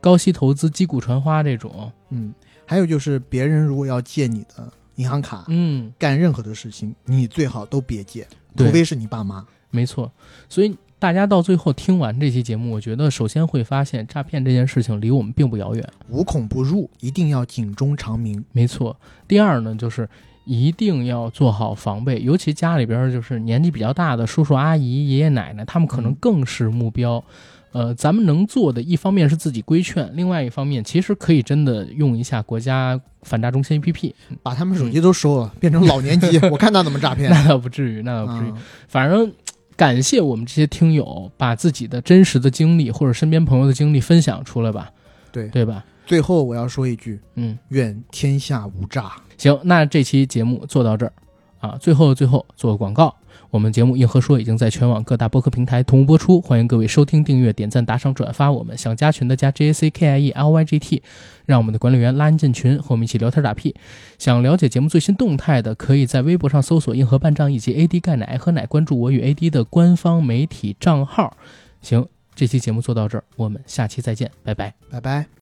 [0.00, 2.32] 高息投资、击鼓传花这种，嗯，
[2.64, 8.24] 还有就是别人如果要借你的银行卡，嗯，干任何的事情，你最好都别借，
[8.56, 9.44] 除非是你爸妈。
[9.70, 10.12] 没错，
[10.48, 15.84] 所以大家到最后听完这期节目，我觉得首先会发现诈骗这件事情离我们并不遥远。
[16.08, 18.44] 无孔不入，一定要警钟长鸣。
[18.52, 18.96] 没错。
[19.26, 20.08] 第二呢，就是
[20.44, 27.24] 一定要做好防备，尤其家里边就是年纪比较大的叔叔阿姨、爷爷奶奶，他们可能嗯更是目标。
[27.72, 34.12] 呃，咱们能做的，一方面是自己规劝，另外一方面其实可以真的用一下国家反诈中心 APP。
[34.40, 37.28] 把他们手机都收了，变成老年机， 我看他怎么诈骗。
[37.32, 38.50] 那倒不至于，那倒不至于。
[38.52, 38.56] 嗯
[38.86, 39.32] 反正
[39.76, 44.90] 感谢我们这些听友把自己的真实的经历或者身边朋友的经历分享出来吧，
[45.30, 45.84] 对对吧？
[46.04, 49.12] 最后我要说一句：嗯，愿天下无诈。
[49.38, 51.12] 行，那这期节目做到这儿
[51.60, 51.76] 啊。
[51.80, 53.14] 最后最后做个广告，
[53.52, 58.76] 我们节目《硬核说》已经在全网各大播客平台同步播出，欢迎各位收听、订阅、点赞、打赏、转发我们。
[58.78, 61.02] 想加群的加 J A C K I E L Y G T，
[61.44, 63.74] 让我们的管理员拉您进群，和我们一起聊天打屁。
[64.18, 71.36] 想了解节目最新动态的，可以在微博上搜索“硬核半账”以及 AD 钙奶和奶，关注我与 AD 的官方媒体账号。
[71.82, 74.72] 行，这期节目做到这儿，我们下期再见，拜拜。
[74.90, 75.32] 拜拜。